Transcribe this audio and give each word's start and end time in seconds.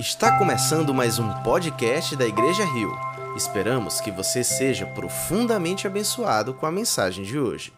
Está 0.00 0.38
começando 0.38 0.94
mais 0.94 1.18
um 1.18 1.30
podcast 1.42 2.16
da 2.16 2.26
Igreja 2.26 2.64
Rio. 2.64 2.90
Esperamos 3.36 4.00
que 4.00 4.10
você 4.10 4.42
seja 4.42 4.86
profundamente 4.86 5.86
abençoado 5.86 6.54
com 6.54 6.64
a 6.64 6.72
mensagem 6.72 7.22
de 7.22 7.38
hoje. 7.38 7.70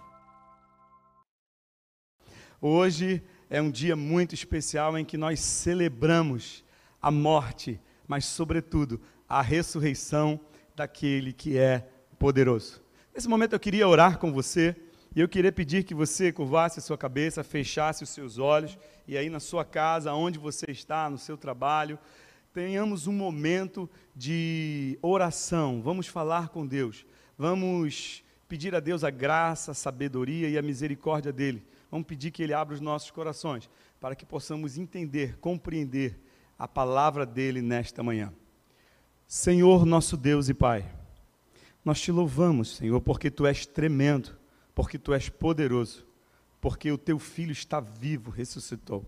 Hoje 2.60 3.20
é 3.50 3.60
um 3.60 3.68
dia 3.68 3.96
muito 3.96 4.36
especial 4.36 4.96
em 4.96 5.04
que 5.04 5.16
nós 5.16 5.40
celebramos 5.40 6.64
a 7.02 7.10
morte, 7.10 7.80
mas, 8.06 8.24
sobretudo, 8.24 9.00
a 9.28 9.42
ressurreição 9.42 10.38
daquele 10.76 11.32
que 11.32 11.58
é 11.58 11.88
poderoso. 12.20 12.80
Nesse 13.12 13.26
momento 13.26 13.54
eu 13.54 13.60
queria 13.60 13.88
orar 13.88 14.18
com 14.18 14.32
você 14.32 14.76
e 15.14 15.20
eu 15.20 15.28
queria 15.28 15.52
pedir 15.52 15.84
que 15.84 15.94
você 15.94 16.32
curvasse 16.32 16.78
a 16.78 16.82
sua 16.82 16.96
cabeça, 16.96 17.44
fechasse 17.44 18.02
os 18.02 18.08
seus 18.08 18.38
olhos 18.38 18.78
e 19.06 19.18
aí 19.18 19.28
na 19.28 19.40
sua 19.40 19.62
casa, 19.62 20.14
onde 20.14 20.38
você 20.38 20.70
está, 20.70 21.10
no 21.10 21.18
seu 21.18 21.36
trabalho, 21.36 21.98
tenhamos 22.50 23.06
um 23.06 23.12
momento 23.12 23.88
de 24.16 24.98
oração. 25.02 25.82
Vamos 25.82 26.06
falar 26.06 26.48
com 26.48 26.66
Deus. 26.66 27.04
Vamos 27.36 28.24
pedir 28.48 28.74
a 28.74 28.80
Deus 28.80 29.04
a 29.04 29.10
graça, 29.10 29.72
a 29.72 29.74
sabedoria 29.74 30.48
e 30.48 30.56
a 30.56 30.62
misericórdia 30.62 31.32
dele. 31.32 31.62
Vamos 31.90 32.06
pedir 32.06 32.30
que 32.30 32.42
ele 32.42 32.54
abra 32.54 32.74
os 32.74 32.80
nossos 32.80 33.10
corações 33.10 33.68
para 34.00 34.16
que 34.16 34.24
possamos 34.24 34.78
entender, 34.78 35.36
compreender 35.38 36.18
a 36.58 36.66
palavra 36.66 37.26
dele 37.26 37.60
nesta 37.60 38.02
manhã. 38.02 38.32
Senhor, 39.26 39.84
nosso 39.84 40.16
Deus 40.16 40.48
e 40.48 40.54
Pai, 40.54 40.90
nós 41.84 42.00
te 42.00 42.10
louvamos, 42.10 42.76
Senhor, 42.76 43.00
porque 43.02 43.30
tu 43.30 43.44
és 43.44 43.66
tremendo 43.66 44.40
porque 44.74 44.98
tu 44.98 45.12
és 45.12 45.28
poderoso, 45.28 46.06
porque 46.60 46.90
o 46.90 46.98
teu 46.98 47.18
filho 47.18 47.52
está 47.52 47.80
vivo, 47.80 48.30
ressuscitou. 48.30 49.04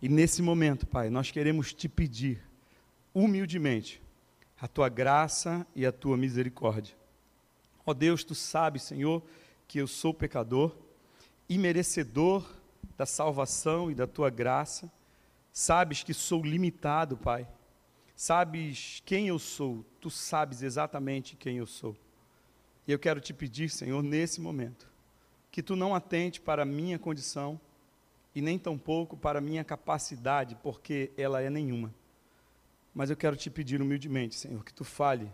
E 0.00 0.08
nesse 0.08 0.42
momento, 0.42 0.86
Pai, 0.86 1.08
nós 1.08 1.30
queremos 1.30 1.72
te 1.72 1.88
pedir, 1.88 2.42
humildemente, 3.14 4.02
a 4.60 4.68
tua 4.68 4.88
graça 4.88 5.66
e 5.74 5.86
a 5.86 5.92
tua 5.92 6.16
misericórdia. 6.16 6.96
Ó 7.86 7.90
oh 7.90 7.94
Deus, 7.94 8.24
tu 8.24 8.34
sabes, 8.34 8.82
Senhor, 8.82 9.22
que 9.68 9.78
eu 9.78 9.86
sou 9.86 10.12
pecador 10.12 10.74
e 11.48 11.58
merecedor 11.58 12.46
da 12.96 13.06
salvação 13.06 13.90
e 13.90 13.94
da 13.94 14.06
tua 14.06 14.30
graça. 14.30 14.90
Sabes 15.52 16.02
que 16.02 16.14
sou 16.14 16.42
limitado, 16.42 17.16
Pai. 17.16 17.46
Sabes 18.16 19.02
quem 19.04 19.28
eu 19.28 19.38
sou, 19.38 19.84
tu 20.00 20.08
sabes 20.08 20.62
exatamente 20.62 21.36
quem 21.36 21.58
eu 21.58 21.66
sou. 21.66 21.96
E 22.86 22.92
eu 22.92 22.98
quero 22.98 23.20
te 23.20 23.32
pedir, 23.32 23.70
Senhor, 23.70 24.02
nesse 24.02 24.40
momento, 24.40 24.88
que 25.50 25.62
tu 25.62 25.74
não 25.74 25.94
atente 25.94 26.40
para 26.40 26.62
a 26.62 26.66
minha 26.66 26.98
condição 26.98 27.60
e 28.34 28.42
nem 28.42 28.58
tampouco 28.58 29.16
para 29.16 29.38
a 29.38 29.42
minha 29.42 29.64
capacidade, 29.64 30.56
porque 30.62 31.12
ela 31.16 31.40
é 31.40 31.48
nenhuma. 31.48 31.94
Mas 32.94 33.10
eu 33.10 33.16
quero 33.16 33.36
te 33.36 33.48
pedir 33.48 33.80
humildemente, 33.80 34.34
Senhor, 34.34 34.64
que 34.64 34.74
tu 34.74 34.84
fale, 34.84 35.30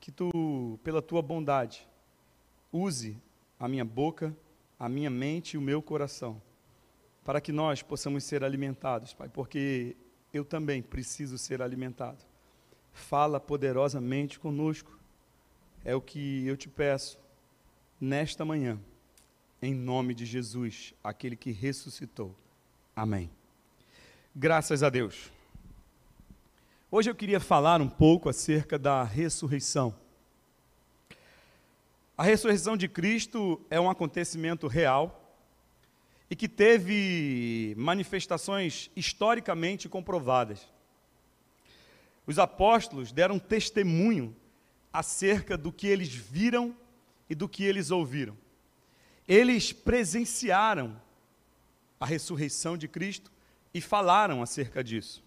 que 0.00 0.12
tu, 0.12 0.78
pela 0.84 1.02
tua 1.02 1.22
bondade, 1.22 1.86
use 2.70 3.16
a 3.58 3.68
minha 3.68 3.84
boca, 3.84 4.36
a 4.78 4.88
minha 4.88 5.10
mente 5.10 5.54
e 5.54 5.58
o 5.58 5.62
meu 5.62 5.82
coração, 5.82 6.40
para 7.24 7.40
que 7.40 7.52
nós 7.52 7.82
possamos 7.82 8.24
ser 8.24 8.44
alimentados, 8.44 9.14
Pai, 9.14 9.28
porque 9.28 9.96
eu 10.32 10.44
também 10.44 10.82
preciso 10.82 11.38
ser 11.38 11.62
alimentado. 11.62 12.24
Fala 12.92 13.40
poderosamente 13.40 14.38
conosco 14.38 14.98
é 15.84 15.94
o 15.94 16.00
que 16.00 16.46
eu 16.46 16.56
te 16.56 16.68
peço 16.68 17.18
nesta 18.00 18.44
manhã, 18.44 18.78
em 19.60 19.74
nome 19.74 20.14
de 20.14 20.24
Jesus, 20.24 20.94
aquele 21.02 21.36
que 21.36 21.50
ressuscitou. 21.50 22.34
Amém. 22.94 23.30
Graças 24.34 24.82
a 24.82 24.90
Deus. 24.90 25.30
Hoje 26.90 27.10
eu 27.10 27.14
queria 27.14 27.40
falar 27.40 27.80
um 27.80 27.88
pouco 27.88 28.28
acerca 28.28 28.78
da 28.78 29.02
ressurreição. 29.02 29.94
A 32.16 32.22
ressurreição 32.22 32.76
de 32.76 32.86
Cristo 32.88 33.60
é 33.70 33.80
um 33.80 33.90
acontecimento 33.90 34.66
real 34.66 35.18
e 36.30 36.36
que 36.36 36.48
teve 36.48 37.74
manifestações 37.76 38.90
historicamente 38.94 39.88
comprovadas. 39.88 40.66
Os 42.26 42.38
apóstolos 42.38 43.10
deram 43.10 43.38
testemunho 43.38 44.36
acerca 44.92 45.56
do 45.56 45.72
que 45.72 45.86
eles 45.86 46.12
viram 46.14 46.76
e 47.28 47.34
do 47.34 47.48
que 47.48 47.64
eles 47.64 47.90
ouviram. 47.90 48.36
Eles 49.26 49.72
presenciaram 49.72 51.00
a 51.98 52.04
ressurreição 52.04 52.76
de 52.76 52.88
Cristo 52.88 53.32
e 53.72 53.80
falaram 53.80 54.42
acerca 54.42 54.82
disso. 54.82 55.22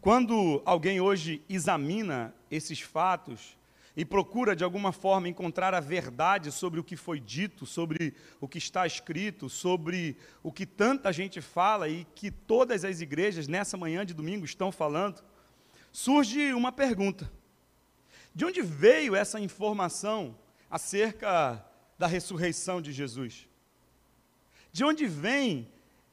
Quando 0.00 0.62
alguém 0.64 1.00
hoje 1.00 1.42
examina 1.48 2.34
esses 2.50 2.80
fatos 2.80 3.56
e 3.96 4.04
procura 4.04 4.54
de 4.54 4.62
alguma 4.62 4.92
forma 4.92 5.28
encontrar 5.28 5.72
a 5.72 5.80
verdade 5.80 6.52
sobre 6.52 6.78
o 6.78 6.84
que 6.84 6.96
foi 6.96 7.18
dito, 7.18 7.64
sobre 7.64 8.14
o 8.40 8.46
que 8.46 8.58
está 8.58 8.86
escrito, 8.86 9.48
sobre 9.48 10.16
o 10.42 10.52
que 10.52 10.66
tanta 10.66 11.12
gente 11.12 11.40
fala 11.40 11.88
e 11.88 12.06
que 12.14 12.30
todas 12.30 12.84
as 12.84 13.00
igrejas 13.00 13.48
nessa 13.48 13.76
manhã 13.76 14.04
de 14.04 14.12
domingo 14.12 14.44
estão 14.44 14.70
falando, 14.70 15.24
surge 15.90 16.52
uma 16.52 16.70
pergunta: 16.70 17.32
de 18.36 18.44
onde 18.44 18.60
veio 18.60 19.16
essa 19.16 19.40
informação 19.40 20.36
acerca 20.70 21.64
da 21.98 22.06
ressurreição 22.06 22.82
de 22.82 22.92
Jesus? 22.92 23.48
De 24.70 24.84
onde 24.84 25.06
vem 25.06 25.66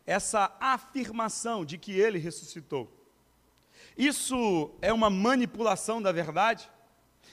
essa 0.07 0.55
afirmação 0.57 1.65
de 1.65 1.77
que 1.77 1.91
ele 1.91 2.17
ressuscitou? 2.17 2.89
Isso 3.97 4.71
é 4.81 4.93
uma 4.93 5.09
manipulação 5.09 6.01
da 6.01 6.13
verdade? 6.13 6.71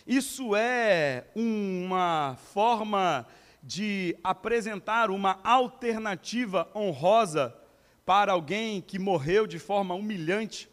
Isso 0.04 0.56
é 0.56 1.24
uma 1.36 2.36
forma 2.52 3.28
de 3.62 4.18
apresentar 4.24 5.08
uma 5.08 5.38
alternativa 5.44 6.68
honrosa 6.74 7.56
para 8.04 8.32
alguém 8.32 8.80
que 8.80 8.98
morreu 8.98 9.46
de 9.46 9.60
forma 9.60 9.94
humilhante 9.94 10.68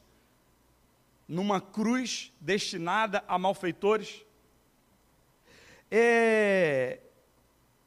numa 1.28 1.60
cruz 1.60 2.32
destinada 2.40 3.24
a 3.28 3.38
malfeitores. 3.38 4.24
É, 5.92 7.00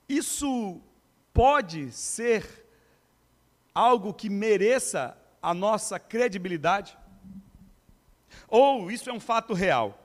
isso 0.09 0.81
pode 1.33 1.91
ser 1.93 2.67
algo 3.75 4.13
que 4.13 4.29
mereça 4.29 5.17
a 5.41 5.55
nossa 5.55 5.99
credibilidade? 5.99 6.99
Ou 8.49 8.91
isso 8.91 9.09
é 9.09 9.13
um 9.13 9.21
fato 9.21 9.55
real? 9.55 9.97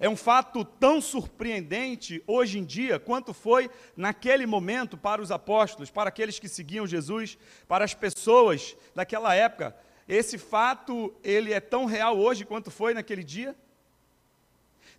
É 0.00 0.08
um 0.08 0.16
fato 0.16 0.64
tão 0.64 1.00
surpreendente 1.00 2.20
hoje 2.26 2.58
em 2.58 2.64
dia 2.64 2.98
quanto 2.98 3.32
foi 3.32 3.70
naquele 3.96 4.46
momento 4.46 4.96
para 4.96 5.22
os 5.22 5.30
apóstolos, 5.30 5.90
para 5.90 6.08
aqueles 6.08 6.40
que 6.40 6.48
seguiam 6.48 6.86
Jesus, 6.86 7.38
para 7.68 7.84
as 7.84 7.94
pessoas 7.94 8.76
daquela 8.96 9.32
época 9.32 9.76
esse 10.08 10.36
fato, 10.38 11.14
ele 11.22 11.52
é 11.52 11.60
tão 11.60 11.84
real 11.84 12.18
hoje 12.18 12.44
quanto 12.44 12.70
foi 12.70 12.94
naquele 12.94 13.22
dia? 13.22 13.54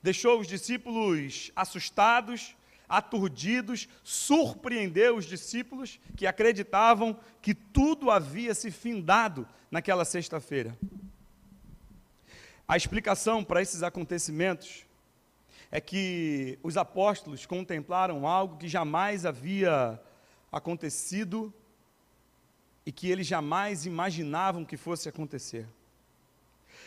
Deixou 0.02 0.40
os 0.40 0.48
discípulos 0.48 1.52
assustados, 1.56 2.56
aturdidos, 2.88 3.88
surpreendeu 4.04 5.16
os 5.16 5.26
discípulos 5.26 6.00
que 6.16 6.28
acreditavam 6.28 7.18
que 7.42 7.54
tudo 7.54 8.12
havia 8.12 8.54
se 8.54 8.70
findado 8.72 9.48
naquela 9.72 10.06
sexta-feira. 10.06 10.78
A 12.68 12.78
explicação 12.78 13.44
para 13.44 13.62
esses 13.62 13.84
acontecimentos 13.84 14.86
é 15.72 15.82
que 15.82 16.60
os 16.62 16.78
apóstolos 16.78 17.46
contemplaram 17.46 18.28
algo 18.28 18.58
que 18.58 18.68
jamais 18.68 19.26
havia 19.26 20.00
acontecido 20.52 21.54
e 22.86 22.92
que 22.92 23.10
eles 23.10 23.28
jamais 23.28 23.86
imaginavam 23.86 24.66
que 24.66 24.78
fosse 24.78 25.08
acontecer. 25.08 25.68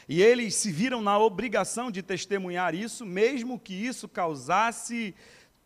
E 0.09 0.23
eles 0.23 0.55
se 0.55 0.71
viram 0.71 1.01
na 1.01 1.19
obrigação 1.19 1.91
de 1.91 2.03
testemunhar 2.03 2.75
isso, 2.75 3.05
mesmo 3.05 3.59
que 3.59 3.75
isso 3.75 4.09
causasse 4.09 5.15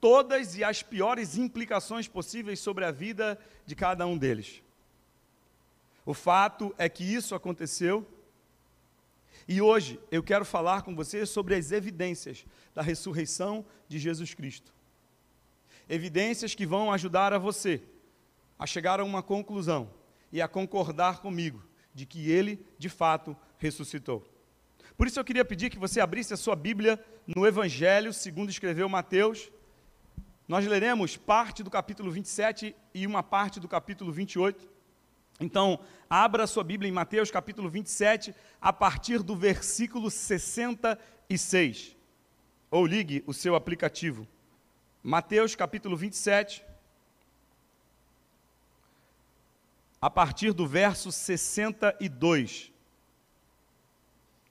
todas 0.00 0.56
e 0.56 0.65
as 0.65 0.82
piores 0.82 1.37
implicações 1.37 2.09
possíveis 2.09 2.59
sobre 2.59 2.85
a 2.85 2.91
vida 2.91 3.38
de 3.67 3.75
cada 3.75 4.06
um 4.06 4.17
deles. 4.17 4.62
O 6.06 6.15
fato 6.15 6.75
é 6.79 6.88
que 6.88 7.05
isso 7.05 7.35
aconteceu. 7.35 8.06
E 9.47 9.61
hoje 9.61 10.00
eu 10.11 10.23
quero 10.23 10.44
falar 10.44 10.83
com 10.83 10.94
você 10.94 11.26
sobre 11.26 11.55
as 11.55 11.71
evidências 11.71 12.47
da 12.75 12.81
ressurreição 12.81 13.65
de 13.88 13.99
Jesus 13.99 14.33
Cristo. 14.33 14.73
Evidências 15.88 16.55
que 16.55 16.65
vão 16.65 16.91
ajudar 16.93 17.35
a 17.35 17.38
você 17.38 17.83
a 18.59 18.67
chegar 18.67 19.00
a 19.00 19.05
uma 19.05 19.23
conclusão 19.23 19.91
e 20.32 20.41
a 20.41 20.49
concordar 20.49 21.21
comigo 21.21 21.62
de 21.94 22.06
que 22.06 22.31
ele, 22.31 22.65
de 22.79 22.88
fato, 22.88 23.37
ressuscitou. 23.59 24.27
Por 24.97 25.06
isso 25.06 25.19
eu 25.19 25.25
queria 25.25 25.44
pedir 25.44 25.71
que 25.71 25.79
você 25.79 26.00
abrisse 26.00 26.35
a 26.35 26.37
sua 26.37 26.55
Bíblia 26.55 27.03
no 27.27 27.47
Evangelho, 27.47 28.12
segundo 28.12 28.50
escreveu 28.50 28.88
Mateus. 28.88 29.50
Nós 30.47 30.67
leremos 30.67 31.17
parte 31.17 31.62
do 31.62 31.71
capítulo 31.71 32.11
27 32.11 32.75
e 32.93 33.06
uma 33.06 33.23
parte 33.23 33.61
do 33.61 33.69
capítulo 33.69 34.12
28. 34.12 34.69
Então, 35.41 35.81
abra 36.09 36.47
sua 36.47 36.62
Bíblia 36.62 36.88
em 36.88 36.93
Mateus 36.93 37.31
capítulo 37.31 37.71
27, 37.71 38.35
a 38.61 38.73
partir 38.73 39.23
do 39.23 39.35
versículo 39.35 40.11
66. 40.11 41.97
Ou 42.71 42.85
ligue 42.85 43.25
o 43.26 43.33
seu 43.33 43.55
aplicativo. 43.55 44.29
Mateus 45.03 45.55
capítulo 45.56 45.97
27, 45.97 46.62
a 50.00 50.08
partir 50.08 50.52
do 50.52 50.67
verso 50.67 51.12
62. 51.12 52.73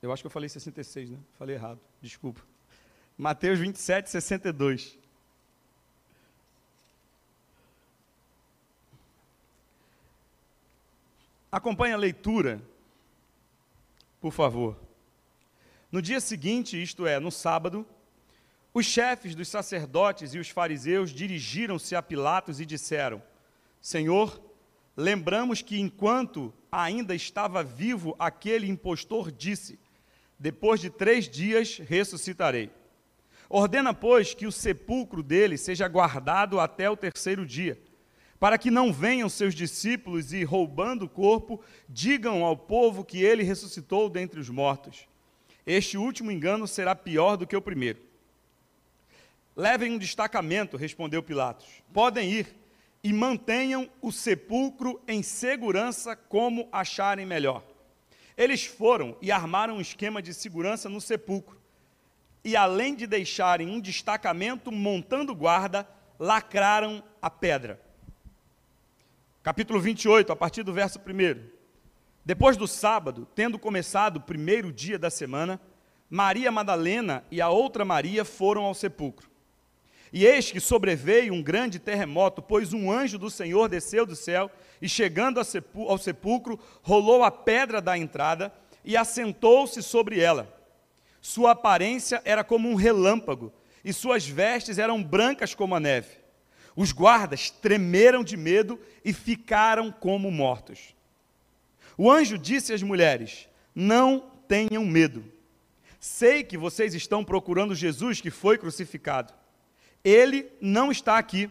Eu 0.02 0.14
acho 0.14 0.24
que 0.24 0.28
eu 0.28 0.32
falei 0.32 0.48
66, 0.48 1.10
né? 1.10 1.18
Falei 1.38 1.56
errado, 1.56 1.80
desculpa. 2.02 2.42
Mateus 3.18 3.60
27, 3.60 4.10
62. 4.10 4.98
Acompanhe 11.52 11.94
a 11.94 11.98
leitura, 11.98 12.62
por 14.22 14.32
favor. 14.32 14.78
No 15.92 16.02
dia 16.02 16.22
seguinte, 16.22 16.82
isto 16.82 17.08
é, 17.08 17.20
no 17.20 17.32
sábado, 17.32 17.86
os 18.72 18.86
chefes 18.86 19.34
dos 19.34 19.48
sacerdotes 19.48 20.36
e 20.36 20.38
os 20.38 20.50
fariseus 20.50 21.10
dirigiram-se 21.10 21.96
a 21.96 22.04
Pilatos 22.04 22.62
e 22.62 22.66
disseram: 22.66 23.22
Senhor, 23.82 24.40
lembramos 25.00 25.62
que 25.62 25.80
enquanto 25.80 26.54
ainda 26.70 27.16
estava 27.16 27.64
vivo, 27.64 28.16
aquele 28.20 28.68
impostor 28.68 29.32
disse: 29.32 29.80
Depois 30.38 30.82
de 30.82 30.90
três 30.90 31.30
dias 31.30 31.78
ressuscitarei. 31.78 32.70
Ordena, 33.50 33.94
pois, 33.94 34.34
que 34.34 34.46
o 34.46 34.52
sepulcro 34.52 35.24
dele 35.24 35.58
seja 35.58 35.88
guardado 35.88 36.60
até 36.60 36.90
o 36.90 36.98
terceiro 36.98 37.46
dia, 37.46 37.82
para 38.40 38.58
que 38.58 38.70
não 38.70 38.94
venham 38.94 39.28
seus 39.30 39.56
discípulos 39.56 40.34
e, 40.34 40.44
roubando 40.44 41.06
o 41.06 41.10
corpo, 41.10 41.60
digam 41.88 42.44
ao 42.44 42.56
povo 42.56 43.04
que 43.04 43.24
ele 43.24 43.42
ressuscitou 43.42 44.10
dentre 44.10 44.40
os 44.40 44.50
mortos. 44.50 45.08
Este 45.66 45.98
último 45.98 46.30
engano 46.30 46.68
será 46.68 46.94
pior 46.94 47.38
do 47.38 47.48
que 47.48 47.56
o 47.56 47.62
primeiro. 47.62 48.00
Levem 49.56 49.94
um 49.94 49.98
destacamento, 49.98 50.78
respondeu 50.78 51.24
Pilatos. 51.24 51.68
Podem 51.92 52.32
ir 52.32 52.59
e 53.04 53.14
mantenham 53.14 53.90
o 54.02 54.12
sepulcro 54.12 55.02
em 55.08 55.24
segurança 55.24 56.16
como 56.16 56.68
acharem 56.72 57.26
melhor. 57.26 57.64
Eles 58.36 58.66
foram 58.66 59.18
e 59.22 59.32
armaram 59.32 59.78
um 59.78 59.82
esquema 59.82 60.22
de 60.22 60.34
segurança 60.34 60.90
no 60.90 61.02
sepulcro. 61.02 61.60
E 62.44 62.56
além 62.56 62.96
de 62.96 63.06
deixarem 63.06 63.70
um 63.70 63.80
destacamento 63.80 64.72
montando 64.72 65.36
guarda, 65.36 65.88
lacraram 66.18 67.04
a 67.22 67.30
pedra. 67.30 67.82
Capítulo 69.44 69.80
28, 69.80 70.32
a 70.32 70.36
partir 70.36 70.64
do 70.64 70.74
verso 70.74 71.00
1. 71.00 71.60
Depois 72.24 72.56
do 72.56 72.68
sábado, 72.68 73.28
tendo 73.34 73.58
começado 73.58 74.18
o 74.18 74.22
primeiro 74.22 74.72
dia 74.72 75.00
da 75.00 75.10
semana, 75.10 75.60
Maria 76.10 76.52
Madalena 76.52 77.24
e 77.32 77.42
a 77.42 77.50
outra 77.50 77.86
Maria 77.86 78.26
foram 78.26 78.64
ao 78.64 78.74
sepulcro. 78.74 79.30
E 80.12 80.26
eis 80.26 80.52
que 80.52 80.60
sobreveio 80.60 81.34
um 81.34 81.42
grande 81.42 81.78
terremoto, 81.78 82.42
pois 82.42 82.74
um 82.74 82.92
anjo 82.92 83.18
do 83.18 83.30
Senhor 83.30 83.70
desceu 83.70 84.06
do 84.06 84.16
céu 84.16 84.50
e, 84.82 84.90
chegando 84.90 85.40
ao 85.40 85.98
sepulcro, 85.98 86.60
rolou 86.82 87.24
a 87.24 87.30
pedra 87.30 87.80
da 87.80 87.98
entrada 87.98 88.52
e 88.84 88.98
assentou-se 88.98 89.84
sobre 89.84 90.20
ela. 90.20 90.52
Sua 91.22 91.52
aparência 91.52 92.22
era 92.26 92.44
como 92.44 92.70
um 92.70 92.76
relâmpago 92.76 93.54
e 93.84 93.94
suas 93.94 94.28
vestes 94.28 94.78
eram 94.78 95.04
brancas 95.04 95.54
como 95.54 95.76
a 95.76 95.80
neve. 95.80 96.18
Os 96.76 96.92
guardas 96.92 97.50
tremeram 97.50 98.24
de 98.24 98.38
medo 98.38 98.80
e 99.04 99.14
ficaram 99.14 99.92
como 99.92 100.32
mortos. 100.32 100.96
O 101.98 102.10
anjo 102.10 102.38
disse 102.38 102.74
às 102.74 102.82
mulheres: 102.82 103.50
Não 103.76 104.32
tenham 104.48 104.86
medo. 104.86 105.24
Sei 106.00 106.44
que 106.44 106.58
vocês 106.58 106.94
estão 106.94 107.24
procurando 107.26 107.76
Jesus 107.76 108.22
que 108.22 108.32
foi 108.32 108.58
crucificado. 108.58 109.34
Ele 110.04 110.50
não 110.62 110.92
está 110.92 111.18
aqui. 111.18 111.50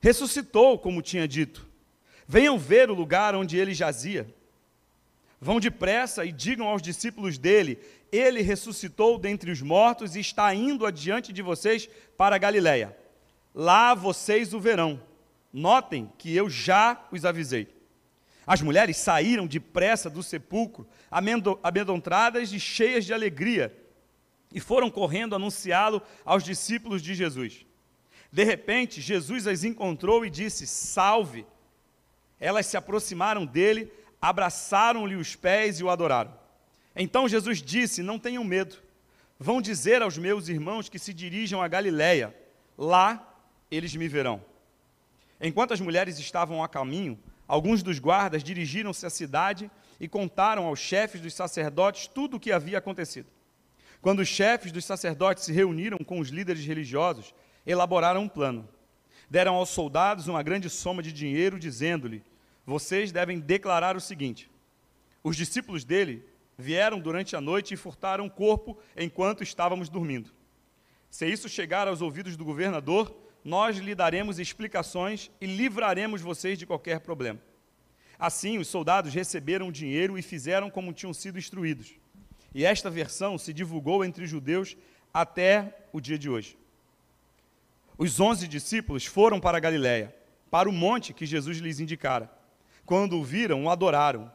Ressuscitou, 0.00 0.78
como 0.78 1.02
tinha 1.02 1.26
dito. 1.26 1.68
Venham 2.26 2.58
ver 2.58 2.90
o 2.90 2.94
lugar 2.94 3.34
onde 3.34 3.56
ele 3.56 3.74
jazia. 3.74 4.32
Vão 5.40 5.58
depressa 5.58 6.24
e 6.24 6.32
digam 6.32 6.68
aos 6.68 6.82
discípulos 6.82 7.38
dele: 7.38 7.78
Ele 8.12 8.42
ressuscitou 8.42 9.18
dentre 9.18 9.50
os 9.50 9.62
mortos 9.62 10.14
e 10.14 10.20
está 10.20 10.54
indo 10.54 10.86
adiante 10.86 11.32
de 11.32 11.42
vocês 11.42 11.88
para 12.16 12.38
Galiléia. 12.38 12.96
Lá 13.54 13.94
vocês 13.94 14.52
o 14.52 14.60
verão. 14.60 15.00
Notem 15.52 16.12
que 16.18 16.34
eu 16.34 16.48
já 16.48 17.04
os 17.10 17.24
avisei. 17.24 17.68
As 18.46 18.60
mulheres 18.60 18.96
saíram 18.96 19.46
depressa 19.46 20.10
do 20.10 20.22
sepulcro, 20.22 20.86
amedrontadas 21.62 22.52
e 22.52 22.60
cheias 22.60 23.04
de 23.04 23.12
alegria, 23.12 23.76
e 24.52 24.60
foram 24.60 24.90
correndo 24.90 25.34
anunciá-lo 25.34 26.02
aos 26.24 26.42
discípulos 26.44 27.02
de 27.02 27.14
Jesus. 27.14 27.64
De 28.32 28.44
repente, 28.44 29.00
Jesus 29.00 29.46
as 29.46 29.64
encontrou 29.64 30.24
e 30.24 30.30
disse: 30.30 30.66
Salve! 30.66 31.46
Elas 32.38 32.66
se 32.66 32.76
aproximaram 32.76 33.44
dele, 33.44 33.92
abraçaram-lhe 34.20 35.16
os 35.16 35.34
pés 35.34 35.80
e 35.80 35.84
o 35.84 35.90
adoraram. 35.90 36.32
Então 36.94 37.28
Jesus 37.28 37.60
disse: 37.60 38.02
Não 38.02 38.18
tenham 38.18 38.44
medo. 38.44 38.76
Vão 39.38 39.60
dizer 39.60 40.02
aos 40.02 40.18
meus 40.18 40.48
irmãos 40.48 40.88
que 40.88 40.98
se 40.98 41.12
dirijam 41.14 41.62
a 41.62 41.68
Galiléia. 41.68 42.34
Lá 42.76 43.26
eles 43.70 43.94
me 43.94 44.06
verão. 44.08 44.44
Enquanto 45.40 45.72
as 45.72 45.80
mulheres 45.80 46.18
estavam 46.18 46.62
a 46.62 46.68
caminho, 46.68 47.18
alguns 47.48 47.82
dos 47.82 47.98
guardas 47.98 48.44
dirigiram-se 48.44 49.06
à 49.06 49.10
cidade 49.10 49.70
e 49.98 50.06
contaram 50.06 50.66
aos 50.66 50.78
chefes 50.78 51.20
dos 51.20 51.34
sacerdotes 51.34 52.06
tudo 52.06 52.36
o 52.36 52.40
que 52.40 52.52
havia 52.52 52.78
acontecido. 52.78 53.28
Quando 54.02 54.20
os 54.20 54.28
chefes 54.28 54.72
dos 54.72 54.84
sacerdotes 54.84 55.44
se 55.44 55.52
reuniram 55.52 55.98
com 55.98 56.20
os 56.20 56.28
líderes 56.28 56.64
religiosos, 56.64 57.34
elaboraram 57.66 58.22
um 58.22 58.28
plano. 58.28 58.68
Deram 59.28 59.54
aos 59.54 59.70
soldados 59.70 60.26
uma 60.26 60.42
grande 60.42 60.68
soma 60.68 61.02
de 61.02 61.12
dinheiro, 61.12 61.58
dizendo-lhe: 61.58 62.22
Vocês 62.66 63.12
devem 63.12 63.38
declarar 63.38 63.96
o 63.96 64.00
seguinte: 64.00 64.50
Os 65.22 65.36
discípulos 65.36 65.84
dele 65.84 66.24
vieram 66.58 67.00
durante 67.00 67.36
a 67.36 67.40
noite 67.40 67.74
e 67.74 67.76
furtaram 67.76 68.26
o 68.26 68.30
corpo 68.30 68.78
enquanto 68.96 69.42
estávamos 69.42 69.88
dormindo. 69.88 70.30
Se 71.10 71.26
isso 71.26 71.48
chegar 71.48 71.88
aos 71.88 72.02
ouvidos 72.02 72.36
do 72.36 72.44
governador, 72.44 73.16
nós 73.44 73.78
lhe 73.78 73.94
daremos 73.94 74.38
explicações 74.38 75.30
e 75.40 75.46
livraremos 75.46 76.20
vocês 76.20 76.58
de 76.58 76.66
qualquer 76.66 77.00
problema. 77.00 77.40
Assim, 78.18 78.58
os 78.58 78.68
soldados 78.68 79.14
receberam 79.14 79.68
o 79.68 79.72
dinheiro 79.72 80.18
e 80.18 80.22
fizeram 80.22 80.70
como 80.70 80.92
tinham 80.92 81.14
sido 81.14 81.38
instruídos. 81.38 81.94
E 82.54 82.64
esta 82.64 82.90
versão 82.90 83.38
se 83.38 83.52
divulgou 83.52 84.04
entre 84.04 84.24
os 84.24 84.30
judeus 84.30 84.76
até 85.12 85.86
o 85.92 86.00
dia 86.00 86.18
de 86.18 86.28
hoje. 86.28 86.58
Os 88.00 88.18
onze 88.18 88.48
discípulos 88.48 89.04
foram 89.04 89.38
para 89.38 89.58
a 89.58 89.60
Galiléia, 89.60 90.16
para 90.50 90.70
o 90.70 90.72
monte 90.72 91.12
que 91.12 91.26
Jesus 91.26 91.58
lhes 91.58 91.80
indicara. 91.80 92.30
Quando 92.86 93.18
o 93.18 93.22
viram, 93.22 93.64
o 93.64 93.68
adoraram, 93.68 94.32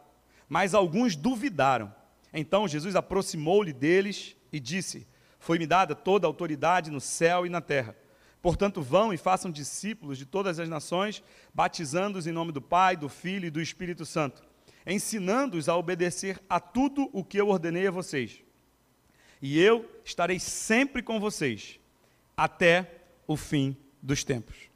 mas 0.47 0.75
alguns 0.75 1.15
duvidaram. 1.15 1.91
Então 2.31 2.67
Jesus 2.67 2.95
aproximou-lhe 2.95 3.73
deles 3.73 4.35
e 4.53 4.59
disse: 4.59 5.07
Foi-me 5.39 5.65
dada 5.65 5.95
toda 5.95 6.27
a 6.27 6.29
autoridade 6.29 6.91
no 6.91 7.01
céu 7.01 7.43
e 7.43 7.49
na 7.49 7.59
terra. 7.59 7.95
Portanto, 8.39 8.83
vão 8.83 9.11
e 9.11 9.17
façam 9.17 9.49
discípulos 9.49 10.19
de 10.19 10.27
todas 10.27 10.59
as 10.59 10.69
nações, 10.69 11.23
batizando-os 11.51 12.27
em 12.27 12.31
nome 12.31 12.51
do 12.51 12.61
Pai, 12.61 12.95
do 12.95 13.09
Filho 13.09 13.47
e 13.47 13.49
do 13.49 13.59
Espírito 13.59 14.05
Santo, 14.05 14.43
ensinando-os 14.85 15.67
a 15.67 15.75
obedecer 15.75 16.39
a 16.47 16.59
tudo 16.59 17.09
o 17.11 17.23
que 17.23 17.41
eu 17.41 17.49
ordenei 17.49 17.87
a 17.87 17.91
vocês. 17.91 18.43
E 19.41 19.59
eu 19.59 19.89
estarei 20.03 20.37
sempre 20.37 21.01
com 21.01 21.19
vocês, 21.19 21.79
até 22.37 22.94
o 23.27 23.35
fim 23.35 23.75
dos 24.01 24.23
tempos. 24.23 24.69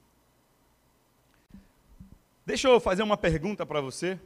Deixa 2.46 2.68
eu 2.68 2.80
fazer 2.80 3.04
uma 3.04 3.18
pergunta 3.18 3.66
para 3.66 3.80
você. 3.80 4.20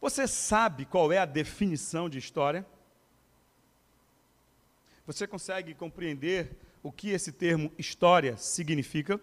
Você 0.00 0.28
sabe 0.28 0.84
qual 0.84 1.10
é 1.10 1.18
a 1.18 1.24
definição 1.24 2.08
de 2.08 2.18
história? 2.18 2.64
Você 5.04 5.26
consegue 5.26 5.74
compreender 5.74 6.56
o 6.82 6.92
que 6.92 7.10
esse 7.10 7.32
termo 7.32 7.72
história 7.76 8.36
significa? 8.36 9.20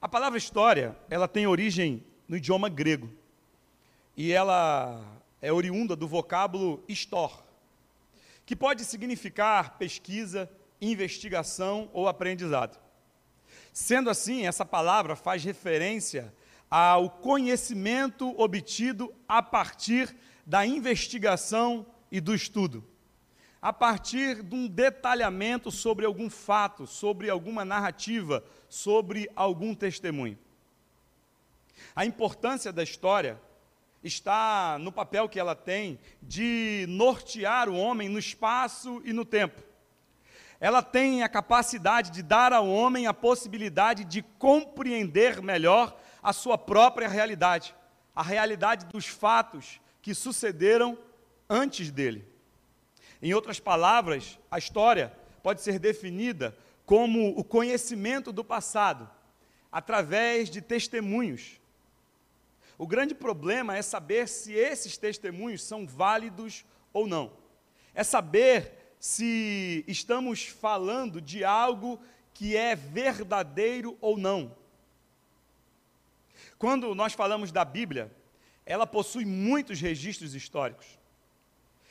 A 0.00 0.08
palavra 0.08 0.38
história, 0.38 0.96
ela 1.10 1.26
tem 1.26 1.46
origem 1.46 2.04
no 2.28 2.36
idioma 2.36 2.68
grego. 2.68 3.10
E 4.16 4.30
ela 4.30 5.02
é 5.42 5.52
oriunda 5.52 5.96
do 5.96 6.06
vocábulo 6.06 6.84
histor, 6.86 7.42
que 8.46 8.54
pode 8.54 8.84
significar 8.84 9.76
pesquisa, 9.76 10.48
investigação 10.90 11.90
ou 11.92 12.08
aprendizado. 12.08 12.78
Sendo 13.72 14.08
assim, 14.10 14.46
essa 14.46 14.64
palavra 14.64 15.16
faz 15.16 15.42
referência 15.42 16.32
ao 16.70 17.10
conhecimento 17.10 18.34
obtido 18.40 19.14
a 19.28 19.42
partir 19.42 20.14
da 20.46 20.66
investigação 20.66 21.86
e 22.10 22.20
do 22.20 22.34
estudo, 22.34 22.84
a 23.60 23.72
partir 23.72 24.42
de 24.42 24.54
um 24.54 24.68
detalhamento 24.68 25.70
sobre 25.70 26.04
algum 26.06 26.28
fato, 26.28 26.86
sobre 26.86 27.30
alguma 27.30 27.64
narrativa, 27.64 28.44
sobre 28.68 29.30
algum 29.34 29.74
testemunho. 29.74 30.38
A 31.94 32.04
importância 32.04 32.72
da 32.72 32.82
história 32.82 33.40
está 34.02 34.78
no 34.78 34.92
papel 34.92 35.28
que 35.28 35.40
ela 35.40 35.54
tem 35.54 35.98
de 36.22 36.84
nortear 36.88 37.68
o 37.68 37.76
homem 37.76 38.08
no 38.08 38.18
espaço 38.18 39.00
e 39.04 39.12
no 39.12 39.24
tempo. 39.24 39.62
Ela 40.60 40.82
tem 40.82 41.22
a 41.22 41.28
capacidade 41.28 42.10
de 42.10 42.22
dar 42.22 42.52
ao 42.52 42.68
homem 42.68 43.06
a 43.06 43.14
possibilidade 43.14 44.04
de 44.04 44.22
compreender 44.22 45.42
melhor 45.42 45.96
a 46.22 46.32
sua 46.32 46.56
própria 46.56 47.08
realidade, 47.08 47.74
a 48.14 48.22
realidade 48.22 48.86
dos 48.86 49.06
fatos 49.06 49.80
que 50.00 50.14
sucederam 50.14 50.98
antes 51.48 51.90
dele. 51.90 52.26
Em 53.20 53.34
outras 53.34 53.58
palavras, 53.58 54.38
a 54.50 54.58
história 54.58 55.12
pode 55.42 55.60
ser 55.60 55.78
definida 55.78 56.56
como 56.86 57.38
o 57.38 57.42
conhecimento 57.42 58.32
do 58.32 58.44
passado, 58.44 59.10
através 59.72 60.48
de 60.48 60.60
testemunhos. 60.60 61.60
O 62.76 62.86
grande 62.86 63.14
problema 63.14 63.76
é 63.76 63.82
saber 63.82 64.28
se 64.28 64.52
esses 64.52 64.96
testemunhos 64.96 65.62
são 65.62 65.86
válidos 65.86 66.64
ou 66.92 67.06
não. 67.06 67.32
É 67.94 68.02
saber 68.02 68.83
se 69.04 69.84
estamos 69.86 70.46
falando 70.46 71.20
de 71.20 71.44
algo 71.44 72.00
que 72.32 72.56
é 72.56 72.74
verdadeiro 72.74 73.98
ou 74.00 74.16
não. 74.16 74.56
Quando 76.58 76.94
nós 76.94 77.12
falamos 77.12 77.52
da 77.52 77.66
Bíblia, 77.66 78.10
ela 78.64 78.86
possui 78.86 79.26
muitos 79.26 79.78
registros 79.78 80.34
históricos. 80.34 80.98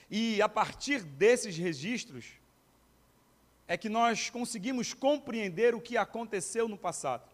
E 0.10 0.41
a 0.41 0.50
partir 0.50 1.03
desses 1.03 1.55
registros 1.55 2.25
é 3.67 3.77
que 3.77 3.89
nós 3.89 4.32
conseguimos 4.32 4.91
compreender 4.91 5.75
o 5.75 5.82
que 5.82 5.96
aconteceu 5.96 6.67
no 6.67 6.79
passado. 6.79 7.29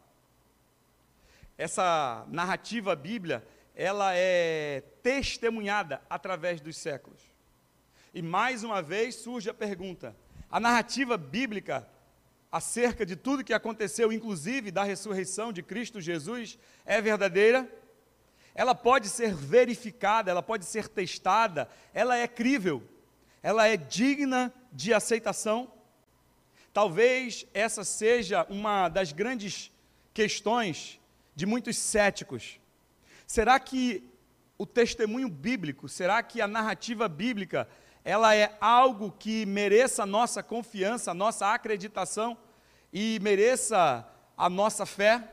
Essa 1.57 2.25
narrativa 2.27 2.98
bíblia, 2.98 3.48
ela 3.74 4.13
é 4.13 4.83
testemunhada 5.01 6.01
através 6.09 6.59
dos 6.59 6.75
séculos. 6.75 7.28
E 8.13 8.21
mais 8.21 8.63
uma 8.63 8.81
vez 8.81 9.15
surge 9.15 9.49
a 9.49 9.53
pergunta: 9.53 10.15
a 10.49 10.59
narrativa 10.59 11.17
bíblica 11.17 11.87
acerca 12.51 13.05
de 13.05 13.15
tudo 13.15 13.43
que 13.43 13.53
aconteceu, 13.53 14.11
inclusive 14.11 14.71
da 14.71 14.83
ressurreição 14.83 15.53
de 15.53 15.61
Cristo 15.61 16.01
Jesus, 16.01 16.57
é 16.85 17.01
verdadeira? 17.01 17.69
ela 18.59 18.75
pode 18.75 19.07
ser 19.07 19.33
verificada, 19.33 20.29
ela 20.29 20.43
pode 20.43 20.65
ser 20.65 20.89
testada, 20.89 21.69
ela 21.93 22.17
é 22.17 22.27
crível, 22.27 22.83
ela 23.41 23.65
é 23.65 23.77
digna 23.77 24.53
de 24.69 24.93
aceitação. 24.93 25.71
Talvez 26.73 27.45
essa 27.53 27.85
seja 27.85 28.45
uma 28.49 28.89
das 28.89 29.13
grandes 29.13 29.71
questões 30.13 30.99
de 31.33 31.45
muitos 31.45 31.77
céticos. 31.77 32.59
Será 33.25 33.57
que 33.61 34.03
o 34.57 34.65
testemunho 34.65 35.29
bíblico, 35.29 35.87
será 35.87 36.21
que 36.21 36.41
a 36.41 36.47
narrativa 36.47 37.07
bíblica, 37.07 37.65
ela 38.03 38.36
é 38.36 38.56
algo 38.62 39.12
que 39.12 39.46
mereça 39.46 40.03
a 40.03 40.06
nossa 40.06 40.41
confiança, 40.41 41.12
a 41.12 41.13
nossa 41.13 41.53
acreditação 41.53 42.38
e 42.91 43.20
mereça 43.22 44.08
a 44.38 44.50
nossa 44.50 44.86
fé? 44.86 45.24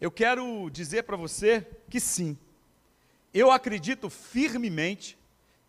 Eu 0.00 0.10
quero 0.10 0.68
dizer 0.70 1.04
para 1.04 1.16
você 1.16 1.66
que 1.90 2.00
sim. 2.00 2.38
Eu 3.32 3.50
acredito 3.50 4.08
firmemente 4.08 5.18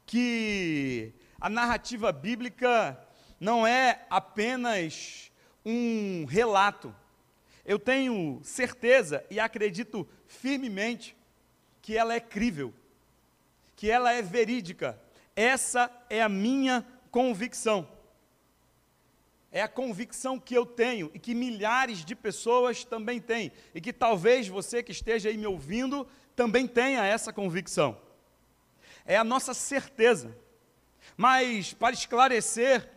que 0.05 1.13
a 1.39 1.49
narrativa 1.49 2.11
bíblica 2.11 2.99
não 3.39 3.65
é 3.65 4.05
apenas 4.09 5.31
um 5.65 6.25
relato. 6.25 6.95
Eu 7.65 7.79
tenho 7.79 8.39
certeza 8.43 9.25
e 9.29 9.39
acredito 9.39 10.07
firmemente 10.27 11.15
que 11.81 11.97
ela 11.97 12.13
é 12.13 12.19
crível, 12.19 12.73
que 13.75 13.89
ela 13.89 14.13
é 14.13 14.21
verídica. 14.21 14.99
Essa 15.35 15.91
é 16.09 16.21
a 16.21 16.29
minha 16.29 16.85
convicção 17.11 17.87
é 19.55 19.61
a 19.61 19.69
convicção 19.69 20.37
que 20.37 20.53
eu 20.53 20.65
tenho 20.65 21.09
e 21.13 21.17
que 21.17 21.33
milhares 21.33 22.03
de 22.03 22.13
pessoas 22.13 22.83
também 22.83 23.21
têm, 23.21 23.53
e 23.73 23.79
que 23.79 23.93
talvez 23.93 24.49
você 24.49 24.83
que 24.83 24.91
esteja 24.91 25.29
aí 25.29 25.37
me 25.37 25.47
ouvindo 25.47 26.05
também 26.35 26.67
tenha 26.67 27.05
essa 27.05 27.31
convicção. 27.31 27.97
É 29.05 29.15
a 29.15 29.23
nossa 29.23 29.53
certeza. 29.53 30.37
Mas, 31.15 31.71
para 31.71 31.93
esclarecer, 31.93 32.91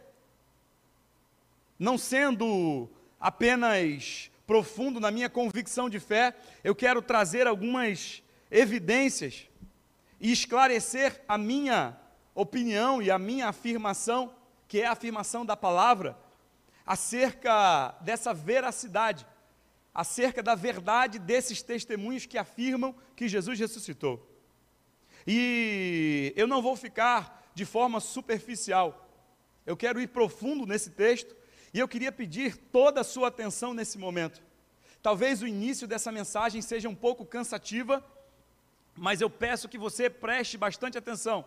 não 1.79 1.97
sendo 1.97 2.91
apenas 3.21 4.29
profundo 4.45 4.99
na 4.99 5.13
minha 5.13 5.31
convicção 5.31 5.89
de 5.89 6.01
fé, 6.01 6.35
eu 6.65 6.75
quero 6.75 7.01
trazer 7.01 7.47
algumas 7.47 8.21
evidências 8.51 9.47
e 10.21 10.33
esclarecer 10.33 11.23
a 11.29 11.39
minha 11.39 11.97
opinião 12.41 13.03
e 13.03 13.11
a 13.11 13.19
minha 13.19 13.49
afirmação, 13.49 14.33
que 14.69 14.81
é 14.81 14.87
a 14.87 14.93
afirmação 14.93 15.45
da 15.45 15.57
palavra 15.57 16.17
acerca 16.87 17.97
dessa 18.01 18.33
veracidade, 18.33 19.27
acerca 19.93 20.41
da 20.41 20.55
verdade 20.55 21.19
desses 21.19 21.63
testemunhos 21.63 22.27
que 22.27 22.39
afirmam 22.39 22.95
que 23.17 23.29
Jesus 23.29 23.59
ressuscitou. 23.59 24.25
E 25.27 26.33
eu 26.37 26.47
não 26.47 26.63
vou 26.63 26.77
ficar 26.77 27.51
de 27.55 27.65
forma 27.65 27.99
superficial, 27.99 29.11
eu 29.67 29.77
quero 29.77 30.01
ir 30.01 30.07
profundo 30.07 30.65
nesse 30.65 30.91
texto 30.91 31.35
e 31.75 31.81
eu 31.81 31.89
queria 31.89 32.13
pedir 32.13 32.57
toda 32.57 33.01
a 33.01 33.05
sua 33.05 33.29
atenção 33.29 33.75
nesse 33.75 33.99
momento. 33.99 34.41
Talvez 35.03 35.43
o 35.43 35.47
início 35.47 35.89
dessa 35.89 36.13
mensagem 36.13 36.63
seja 36.63 36.89
um 36.89 36.95
pouco 36.95 37.27
cansativa, 37.27 38.03
mas 38.95 39.21
eu 39.21 39.29
peço 39.29 39.69
que 39.69 39.77
você 39.77 40.09
preste 40.09 40.57
bastante 40.57 40.97
atenção, 40.97 41.45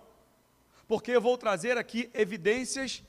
porque 0.91 1.11
eu 1.11 1.21
vou 1.21 1.37
trazer 1.37 1.77
aqui 1.77 2.09
evidências 2.13 3.01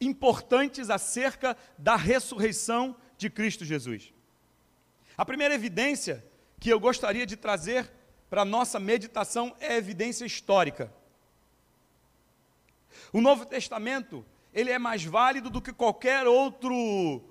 importantes 0.00 0.88
acerca 0.88 1.54
da 1.76 1.94
ressurreição 1.94 2.96
de 3.18 3.28
Cristo 3.28 3.66
Jesus. 3.66 4.14
A 5.14 5.26
primeira 5.26 5.54
evidência 5.54 6.24
que 6.58 6.70
eu 6.70 6.80
gostaria 6.80 7.26
de 7.26 7.36
trazer 7.36 7.92
para 8.30 8.40
a 8.40 8.46
nossa 8.46 8.80
meditação 8.80 9.54
é 9.60 9.76
evidência 9.76 10.24
histórica. 10.24 10.90
O 13.12 13.20
Novo 13.20 13.44
Testamento, 13.44 14.24
ele 14.54 14.70
é 14.70 14.78
mais 14.78 15.04
válido 15.04 15.50
do 15.50 15.60
que 15.60 15.70
qualquer 15.70 16.26
outro 16.26 17.22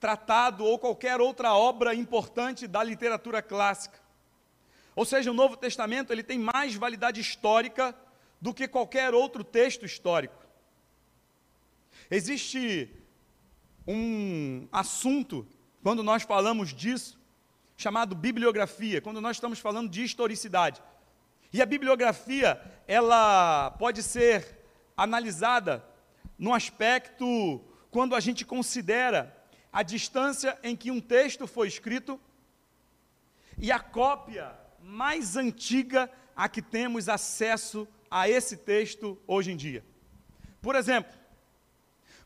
tratado 0.00 0.64
ou 0.64 0.80
qualquer 0.80 1.20
outra 1.20 1.54
obra 1.54 1.94
importante 1.94 2.66
da 2.66 2.82
literatura 2.82 3.40
clássica. 3.40 4.00
Ou 4.96 5.04
seja, 5.04 5.30
o 5.30 5.34
Novo 5.34 5.56
Testamento, 5.56 6.12
ele 6.12 6.24
tem 6.24 6.40
mais 6.40 6.74
validade 6.74 7.20
histórica 7.20 7.96
do 8.42 8.52
que 8.52 8.66
qualquer 8.66 9.14
outro 9.14 9.44
texto 9.44 9.86
histórico. 9.86 10.44
Existe 12.10 12.90
um 13.86 14.66
assunto, 14.72 15.46
quando 15.80 16.02
nós 16.02 16.24
falamos 16.24 16.74
disso, 16.74 17.20
chamado 17.76 18.16
bibliografia, 18.16 19.00
quando 19.00 19.20
nós 19.20 19.36
estamos 19.36 19.60
falando 19.60 19.88
de 19.88 20.02
historicidade. 20.02 20.82
E 21.52 21.62
a 21.62 21.66
bibliografia, 21.66 22.60
ela 22.88 23.70
pode 23.78 24.02
ser 24.02 24.58
analisada 24.96 25.84
no 26.36 26.52
aspecto 26.52 27.64
quando 27.92 28.16
a 28.16 28.20
gente 28.20 28.44
considera 28.44 29.36
a 29.72 29.84
distância 29.84 30.58
em 30.64 30.74
que 30.74 30.90
um 30.90 31.00
texto 31.00 31.46
foi 31.46 31.68
escrito 31.68 32.20
e 33.56 33.70
a 33.70 33.78
cópia 33.78 34.52
mais 34.80 35.36
antiga 35.36 36.10
a 36.34 36.48
que 36.48 36.60
temos 36.60 37.08
acesso 37.08 37.86
a 38.12 38.28
esse 38.28 38.58
texto 38.58 39.18
hoje 39.26 39.50
em 39.50 39.56
dia. 39.56 39.82
Por 40.60 40.76
exemplo, 40.76 41.12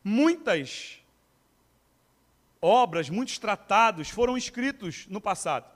Muitas 0.08 1.00
obras, 2.62 3.10
muitos 3.10 3.40
tratados 3.40 4.08
foram 4.08 4.38
escritos 4.38 5.04
no 5.08 5.20
passado. 5.20 5.68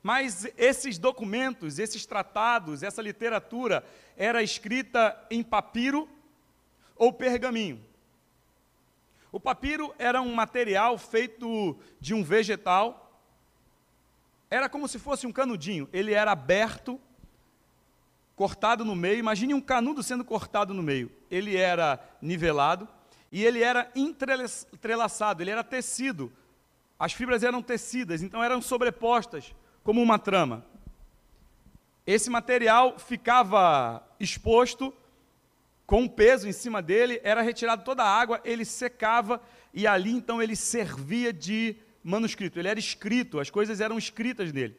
Mas 0.00 0.46
esses 0.56 0.96
documentos, 0.96 1.80
esses 1.80 2.06
tratados, 2.06 2.84
essa 2.84 3.02
literatura 3.02 3.84
era 4.16 4.44
escrita 4.44 5.26
em 5.28 5.42
papiro 5.42 6.08
ou 6.94 7.12
pergaminho. 7.12 7.84
O 9.32 9.40
papiro 9.40 9.92
era 9.98 10.22
um 10.22 10.32
material 10.32 10.96
feito 10.96 11.76
de 12.00 12.14
um 12.14 12.22
vegetal, 12.22 13.20
era 14.48 14.68
como 14.68 14.86
se 14.86 15.00
fosse 15.00 15.26
um 15.26 15.32
canudinho, 15.32 15.88
ele 15.92 16.12
era 16.12 16.30
aberto, 16.30 17.00
cortado 18.40 18.86
no 18.86 18.96
meio. 18.96 19.18
Imagine 19.18 19.52
um 19.52 19.60
canudo 19.60 20.02
sendo 20.02 20.24
cortado 20.24 20.72
no 20.72 20.82
meio. 20.82 21.12
Ele 21.30 21.58
era 21.58 22.00
nivelado, 22.22 22.88
e 23.30 23.44
ele 23.44 23.62
era 23.62 23.92
entrelaçado, 23.94 25.42
ele 25.42 25.50
era 25.50 25.62
tecido. 25.62 26.32
As 26.98 27.12
fibras 27.12 27.42
eram 27.42 27.60
tecidas, 27.60 28.22
então 28.22 28.42
eram 28.42 28.62
sobrepostas 28.62 29.54
como 29.84 30.00
uma 30.00 30.18
trama. 30.18 30.64
Esse 32.06 32.30
material 32.30 32.98
ficava 32.98 34.02
exposto 34.18 34.90
com 35.84 36.08
peso 36.08 36.48
em 36.48 36.52
cima 36.52 36.80
dele, 36.80 37.20
era 37.22 37.42
retirado 37.42 37.84
toda 37.84 38.02
a 38.02 38.08
água, 38.08 38.40
ele 38.42 38.64
secava 38.64 39.38
e 39.74 39.86
ali 39.86 40.12
então 40.12 40.40
ele 40.40 40.56
servia 40.56 41.30
de 41.30 41.76
manuscrito, 42.02 42.58
ele 42.58 42.68
era 42.68 42.78
escrito, 42.78 43.38
as 43.38 43.50
coisas 43.50 43.82
eram 43.82 43.98
escritas 43.98 44.50
nele. 44.50 44.74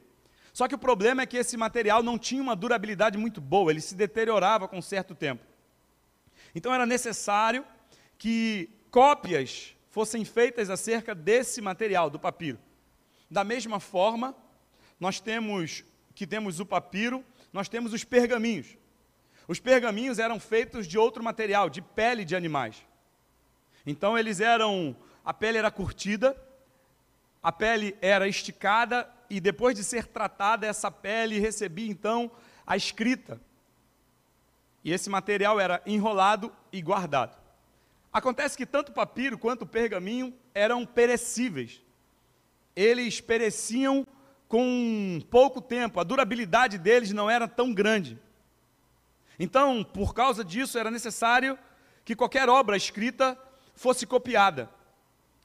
Só 0.53 0.67
que 0.67 0.75
o 0.75 0.79
problema 0.79 1.21
é 1.21 1.25
que 1.25 1.37
esse 1.37 1.55
material 1.55 2.03
não 2.03 2.17
tinha 2.17 2.41
uma 2.41 2.55
durabilidade 2.55 3.17
muito 3.17 3.39
boa, 3.39 3.71
ele 3.71 3.81
se 3.81 3.95
deteriorava 3.95 4.67
com 4.67 4.81
certo 4.81 5.15
tempo. 5.15 5.43
Então 6.53 6.73
era 6.73 6.85
necessário 6.85 7.65
que 8.17 8.69
cópias 8.89 9.75
fossem 9.89 10.25
feitas 10.25 10.69
acerca 10.69 11.15
desse 11.15 11.61
material, 11.61 12.09
do 12.09 12.19
papiro. 12.19 12.59
Da 13.29 13.43
mesma 13.43 13.79
forma, 13.79 14.35
nós 14.99 15.19
temos 15.19 15.83
que 16.13 16.27
temos 16.27 16.59
o 16.59 16.65
papiro, 16.65 17.23
nós 17.53 17.69
temos 17.69 17.93
os 17.93 18.03
pergaminhos. 18.03 18.77
Os 19.47 19.59
pergaminhos 19.59 20.19
eram 20.19 20.39
feitos 20.39 20.87
de 20.87 20.97
outro 20.97 21.23
material, 21.23 21.69
de 21.69 21.81
pele 21.81 22.23
de 22.23 22.35
animais. 22.35 22.85
Então 23.85 24.17
eles 24.17 24.39
eram, 24.39 24.95
a 25.25 25.33
pele 25.33 25.57
era 25.57 25.71
curtida, 25.71 26.35
a 27.41 27.51
pele 27.51 27.95
era 28.01 28.27
esticada 28.27 29.09
e 29.29 29.39
depois 29.39 29.75
de 29.75 29.83
ser 29.83 30.05
tratada 30.05 30.67
essa 30.67 30.91
pele 30.91 31.39
recebia 31.39 31.89
então 31.89 32.29
a 32.65 32.77
escrita. 32.77 33.39
E 34.83 34.91
esse 34.91 35.09
material 35.09 35.59
era 35.59 35.81
enrolado 35.85 36.51
e 36.71 36.81
guardado. 36.81 37.37
Acontece 38.11 38.57
que 38.57 38.65
tanto 38.65 38.89
o 38.89 38.93
papiro 38.93 39.37
quanto 39.37 39.61
o 39.61 39.67
pergaminho 39.67 40.33
eram 40.53 40.85
perecíveis. 40.85 41.81
Eles 42.75 43.21
pereciam 43.21 44.05
com 44.47 45.21
pouco 45.29 45.61
tempo, 45.61 45.97
a 45.99 46.03
durabilidade 46.03 46.77
deles 46.77 47.13
não 47.13 47.29
era 47.29 47.47
tão 47.47 47.73
grande. 47.73 48.19
Então, 49.39 49.81
por 49.81 50.13
causa 50.13 50.43
disso, 50.43 50.77
era 50.77 50.91
necessário 50.91 51.57
que 52.03 52.17
qualquer 52.17 52.49
obra 52.49 52.75
escrita 52.75 53.37
fosse 53.73 54.05
copiada. 54.05 54.69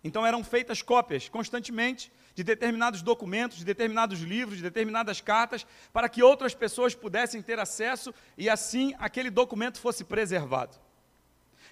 Então, 0.06 0.24
eram 0.24 0.44
feitas 0.44 0.82
cópias 0.82 1.28
constantemente 1.28 2.12
de 2.32 2.44
determinados 2.44 3.02
documentos, 3.02 3.58
de 3.58 3.64
determinados 3.64 4.20
livros, 4.20 4.58
de 4.58 4.62
determinadas 4.62 5.20
cartas, 5.20 5.66
para 5.92 6.08
que 6.08 6.22
outras 6.22 6.54
pessoas 6.54 6.94
pudessem 6.94 7.42
ter 7.42 7.58
acesso 7.58 8.14
e 8.38 8.48
assim 8.48 8.94
aquele 9.00 9.30
documento 9.30 9.80
fosse 9.80 10.04
preservado. 10.04 10.76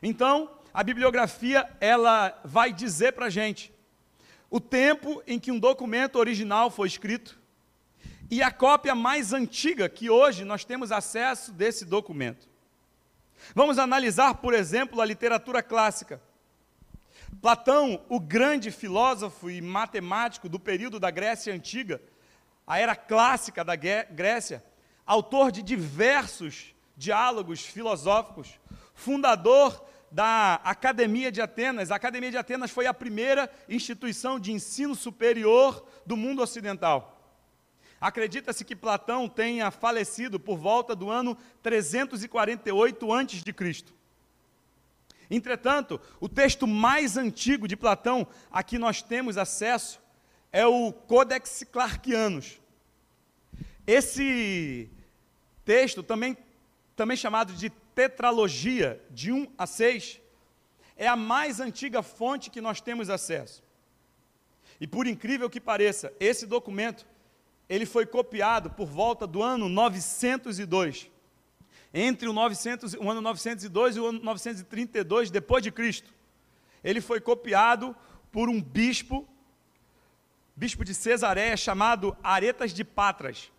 Então, 0.02 0.50
a 0.72 0.82
bibliografia 0.82 1.70
ela 1.80 2.36
vai 2.44 2.72
dizer 2.72 3.12
para 3.12 3.26
a 3.26 3.30
gente 3.30 3.72
o 4.50 4.58
tempo 4.58 5.22
em 5.28 5.38
que 5.38 5.52
um 5.52 5.58
documento 5.58 6.16
original 6.16 6.72
foi 6.72 6.88
escrito 6.88 7.38
e 8.28 8.42
a 8.42 8.50
cópia 8.50 8.96
mais 8.96 9.32
antiga 9.32 9.88
que 9.88 10.10
hoje 10.10 10.44
nós 10.44 10.64
temos 10.64 10.90
acesso 10.90 11.52
desse 11.52 11.84
documento. 11.84 12.48
Vamos 13.54 13.78
analisar, 13.78 14.34
por 14.34 14.54
exemplo, 14.54 15.00
a 15.00 15.04
literatura 15.04 15.62
clássica. 15.62 16.20
Platão, 17.44 18.00
o 18.08 18.18
grande 18.18 18.70
filósofo 18.70 19.50
e 19.50 19.60
matemático 19.60 20.48
do 20.48 20.58
período 20.58 20.98
da 20.98 21.10
Grécia 21.10 21.52
Antiga, 21.52 22.00
a 22.66 22.78
era 22.78 22.96
clássica 22.96 23.62
da 23.62 23.76
Grécia, 23.76 24.64
autor 25.04 25.52
de 25.52 25.62
diversos 25.62 26.74
diálogos 26.96 27.60
filosóficos, 27.60 28.58
fundador 28.94 29.84
da 30.10 30.54
Academia 30.64 31.30
de 31.30 31.42
Atenas. 31.42 31.90
A 31.90 31.96
Academia 31.96 32.30
de 32.30 32.38
Atenas 32.38 32.70
foi 32.70 32.86
a 32.86 32.94
primeira 32.94 33.50
instituição 33.68 34.40
de 34.40 34.50
ensino 34.50 34.94
superior 34.94 35.86
do 36.06 36.16
mundo 36.16 36.40
ocidental. 36.40 37.30
Acredita-se 38.00 38.64
que 38.64 38.74
Platão 38.74 39.28
tenha 39.28 39.70
falecido 39.70 40.40
por 40.40 40.56
volta 40.56 40.96
do 40.96 41.10
ano 41.10 41.36
348 41.62 43.12
a.C. 43.12 43.84
Entretanto, 45.30 46.00
o 46.20 46.28
texto 46.28 46.66
mais 46.66 47.16
antigo 47.16 47.66
de 47.66 47.76
Platão 47.76 48.26
a 48.50 48.62
que 48.62 48.78
nós 48.78 49.02
temos 49.02 49.38
acesso 49.38 50.00
é 50.52 50.66
o 50.66 50.92
Codex 50.92 51.64
Clarkianos. 51.70 52.60
Esse 53.86 54.88
texto, 55.64 56.02
também, 56.02 56.36
também 56.94 57.16
chamado 57.16 57.52
de 57.52 57.70
tetralogia 57.94 59.02
de 59.10 59.32
1 59.32 59.52
a 59.58 59.66
6, 59.66 60.20
é 60.96 61.06
a 61.06 61.16
mais 61.16 61.60
antiga 61.60 62.02
fonte 62.02 62.50
que 62.50 62.60
nós 62.60 62.80
temos 62.80 63.10
acesso. 63.10 63.62
E 64.80 64.86
por 64.86 65.06
incrível 65.06 65.48
que 65.50 65.60
pareça, 65.60 66.12
esse 66.18 66.46
documento 66.46 67.06
ele 67.68 67.86
foi 67.86 68.04
copiado 68.04 68.70
por 68.70 68.86
volta 68.86 69.26
do 69.26 69.42
ano 69.42 69.68
902. 69.68 71.10
Entre 71.96 72.28
o, 72.28 72.32
900, 72.32 72.94
o 72.94 73.08
ano 73.08 73.20
902 73.20 73.96
e 73.96 74.00
o 74.00 74.06
ano 74.06 74.20
932 74.20 75.30
depois 75.30 75.62
de 75.62 75.70
Cristo. 75.70 76.12
Ele 76.82 77.00
foi 77.00 77.20
copiado 77.20 77.94
por 78.32 78.48
um 78.48 78.60
bispo, 78.60 79.28
bispo 80.56 80.84
de 80.84 80.92
Cesareia, 80.92 81.56
chamado 81.56 82.16
Aretas 82.20 82.72
de 82.72 82.82
Patras. 82.82 83.52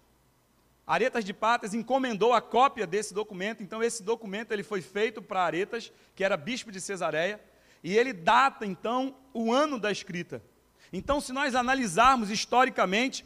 Aretas 0.86 1.24
de 1.24 1.34
Patas 1.34 1.74
encomendou 1.74 2.34
a 2.34 2.42
cópia 2.42 2.86
desse 2.86 3.14
documento, 3.14 3.64
então 3.64 3.82
esse 3.82 4.04
documento 4.04 4.52
ele 4.52 4.64
foi 4.64 4.82
feito 4.82 5.22
para 5.22 5.42
Aretas, 5.42 5.92
que 6.14 6.24
era 6.24 6.36
bispo 6.36 6.74
de 6.74 6.82
Cesareia, 6.82 7.42
e 7.82 7.98
ele 7.98 8.12
data 8.12 8.66
então 8.66 9.16
o 9.34 9.54
ano 9.54 9.80
da 9.80 9.92
escrita. 9.92 10.44
Então, 10.92 11.22
se 11.22 11.32
nós 11.32 11.56
analisarmos 11.56 12.30
historicamente 12.30 13.26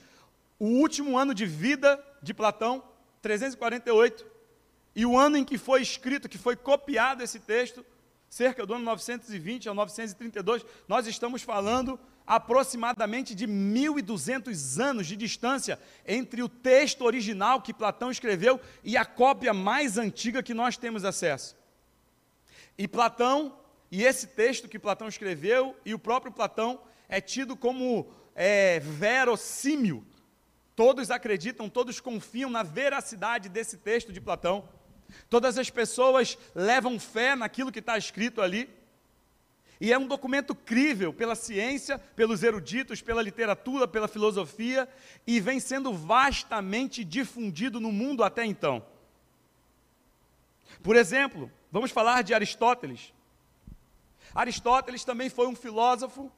o 0.60 0.66
último 0.66 1.18
ano 1.18 1.34
de 1.34 1.46
vida 1.46 2.00
de 2.22 2.34
Platão, 2.34 2.84
348, 3.22 4.26
e 4.96 5.06
o 5.06 5.18
ano 5.18 5.38
em 5.38 5.44
que 5.46 5.58
foi 5.58 5.82
escrito, 5.82 6.30
que 6.30 6.38
foi 6.38 6.56
copiado 6.56 7.24
esse 7.24 7.40
texto, 7.40 7.86
cerca 8.30 8.66
do 8.66 8.74
ano 8.74 8.86
920 8.86 9.70
ao 9.70 9.76
932, 9.76 10.66
nós 10.88 11.08
estamos 11.08 11.42
falando 11.42 12.00
aproximadamente 12.26 13.34
de 13.34 13.48
1.200 13.48 14.80
anos 14.80 15.08
de 15.08 15.16
distância 15.16 15.80
entre 16.06 16.44
o 16.44 16.48
texto 16.48 17.04
original 17.04 17.60
que 17.60 17.74
Platão 17.74 18.12
escreveu 18.12 18.62
e 18.84 18.96
a 18.96 19.04
cópia 19.04 19.52
mais 19.52 19.98
antiga 19.98 20.44
que 20.44 20.54
nós 20.54 20.78
temos 20.78 21.04
acesso. 21.04 21.58
E 22.78 22.88
Platão, 22.88 23.58
e 23.92 24.04
esse 24.04 24.28
texto 24.28 24.70
que 24.70 24.78
Platão 24.78 25.08
escreveu, 25.08 25.76
e 25.84 25.94
o 25.94 26.00
próprio 26.00 26.32
Platão, 26.32 26.80
é 27.10 27.20
tido 27.20 27.58
como 27.58 28.08
é, 28.36 28.80
verossímil. 28.80 30.06
Todos 30.76 31.10
acreditam, 31.10 31.68
todos 31.68 32.00
confiam 32.00 32.50
na 32.50 32.62
veracidade 32.62 33.50
desse 33.50 33.78
texto 33.78 34.14
de 34.14 34.22
Platão. 34.22 34.70
Todas 35.30 35.58
as 35.58 35.70
pessoas 35.70 36.38
levam 36.54 37.00
fé 37.00 37.36
naquilo 37.36 37.72
que 37.72 37.80
está 37.80 37.98
escrito 37.98 38.42
ali. 38.42 38.70
E 39.82 39.94
é 39.94 39.98
um 39.98 40.08
documento 40.08 40.54
crível 40.54 41.14
pela 41.14 41.36
ciência, 41.36 41.98
pelos 41.98 42.44
eruditos, 42.44 43.02
pela 43.02 43.22
literatura, 43.22 43.88
pela 43.88 44.10
filosofia, 44.10 44.90
e 45.26 45.40
vem 45.40 45.60
sendo 45.60 45.94
vastamente 45.94 47.04
difundido 47.04 47.80
no 47.80 47.92
mundo 47.92 48.24
até 48.24 48.46
então. 48.46 48.86
Por 50.84 50.96
exemplo, 50.96 51.50
vamos 51.72 51.92
falar 51.92 52.24
de 52.24 52.34
Aristóteles. 52.34 53.14
Aristóteles 54.36 55.06
também 55.06 55.30
foi 55.30 55.48
um 55.48 55.56
filósofo, 55.56 56.32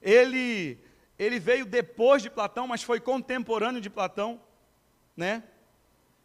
ele, 0.00 0.78
ele 1.18 1.38
veio 1.38 1.66
depois 1.66 2.22
de 2.22 2.30
Platão, 2.30 2.66
mas 2.66 2.82
foi 2.82 3.00
contemporâneo 3.00 3.80
de 3.80 3.90
Platão, 3.90 4.40
né? 5.16 5.42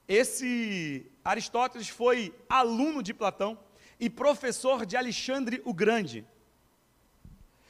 Esse 0.09 1.05
Aristóteles 1.23 1.87
foi 1.87 2.33
aluno 2.49 3.03
de 3.03 3.13
Platão 3.13 3.59
e 3.99 4.09
professor 4.09 4.83
de 4.83 4.97
Alexandre 4.97 5.61
o 5.63 5.71
Grande. 5.71 6.25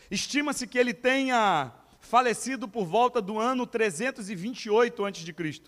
Estima-se 0.09 0.65
que 0.65 0.77
ele 0.77 0.93
tenha 0.93 1.73
falecido 1.99 2.65
por 2.65 2.85
volta 2.85 3.21
do 3.21 3.37
ano 3.37 3.67
328 3.67 5.05
a.C. 5.05 5.61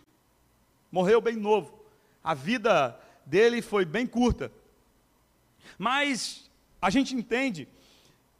Morreu 0.89 1.19
bem 1.19 1.35
novo. 1.35 1.77
A 2.23 2.33
vida 2.33 2.97
dele 3.25 3.61
foi 3.61 3.83
bem 3.83 4.07
curta. 4.07 4.49
Mas 5.77 6.49
a 6.81 6.89
gente 6.89 7.13
entende 7.13 7.67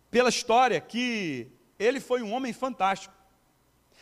pela 0.10 0.30
história 0.30 0.80
que 0.80 1.48
ele 1.78 2.00
foi 2.00 2.22
um 2.22 2.32
homem 2.32 2.54
fantástico. 2.54 3.14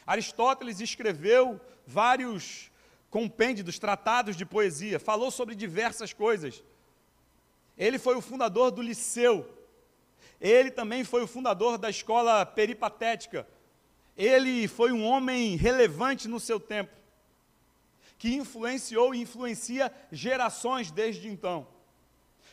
Aristóteles 0.05 0.79
escreveu 0.79 1.59
vários 1.83 2.68
compêndios, 3.09 3.79
tratados 3.79 4.35
de 4.35 4.45
poesia, 4.45 4.99
falou 4.99 5.31
sobre 5.31 5.55
diversas 5.55 6.13
coisas. 6.13 6.63
Ele 7.77 7.97
foi 7.97 8.15
o 8.15 8.21
fundador 8.21 8.71
do 8.71 8.81
Liceu. 8.81 9.49
Ele 10.39 10.71
também 10.71 11.03
foi 11.03 11.23
o 11.23 11.27
fundador 11.27 11.77
da 11.77 11.89
escola 11.89 12.45
peripatética. 12.45 13.47
Ele 14.15 14.67
foi 14.67 14.91
um 14.91 15.05
homem 15.05 15.55
relevante 15.55 16.27
no 16.27 16.39
seu 16.39 16.59
tempo, 16.59 16.91
que 18.17 18.35
influenciou 18.35 19.15
e 19.15 19.21
influencia 19.21 19.93
gerações 20.11 20.91
desde 20.91 21.29
então. 21.29 21.65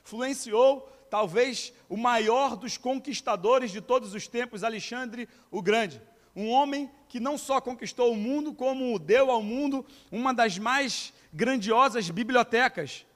Influenciou 0.05 0.89
talvez 1.11 1.73
o 1.89 1.97
maior 1.97 2.57
dos 2.57 2.77
conquistadores 2.77 3.71
de 3.71 3.81
todos 3.81 4.15
os 4.15 4.29
tempos, 4.29 4.63
Alexandre 4.63 5.29
o 5.51 5.61
Grande. 5.61 6.01
Um 6.37 6.51
homem 6.51 6.91
que 7.09 7.19
não 7.19 7.39
só 7.39 7.63
conquistou 7.63 8.13
o 8.13 8.17
mundo, 8.17 8.53
como 8.53 8.99
deu 8.99 9.31
ao 9.31 9.43
mundo 9.43 9.85
uma 10.13 10.35
das 10.35 10.59
mais 10.59 11.15
grandiosas 11.33 12.11
bibliotecas 12.11 13.07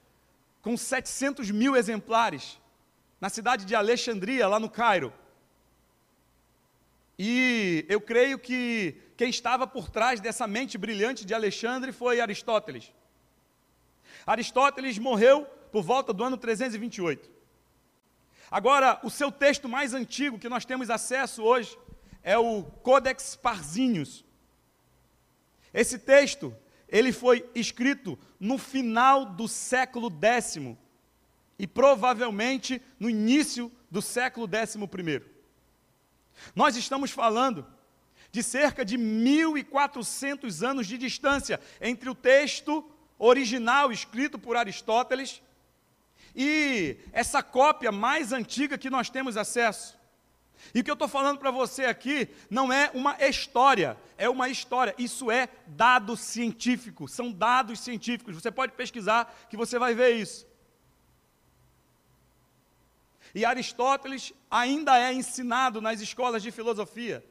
com 0.61 0.75
700 0.75 1.51
mil 1.51 1.75
exemplares, 1.75 2.59
na 3.19 3.29
cidade 3.29 3.63
de 3.65 3.75
Alexandria, 3.75 4.47
lá 4.47 4.59
no 4.59 4.69
Cairo. 4.69 5.13
E 7.17 7.85
eu 7.87 8.01
creio 8.01 8.39
que 8.39 8.95
quem 9.15 9.29
estava 9.29 9.67
por 9.67 9.89
trás 9.89 10.19
dessa 10.19 10.47
mente 10.47 10.75
brilhante 10.75 11.23
de 11.23 11.33
Alexandre 11.35 11.91
foi 11.91 12.19
Aristóteles. 12.19 12.91
Aristóteles 14.25 14.97
morreu 14.97 15.45
por 15.71 15.83
volta 15.83 16.11
do 16.11 16.23
ano 16.23 16.37
328. 16.37 17.29
Agora, 18.49 18.99
o 19.03 19.09
seu 19.09 19.31
texto 19.31 19.69
mais 19.69 19.93
antigo 19.93 20.39
que 20.39 20.49
nós 20.49 20.65
temos 20.65 20.89
acesso 20.89 21.43
hoje 21.43 21.77
é 22.23 22.37
o 22.37 22.63
Codex 22.63 23.35
Parzinhos. 23.35 24.23
Esse 25.73 25.97
texto, 25.97 26.55
ele 26.87 27.11
foi 27.11 27.49
escrito 27.55 28.17
no 28.39 28.57
final 28.57 29.25
do 29.25 29.47
século 29.47 30.11
X 30.21 30.57
e 31.57 31.67
provavelmente 31.67 32.81
no 32.99 33.09
início 33.09 33.71
do 33.89 34.01
século 34.01 34.47
XI. 34.47 35.21
Nós 36.55 36.75
estamos 36.75 37.11
falando 37.11 37.65
de 38.31 38.41
cerca 38.41 38.83
de 38.83 38.97
1.400 38.97 40.65
anos 40.65 40.87
de 40.87 40.97
distância 40.97 41.59
entre 41.79 42.09
o 42.09 42.15
texto 42.15 42.89
original 43.19 43.91
escrito 43.91 44.39
por 44.39 44.57
Aristóteles 44.57 45.41
e 46.35 46.97
essa 47.11 47.43
cópia 47.43 47.91
mais 47.91 48.31
antiga 48.31 48.77
que 48.77 48.89
nós 48.89 49.09
temos 49.09 49.37
acesso. 49.37 49.99
E 50.73 50.79
o 50.79 50.83
que 50.83 50.89
eu 50.89 50.93
estou 50.93 51.07
falando 51.07 51.39
para 51.39 51.51
você 51.51 51.85
aqui 51.85 52.29
não 52.49 52.71
é 52.71 52.91
uma 52.93 53.15
história, 53.27 53.97
é 54.17 54.29
uma 54.29 54.49
história. 54.49 54.95
Isso 54.97 55.31
é 55.31 55.49
dado 55.67 56.15
científico, 56.15 57.07
são 57.07 57.31
dados 57.31 57.79
científicos. 57.79 58.35
Você 58.35 58.51
pode 58.51 58.73
pesquisar 58.73 59.33
que 59.49 59.57
você 59.57 59.77
vai 59.77 59.93
ver 59.93 60.15
isso. 60.15 60.47
E 63.33 63.45
Aristóteles 63.45 64.33
ainda 64.49 64.97
é 64.99 65.13
ensinado 65.13 65.81
nas 65.81 66.01
escolas 66.01 66.43
de 66.43 66.51
filosofia. 66.51 67.25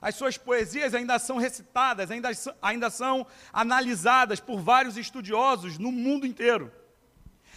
As 0.00 0.14
suas 0.16 0.36
poesias 0.36 0.94
ainda 0.94 1.18
são 1.18 1.38
recitadas, 1.38 2.10
ainda, 2.10 2.30
ainda 2.60 2.90
são 2.90 3.26
analisadas 3.52 4.40
por 4.40 4.60
vários 4.60 4.96
estudiosos 4.96 5.78
no 5.78 5.90
mundo 5.90 6.26
inteiro. 6.26 6.70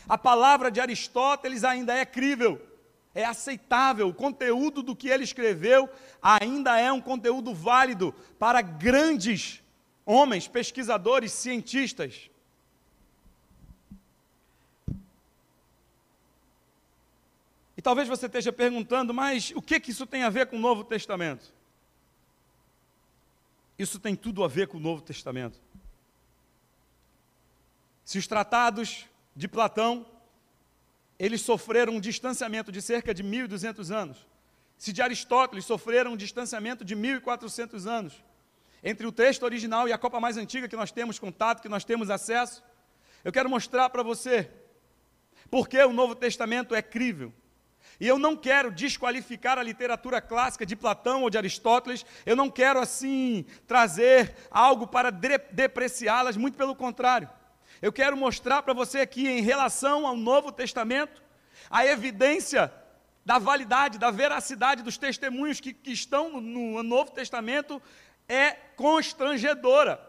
A 0.07 0.17
palavra 0.17 0.71
de 0.71 0.79
Aristóteles 0.79 1.65
ainda 1.65 1.93
é 1.93 2.05
crível, 2.05 2.61
é 3.17 3.25
aceitável. 3.25 4.07
O 4.07 4.13
conteúdo 4.13 4.83
do 4.83 4.95
que 4.95 5.09
ele 5.09 5.23
escreveu 5.23 5.89
ainda 6.21 6.79
é 6.79 6.91
um 6.91 7.01
conteúdo 7.01 7.51
válido 7.51 8.13
para 8.37 8.61
grandes 8.61 9.63
homens, 10.05 10.47
pesquisadores, 10.47 11.31
cientistas. 11.31 12.29
E 17.75 17.81
talvez 17.81 18.07
você 18.07 18.27
esteja 18.27 18.53
perguntando, 18.53 19.15
mas 19.15 19.51
o 19.55 19.63
que, 19.63 19.79
que 19.79 19.89
isso 19.89 20.05
tem 20.05 20.21
a 20.21 20.29
ver 20.29 20.45
com 20.45 20.55
o 20.55 20.59
Novo 20.59 20.83
Testamento? 20.83 21.51
Isso 23.79 23.99
tem 23.99 24.15
tudo 24.15 24.43
a 24.43 24.47
ver 24.47 24.67
com 24.67 24.77
o 24.77 24.81
Novo 24.81 25.01
Testamento. 25.01 25.59
Se 28.05 28.19
os 28.19 28.27
tratados 28.27 29.07
de 29.35 29.47
Platão, 29.47 30.05
eles 31.19 31.41
sofreram 31.41 31.93
um 31.93 31.99
distanciamento 31.99 32.71
de 32.71 32.81
cerca 32.81 33.13
de 33.13 33.23
1.200 33.23 33.93
anos. 33.93 34.27
Se 34.77 34.93
de 34.93 35.01
Aristóteles 35.01 35.65
sofreram 35.65 36.13
um 36.13 36.17
distanciamento 36.17 36.85
de 36.85 36.95
1.400 36.95 37.87
anos. 37.87 38.23
Entre 38.83 39.07
o 39.07 39.11
texto 39.11 39.43
original 39.43 39.87
e 39.87 39.93
a 39.93 39.97
copa 39.97 40.19
mais 40.19 40.37
antiga 40.37 40.67
que 40.67 40.75
nós 40.75 40.91
temos 40.91 41.17
contato, 41.17 41.61
que 41.61 41.69
nós 41.69 41.83
temos 41.83 42.09
acesso, 42.09 42.63
eu 43.23 43.31
quero 43.31 43.49
mostrar 43.49 43.89
para 43.89 44.03
você 44.03 44.49
porque 45.49 45.81
o 45.81 45.93
Novo 45.93 46.13
Testamento 46.13 46.75
é 46.75 46.81
crível. 46.81 47.33
E 47.99 48.07
eu 48.07 48.19
não 48.19 48.35
quero 48.35 48.71
desqualificar 48.71 49.57
a 49.57 49.63
literatura 49.63 50.21
clássica 50.21 50.65
de 50.65 50.75
Platão 50.75 51.23
ou 51.23 51.29
de 51.29 51.37
Aristóteles, 51.37 52.05
eu 52.25 52.35
não 52.35 52.49
quero 52.49 52.79
assim 52.79 53.45
trazer 53.65 54.35
algo 54.51 54.85
para 54.85 55.09
depreciá-las, 55.09 56.37
muito 56.37 56.57
pelo 56.57 56.75
contrário. 56.75 57.27
Eu 57.81 57.93
quero 57.93 58.17
mostrar 58.17 58.63
para 58.63 58.73
você 58.73 58.99
aqui, 58.99 59.27
em 59.27 59.41
relação 59.41 60.07
ao 60.07 60.15
Novo 60.15 60.51
Testamento, 60.51 61.21
a 61.69 61.85
evidência 61.85 62.73
da 63.25 63.37
validade, 63.37 63.97
da 63.97 64.09
veracidade 64.09 64.81
dos 64.81 64.97
testemunhos 64.97 65.59
que, 65.59 65.73
que 65.73 65.91
estão 65.91 66.41
no, 66.41 66.41
no 66.41 66.83
Novo 66.83 67.11
Testamento 67.11 67.81
é 68.27 68.51
constrangedora 68.51 70.01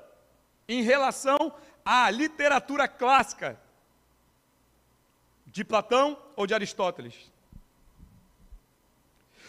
em 0.68 0.82
relação 0.82 1.52
à 1.84 2.10
literatura 2.10 2.88
clássica 2.88 3.60
de 5.46 5.64
Platão 5.64 6.18
ou 6.36 6.46
de 6.46 6.54
Aristóteles. 6.54 7.14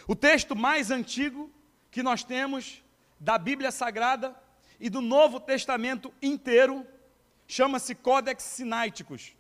O 0.08 0.16
texto 0.16 0.56
mais 0.56 0.92
antigo 0.92 1.52
que 1.92 2.02
nós 2.02 2.24
temos 2.24 2.84
da 3.20 3.38
Bíblia 3.38 3.72
Sagrada 3.72 4.36
e 4.80 4.90
do 4.90 5.02
Novo 5.02 5.40
Testamento 5.40 6.14
inteiro 6.22 6.86
chama-se 7.50 7.96
Codex 7.96 8.44
Sinaiticus. 8.44 9.34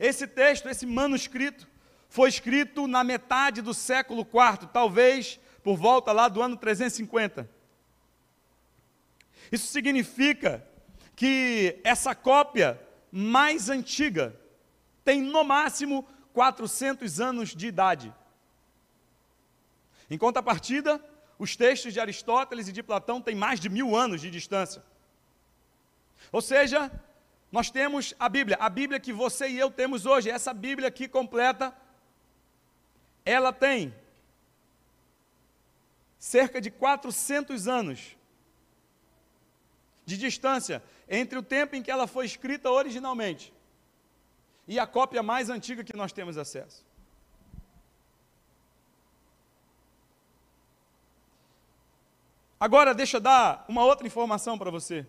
Esse 0.00 0.26
texto, 0.26 0.66
esse 0.66 0.86
manuscrito, 0.86 1.68
foi 2.08 2.30
escrito 2.30 2.86
na 2.86 3.04
metade 3.04 3.60
do 3.60 3.74
século 3.74 4.22
IV, 4.22 4.68
talvez 4.72 5.38
por 5.62 5.76
volta 5.76 6.10
lá 6.10 6.26
do 6.26 6.40
ano 6.40 6.56
350. 6.56 7.48
Isso 9.52 9.66
significa 9.66 10.66
que 11.14 11.78
essa 11.84 12.14
cópia 12.14 12.80
mais 13.12 13.68
antiga 13.68 14.34
tem 15.04 15.20
no 15.20 15.44
máximo 15.44 16.08
400 16.32 17.20
anos 17.20 17.54
de 17.54 17.66
idade. 17.66 18.12
Em 20.08 20.16
contrapartida, 20.16 20.98
os 21.38 21.56
textos 21.56 21.92
de 21.92 22.00
Aristóteles 22.00 22.68
e 22.68 22.72
de 22.72 22.82
Platão 22.82 23.20
têm 23.20 23.34
mais 23.34 23.60
de 23.60 23.68
mil 23.68 23.94
anos 23.94 24.22
de 24.22 24.30
distância. 24.30 24.82
Ou 26.32 26.40
seja, 26.40 26.90
nós 27.50 27.70
temos 27.70 28.14
a 28.18 28.28
Bíblia, 28.28 28.56
a 28.60 28.68
Bíblia 28.68 28.98
que 28.98 29.12
você 29.12 29.48
e 29.48 29.58
eu 29.58 29.70
temos 29.70 30.06
hoje, 30.06 30.30
essa 30.30 30.52
Bíblia 30.52 30.88
aqui 30.88 31.06
completa, 31.06 31.74
ela 33.24 33.52
tem 33.52 33.94
cerca 36.18 36.60
de 36.60 36.70
400 36.70 37.68
anos 37.68 38.16
de 40.04 40.16
distância 40.18 40.82
entre 41.08 41.38
o 41.38 41.42
tempo 41.42 41.76
em 41.76 41.82
que 41.82 41.90
ela 41.90 42.06
foi 42.06 42.26
escrita 42.26 42.70
originalmente 42.70 43.52
e 44.66 44.78
a 44.78 44.86
cópia 44.86 45.22
mais 45.22 45.50
antiga 45.50 45.84
que 45.84 45.96
nós 45.96 46.12
temos 46.12 46.36
acesso. 46.38 46.84
Agora, 52.58 52.94
deixa 52.94 53.18
eu 53.18 53.20
dar 53.20 53.64
uma 53.68 53.84
outra 53.84 54.06
informação 54.06 54.56
para 54.56 54.70
você. 54.70 55.06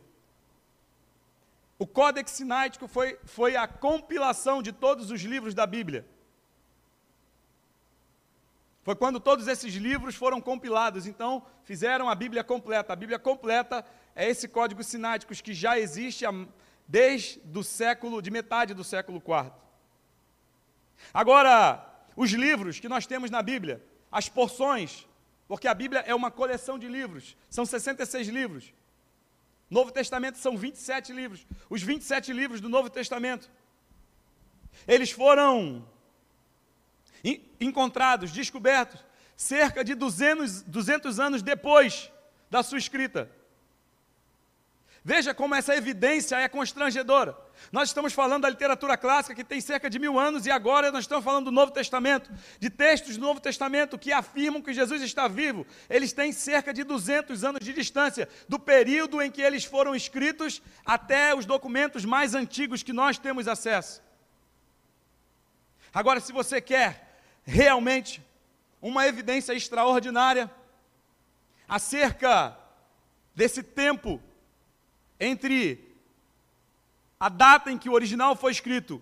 O 1.77 1.85
Códex 1.85 2.31
Sináitico 2.31 2.87
foi, 2.87 3.19
foi 3.25 3.55
a 3.55 3.67
compilação 3.67 4.61
de 4.61 4.71
todos 4.71 5.11
os 5.11 5.21
livros 5.21 5.53
da 5.53 5.65
Bíblia. 5.65 6.05
Foi 8.83 8.95
quando 8.95 9.19
todos 9.19 9.47
esses 9.47 9.73
livros 9.73 10.15
foram 10.15 10.39
compilados, 10.39 11.07
então 11.07 11.43
fizeram 11.63 12.07
a 12.07 12.15
Bíblia 12.15 12.43
completa. 12.43 12.93
A 12.93 12.95
Bíblia 12.95 13.17
completa 13.17 13.83
é 14.15 14.29
esse 14.29 14.47
código 14.47 14.83
sinático 14.83 15.33
que 15.33 15.53
já 15.53 15.77
existe 15.77 16.23
desde 16.87 17.41
o 17.53 17.63
século, 17.63 18.21
de 18.21 18.29
metade 18.29 18.73
do 18.73 18.83
século 18.83 19.17
IV. 19.17 19.51
Agora, 21.13 21.83
os 22.15 22.31
livros 22.31 22.79
que 22.79 22.87
nós 22.87 23.05
temos 23.05 23.31
na 23.31 23.41
Bíblia, 23.41 23.83
as 24.11 24.29
porções, 24.29 25.07
porque 25.47 25.67
a 25.67 25.73
Bíblia 25.73 26.01
é 26.01 26.15
uma 26.15 26.31
coleção 26.31 26.79
de 26.79 26.87
livros, 26.87 27.35
são 27.49 27.65
66 27.65 28.27
livros. 28.27 28.73
Novo 29.69 29.91
Testamento 29.91 30.37
são 30.37 30.57
27 30.57 31.11
livros. 31.11 31.45
Os 31.69 31.81
27 31.81 32.31
livros 32.31 32.61
do 32.61 32.69
Novo 32.69 32.89
Testamento. 32.89 33.49
Eles 34.87 35.11
foram 35.11 35.87
encontrados, 37.59 38.31
descobertos, 38.31 39.03
cerca 39.35 39.83
de 39.83 39.95
200, 39.95 40.61
200 40.63 41.19
anos 41.19 41.41
depois 41.41 42.11
da 42.49 42.61
sua 42.61 42.77
escrita. 42.77 43.29
Veja 45.07 45.35
como 45.35 45.53
essa 45.53 45.75
evidência 45.75 46.35
é 46.35 46.49
constrangedora. 46.49 47.37
Nós 47.71 47.89
estamos 47.89 48.11
falando 48.11 48.41
da 48.41 48.49
literatura 48.49 48.97
clássica 48.97 49.35
que 49.35 49.43
tem 49.43 49.61
cerca 49.61 49.87
de 49.87 49.99
mil 49.99 50.17
anos 50.19 50.47
e 50.47 50.51
agora 50.51 50.91
nós 50.91 51.03
estamos 51.03 51.23
falando 51.23 51.45
do 51.45 51.51
Novo 51.51 51.71
Testamento, 51.71 52.31
de 52.59 52.71
textos 52.71 53.15
do 53.15 53.21
Novo 53.21 53.39
Testamento 53.39 53.99
que 53.99 54.11
afirmam 54.11 54.63
que 54.63 54.73
Jesus 54.73 55.03
está 55.03 55.27
vivo. 55.27 55.63
Eles 55.91 56.11
têm 56.11 56.31
cerca 56.31 56.73
de 56.73 56.83
200 56.83 57.43
anos 57.43 57.63
de 57.63 57.71
distância 57.71 58.27
do 58.49 58.57
período 58.57 59.21
em 59.21 59.29
que 59.29 59.43
eles 59.43 59.63
foram 59.63 59.93
escritos 59.93 60.59
até 60.83 61.35
os 61.35 61.45
documentos 61.45 62.03
mais 62.03 62.33
antigos 62.33 62.81
que 62.81 62.91
nós 62.91 63.19
temos 63.19 63.47
acesso. 63.47 64.01
Agora, 65.93 66.19
se 66.19 66.33
você 66.33 66.59
quer 66.59 67.21
realmente 67.43 68.25
uma 68.81 69.05
evidência 69.05 69.53
extraordinária 69.53 70.49
acerca 71.69 72.57
desse 73.35 73.61
tempo 73.61 74.19
entre 75.19 75.95
a 77.19 77.29
data 77.29 77.71
em 77.71 77.77
que 77.77 77.89
o 77.89 77.93
original 77.93 78.35
foi 78.35 78.51
escrito 78.51 79.01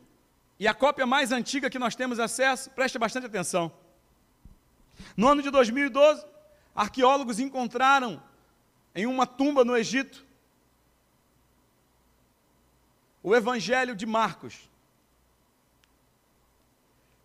e 0.59 0.67
a 0.67 0.73
cópia 0.73 1.05
mais 1.05 1.31
antiga 1.31 1.69
que 1.69 1.79
nós 1.79 1.95
temos 1.95 2.19
acesso, 2.19 2.69
preste 2.71 2.97
bastante 2.97 3.25
atenção. 3.25 3.71
No 5.17 5.27
ano 5.27 5.41
de 5.41 5.49
2012, 5.49 6.25
arqueólogos 6.75 7.39
encontraram 7.39 8.21
em 8.95 9.05
uma 9.05 9.25
tumba 9.25 9.65
no 9.65 9.75
Egito 9.75 10.23
o 13.21 13.33
Evangelho 13.33 13.95
de 13.95 14.05
Marcos. 14.05 14.69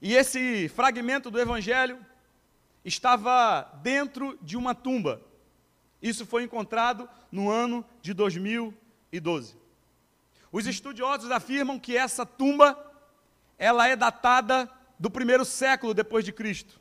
E 0.00 0.14
esse 0.14 0.68
fragmento 0.68 1.30
do 1.30 1.40
Evangelho 1.40 1.98
estava 2.84 3.62
dentro 3.82 4.38
de 4.40 4.56
uma 4.56 4.74
tumba. 4.74 5.20
Isso 6.02 6.24
foi 6.24 6.44
encontrado 6.44 7.08
no 7.30 7.50
ano 7.50 7.84
de 8.00 8.14
2012. 8.14 9.56
Os 10.50 10.66
estudiosos 10.66 11.30
afirmam 11.30 11.78
que 11.78 11.96
essa 11.96 12.24
tumba 12.24 12.78
ela 13.58 13.88
é 13.88 13.96
datada 13.96 14.70
do 14.98 15.10
primeiro 15.10 15.44
século 15.44 15.92
depois 15.92 16.24
de 16.24 16.32
Cristo. 16.32 16.80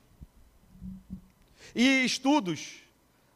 E 1.75 2.05
estudos 2.05 2.83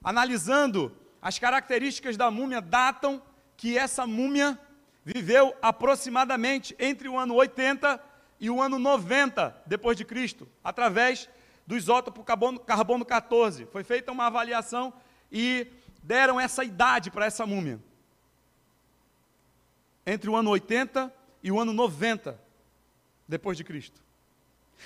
analisando 0.03 0.95
as 1.21 1.37
características 1.37 2.17
da 2.17 2.31
múmia 2.31 2.61
datam 2.61 3.21
que 3.55 3.77
essa 3.77 4.07
múmia 4.07 4.57
viveu 5.03 5.55
aproximadamente 5.61 6.75
entre 6.79 7.07
o 7.07 7.17
ano 7.17 7.35
80 7.35 7.99
e 8.39 8.49
o 8.49 8.61
ano 8.61 8.79
90 8.79 9.63
depois 9.65 9.95
de 9.95 10.05
Cristo, 10.05 10.47
através 10.63 11.29
do 11.67 11.77
isótopo 11.77 12.23
carbono, 12.23 12.59
carbono 12.59 13.05
14. 13.05 13.65
Foi 13.67 13.83
feita 13.83 14.11
uma 14.11 14.25
avaliação 14.25 14.91
e 15.31 15.67
deram 16.03 16.39
essa 16.39 16.63
idade 16.63 17.09
para 17.09 17.25
essa 17.25 17.45
múmia. 17.45 17.79
Entre 20.05 20.29
o 20.29 20.35
ano 20.35 20.49
80 20.49 21.13
e 21.43 21.51
o 21.51 21.59
ano 21.59 21.73
90 21.73 22.39
depois 23.27 23.55
de 23.55 23.63
Cristo. 23.63 24.01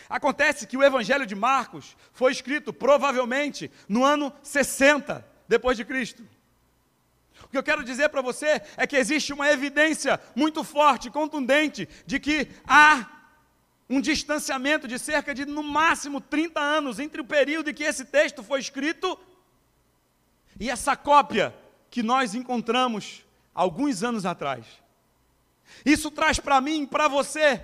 Acontece 0.10 0.68
que 0.68 0.78
o 0.78 0.84
Evangelho 0.84 1.26
de 1.26 1.36
Marcos 1.36 1.96
foi 2.12 2.32
escrito 2.32 2.74
provavelmente 2.74 3.72
no 3.88 4.04
ano 4.04 4.32
60 4.44 5.26
depois 5.48 5.78
de 5.78 5.86
Cristo. 5.86 6.24
O 7.44 7.48
que 7.48 7.58
eu 7.58 7.64
quero 7.64 7.84
dizer 7.84 8.10
para 8.10 8.22
você 8.22 8.62
é 8.78 8.88
que 8.88 8.96
existe 8.96 9.34
uma 9.34 9.50
evidência 9.50 10.20
muito 10.36 10.64
forte, 10.64 11.10
contundente, 11.10 11.88
de 12.06 12.20
que 12.20 12.48
há 12.68 13.10
um 13.90 14.02
distanciamento 14.02 14.88
de 14.88 14.98
cerca 14.98 15.34
de, 15.34 15.46
no 15.46 15.62
máximo, 15.62 16.20
30 16.20 16.60
anos 16.60 17.00
entre 17.00 17.22
o 17.22 17.26
período 17.26 17.70
em 17.70 17.74
que 17.74 17.84
esse 17.84 18.06
texto 18.06 18.42
foi 18.42 18.60
escrito 18.60 19.20
e 20.60 20.70
essa 20.70 20.96
cópia 20.96 21.56
que 21.90 22.02
nós 22.02 22.34
encontramos 22.34 23.26
alguns 23.54 24.04
anos 24.04 24.26
atrás. 24.26 24.66
Isso 25.86 26.12
traz 26.12 26.40
para 26.40 26.62
mim 26.62 26.86
para 26.86 27.08
você 27.08 27.64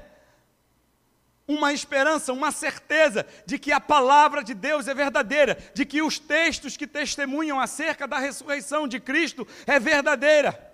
uma 1.48 1.74
esperança, 1.74 2.32
uma 2.32 2.52
certeza 2.52 3.26
de 3.46 3.60
que 3.60 3.72
a 3.72 3.80
palavra 3.80 4.44
de 4.44 4.54
Deus 4.54 4.88
é 4.88 4.94
verdadeira, 4.94 5.58
de 5.74 5.86
que 5.86 6.02
os 6.02 6.18
textos 6.18 6.78
que 6.78 6.88
testemunham 6.88 7.60
acerca 7.60 8.08
da 8.08 8.20
ressurreição 8.20 8.88
de 8.88 9.00
Cristo 9.00 9.48
é 9.66 9.80
verdadeira. 9.80 10.72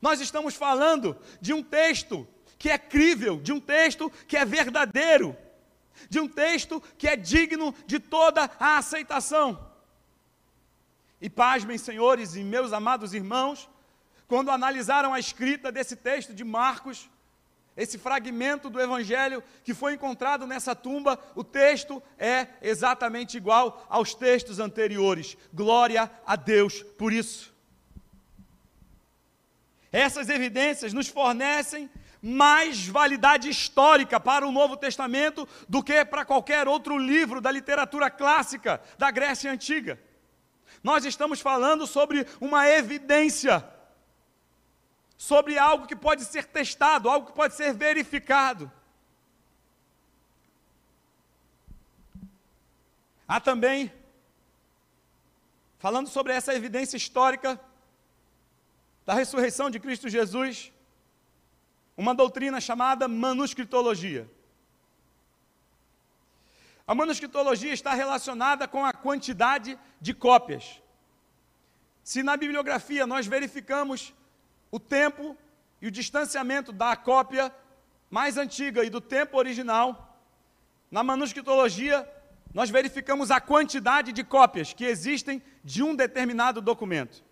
Nós 0.00 0.20
estamos 0.20 0.54
falando 0.54 1.16
de 1.40 1.52
um 1.52 1.62
texto 1.62 2.26
que 2.58 2.68
é 2.68 2.76
crível, 2.76 3.40
de 3.40 3.52
um 3.52 3.60
texto 3.60 4.10
que 4.26 4.36
é 4.36 4.44
verdadeiro, 4.44 5.36
de 6.08 6.20
um 6.20 6.28
texto 6.28 6.82
que 6.98 7.08
é 7.08 7.16
digno 7.16 7.74
de 7.86 7.98
toda 7.98 8.50
a 8.58 8.78
aceitação. 8.78 9.71
E 11.22 11.30
pasmem, 11.30 11.78
senhores 11.78 12.34
e 12.34 12.42
meus 12.42 12.72
amados 12.72 13.14
irmãos, 13.14 13.70
quando 14.26 14.50
analisaram 14.50 15.14
a 15.14 15.20
escrita 15.20 15.70
desse 15.70 15.94
texto 15.94 16.34
de 16.34 16.42
Marcos, 16.42 17.08
esse 17.76 17.96
fragmento 17.96 18.68
do 18.68 18.80
Evangelho 18.80 19.40
que 19.62 19.72
foi 19.72 19.94
encontrado 19.94 20.48
nessa 20.48 20.74
tumba, 20.74 21.16
o 21.36 21.44
texto 21.44 22.02
é 22.18 22.48
exatamente 22.60 23.36
igual 23.36 23.86
aos 23.88 24.16
textos 24.16 24.58
anteriores. 24.58 25.36
Glória 25.54 26.10
a 26.26 26.34
Deus 26.34 26.82
por 26.82 27.12
isso. 27.12 27.54
Essas 29.92 30.28
evidências 30.28 30.92
nos 30.92 31.06
fornecem 31.06 31.88
mais 32.20 32.84
validade 32.88 33.48
histórica 33.48 34.18
para 34.18 34.44
o 34.44 34.50
Novo 34.50 34.76
Testamento 34.76 35.48
do 35.68 35.84
que 35.84 36.04
para 36.04 36.24
qualquer 36.24 36.66
outro 36.66 36.98
livro 36.98 37.40
da 37.40 37.50
literatura 37.52 38.10
clássica 38.10 38.82
da 38.98 39.08
Grécia 39.12 39.52
Antiga. 39.52 40.00
Nós 40.82 41.04
estamos 41.04 41.40
falando 41.40 41.86
sobre 41.86 42.26
uma 42.40 42.68
evidência 42.68 43.64
sobre 45.22 45.56
algo 45.56 45.86
que 45.86 45.94
pode 45.94 46.24
ser 46.24 46.46
testado, 46.46 47.08
algo 47.08 47.28
que 47.28 47.32
pode 47.32 47.54
ser 47.54 47.72
verificado. 47.72 48.68
Há 53.28 53.38
também, 53.38 53.92
falando 55.78 56.08
sobre 56.08 56.32
essa 56.32 56.52
evidência 56.52 56.96
histórica 56.96 57.60
da 59.06 59.14
ressurreição 59.14 59.70
de 59.70 59.78
Cristo 59.78 60.08
Jesus, 60.08 60.72
uma 61.96 62.16
doutrina 62.16 62.60
chamada 62.60 63.06
manuscritologia. 63.06 64.28
A 66.86 66.94
manuscritologia 66.94 67.72
está 67.72 67.94
relacionada 67.94 68.66
com 68.66 68.84
a 68.84 68.92
quantidade 68.92 69.78
de 70.00 70.12
cópias. 70.12 70.82
Se 72.02 72.22
na 72.22 72.36
bibliografia 72.36 73.06
nós 73.06 73.26
verificamos 73.26 74.12
o 74.70 74.80
tempo 74.80 75.36
e 75.80 75.86
o 75.86 75.90
distanciamento 75.90 76.72
da 76.72 76.96
cópia 76.96 77.54
mais 78.10 78.36
antiga 78.36 78.84
e 78.84 78.90
do 78.90 79.00
tempo 79.00 79.38
original, 79.38 80.18
na 80.90 81.02
manuscritologia, 81.02 82.08
nós 82.52 82.68
verificamos 82.68 83.30
a 83.30 83.40
quantidade 83.40 84.12
de 84.12 84.24
cópias 84.24 84.72
que 84.72 84.84
existem 84.84 85.42
de 85.62 85.82
um 85.82 85.94
determinado 85.94 86.60
documento. 86.60 87.24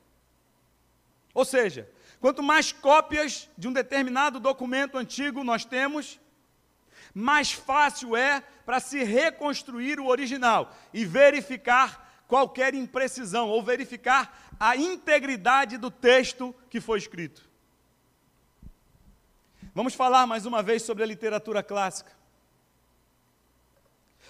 Ou 1.35 1.45
seja, 1.45 1.91
quanto 2.21 2.43
mais 2.43 2.73
cópias 2.73 3.51
de 3.59 3.69
um 3.69 3.73
determinado 3.73 4.39
documento 4.39 4.97
antigo 4.97 5.43
nós 5.43 5.65
temos, 5.65 6.20
mais 7.15 7.53
fácil 7.53 8.17
é 8.17 8.41
para 8.65 8.81
se 8.81 9.03
reconstruir 9.03 9.99
o 9.99 10.07
original 10.07 10.75
e 10.93 11.05
verificar 11.05 12.25
qualquer 12.29 12.75
imprecisão 12.75 13.49
ou 13.49 13.63
verificar 13.63 14.53
a 14.59 14.77
integridade 14.77 15.77
do 15.79 15.91
texto 15.91 16.55
que 16.69 16.81
foi 16.81 16.99
escrito. 16.99 17.49
Vamos 19.75 19.95
falar 19.95 20.27
mais 20.27 20.47
uma 20.47 20.63
vez 20.63 20.83
sobre 20.83 21.03
a 21.03 21.07
literatura 21.07 21.63
clássica. 21.63 22.13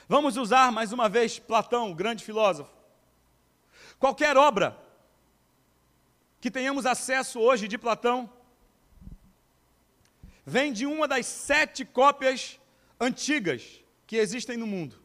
Vamos 0.08 0.36
usar 0.36 0.70
mais 0.70 0.92
uma 0.92 1.08
vez 1.08 1.38
Platão, 1.38 1.90
o 1.90 1.94
grande 1.94 2.24
filósofo. 2.24 2.72
Qualquer 3.98 4.36
obra 4.36 4.76
que 6.40 6.50
tenhamos 6.50 6.86
acesso 6.86 7.40
hoje 7.40 7.68
de 7.68 7.76
Platão 7.76 8.30
vem 10.44 10.72
de 10.72 10.86
uma 10.86 11.08
das 11.08 11.26
sete 11.26 11.84
cópias 11.84 12.59
antigas 13.00 13.82
que 14.06 14.16
existem 14.16 14.56
no 14.56 14.66
mundo. 14.66 15.00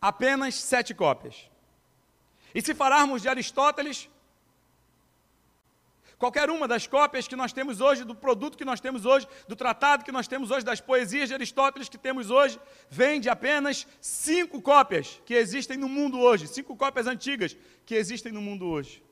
Apenas 0.00 0.54
sete 0.56 0.92
cópias. 0.94 1.50
E 2.54 2.60
se 2.60 2.74
falarmos 2.74 3.22
de 3.22 3.28
Aristóteles, 3.28 4.08
Qualquer 6.18 6.48
uma 6.48 6.66
das 6.66 6.86
cópias 6.86 7.28
que 7.28 7.36
nós 7.36 7.52
temos 7.52 7.78
hoje, 7.78 8.02
do 8.02 8.14
produto 8.14 8.56
que 8.56 8.64
nós 8.64 8.80
temos 8.80 9.04
hoje, 9.04 9.28
do 9.46 9.54
tratado 9.54 10.02
que 10.02 10.10
nós 10.10 10.26
temos 10.26 10.50
hoje, 10.50 10.64
das 10.64 10.80
poesias 10.80 11.28
de 11.28 11.34
Aristóteles 11.34 11.90
que 11.90 11.98
temos 11.98 12.30
hoje, 12.30 12.58
vem 12.88 13.20
de 13.20 13.28
apenas 13.28 13.86
cinco 14.00 14.62
cópias 14.62 15.20
que 15.26 15.34
existem 15.34 15.76
no 15.76 15.90
mundo 15.90 16.18
hoje, 16.18 16.48
cinco 16.48 16.74
cópias 16.74 17.06
antigas 17.06 17.54
que 17.84 17.94
existem 17.94 18.32
no 18.32 18.40
mundo 18.40 18.66
hoje. 18.66 19.02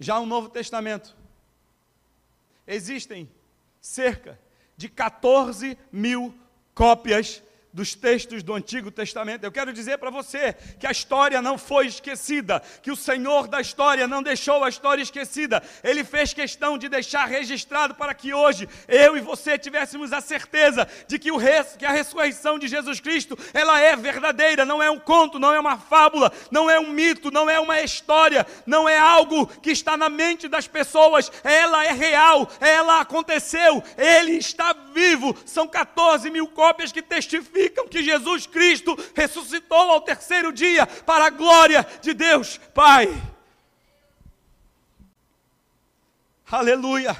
Já 0.00 0.18
o 0.18 0.26
Novo 0.26 0.48
Testamento, 0.48 1.16
existem 2.74 3.28
cerca 3.80 4.38
de 4.76 4.88
14 4.88 5.76
mil 5.90 6.34
cópias 6.74 7.42
dos 7.72 7.94
textos 7.94 8.42
do 8.42 8.52
Antigo 8.52 8.90
Testamento. 8.90 9.44
Eu 9.44 9.52
quero 9.52 9.72
dizer 9.72 9.96
para 9.98 10.10
você 10.10 10.54
que 10.78 10.86
a 10.86 10.90
história 10.90 11.40
não 11.40 11.56
foi 11.56 11.86
esquecida, 11.86 12.60
que 12.82 12.90
o 12.90 12.96
Senhor 12.96 13.48
da 13.48 13.60
história 13.60 14.06
não 14.06 14.22
deixou 14.22 14.62
a 14.62 14.68
história 14.68 15.02
esquecida. 15.02 15.62
Ele 15.82 16.04
fez 16.04 16.34
questão 16.34 16.76
de 16.76 16.88
deixar 16.88 17.26
registrado 17.26 17.94
para 17.94 18.12
que 18.12 18.34
hoje 18.34 18.68
eu 18.86 19.16
e 19.16 19.20
você 19.20 19.56
tivéssemos 19.56 20.12
a 20.12 20.20
certeza 20.20 20.86
de 21.08 21.18
que, 21.18 21.32
o 21.32 21.36
res, 21.36 21.76
que 21.76 21.86
a 21.86 21.90
ressurreição 21.90 22.58
de 22.58 22.68
Jesus 22.68 23.00
Cristo, 23.00 23.38
ela 23.54 23.80
é 23.80 23.96
verdadeira, 23.96 24.64
não 24.64 24.82
é 24.82 24.90
um 24.90 24.98
conto, 24.98 25.38
não 25.38 25.54
é 25.54 25.58
uma 25.58 25.78
fábula, 25.78 26.30
não 26.50 26.68
é 26.68 26.78
um 26.78 26.90
mito, 26.90 27.30
não 27.30 27.48
é 27.48 27.58
uma 27.58 27.80
história, 27.80 28.46
não 28.66 28.88
é 28.88 28.98
algo 28.98 29.46
que 29.46 29.70
está 29.70 29.96
na 29.96 30.10
mente 30.10 30.46
das 30.46 30.68
pessoas, 30.68 31.32
ela 31.42 31.84
é 31.84 31.92
real, 31.92 32.50
ela 32.60 33.00
aconteceu, 33.00 33.82
ele 33.96 34.32
está 34.32 34.74
vivo. 34.92 35.34
São 35.46 35.66
14 35.66 36.30
mil 36.30 36.46
cópias 36.48 36.92
que 36.92 37.00
testificam 37.00 37.61
significam 37.62 37.86
que 37.86 38.02
Jesus 38.02 38.46
Cristo 38.46 38.96
ressuscitou 39.14 39.90
ao 39.90 40.00
terceiro 40.00 40.52
dia 40.52 40.86
para 40.86 41.26
a 41.26 41.30
glória 41.30 41.86
de 42.00 42.12
Deus 42.12 42.58
Pai. 42.74 43.08
Aleluia. 46.50 47.16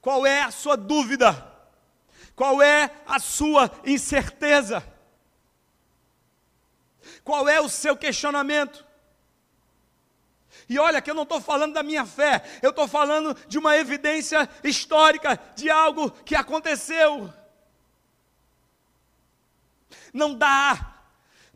Qual 0.00 0.26
é 0.26 0.42
a 0.42 0.50
sua 0.50 0.76
dúvida? 0.76 1.46
Qual 2.34 2.60
é 2.62 2.90
a 3.06 3.18
sua 3.18 3.70
incerteza? 3.84 4.84
Qual 7.24 7.48
é 7.48 7.60
o 7.60 7.68
seu 7.68 7.96
questionamento? 7.96 8.86
E 10.68 10.78
olha 10.78 11.00
que 11.00 11.10
eu 11.10 11.14
não 11.14 11.22
estou 11.22 11.40
falando 11.40 11.72
da 11.72 11.82
minha 11.82 12.04
fé, 12.04 12.42
eu 12.62 12.70
estou 12.70 12.86
falando 12.86 13.34
de 13.46 13.58
uma 13.58 13.76
evidência 13.76 14.48
histórica, 14.62 15.40
de 15.56 15.70
algo 15.70 16.10
que 16.10 16.34
aconteceu. 16.34 17.32
Não 20.12 20.34
dá 20.34 20.94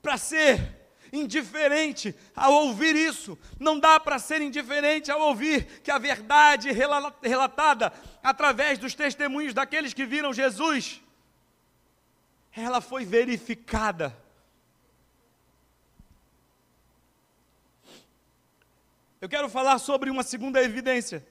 para 0.01 0.17
ser 0.17 0.83
indiferente 1.13 2.15
ao 2.35 2.53
ouvir 2.53 2.97
isso, 2.97 3.39
não 3.61 3.79
dá 3.79 4.01
para 4.01 4.19
ser 4.19 4.41
indiferente 4.41 5.11
ao 5.11 5.21
ouvir 5.21 5.83
que 5.83 5.91
a 5.91 5.99
verdade 5.99 6.71
relatada 6.73 7.93
através 8.23 8.79
dos 8.79 8.95
testemunhos 8.95 9.53
daqueles 9.53 9.93
que 9.93 10.07
viram 10.07 10.33
Jesus, 10.33 11.03
ela 12.55 12.81
foi 12.81 13.05
verificada. 13.05 14.17
Eu 19.21 19.29
quero 19.29 19.49
falar 19.49 19.79
sobre 19.79 20.11
uma 20.11 20.23
segunda 20.23 20.63
evidência 20.63 21.25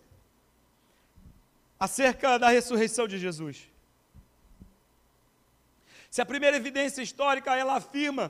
acerca 1.80 2.38
da 2.38 2.50
ressurreição 2.50 3.08
de 3.08 3.18
Jesus. 3.18 3.71
Se 6.12 6.21
a 6.21 6.26
primeira 6.26 6.58
evidência 6.58 7.02
histórica 7.02 7.56
ela 7.56 7.78
afirma 7.78 8.30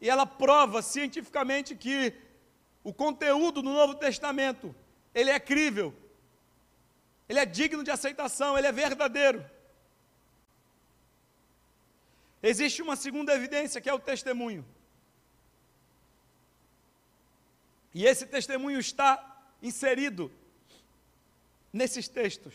e 0.00 0.08
ela 0.08 0.24
prova 0.26 0.80
cientificamente 0.80 1.76
que 1.76 2.14
o 2.82 2.92
conteúdo 2.92 3.60
do 3.60 3.70
Novo 3.70 3.94
Testamento 3.94 4.74
ele 5.14 5.28
é 5.28 5.38
crível, 5.38 5.94
ele 7.28 7.38
é 7.38 7.44
digno 7.44 7.84
de 7.84 7.90
aceitação, 7.90 8.56
ele 8.56 8.66
é 8.66 8.72
verdadeiro. 8.72 9.44
Existe 12.42 12.80
uma 12.80 12.96
segunda 12.96 13.34
evidência 13.34 13.80
que 13.80 13.90
é 13.90 13.94
o 13.94 13.98
testemunho. 13.98 14.64
E 17.94 18.06
esse 18.06 18.24
testemunho 18.24 18.80
está 18.80 19.44
inserido 19.62 20.32
nesses 21.70 22.08
textos. 22.08 22.54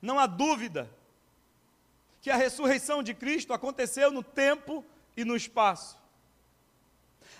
Não 0.00 0.18
há 0.18 0.26
dúvida 0.26 0.90
que 2.20 2.30
a 2.30 2.36
ressurreição 2.36 3.02
de 3.02 3.14
Cristo 3.14 3.52
aconteceu 3.52 4.10
no 4.10 4.22
tempo 4.22 4.84
e 5.16 5.24
no 5.24 5.36
espaço. 5.36 5.98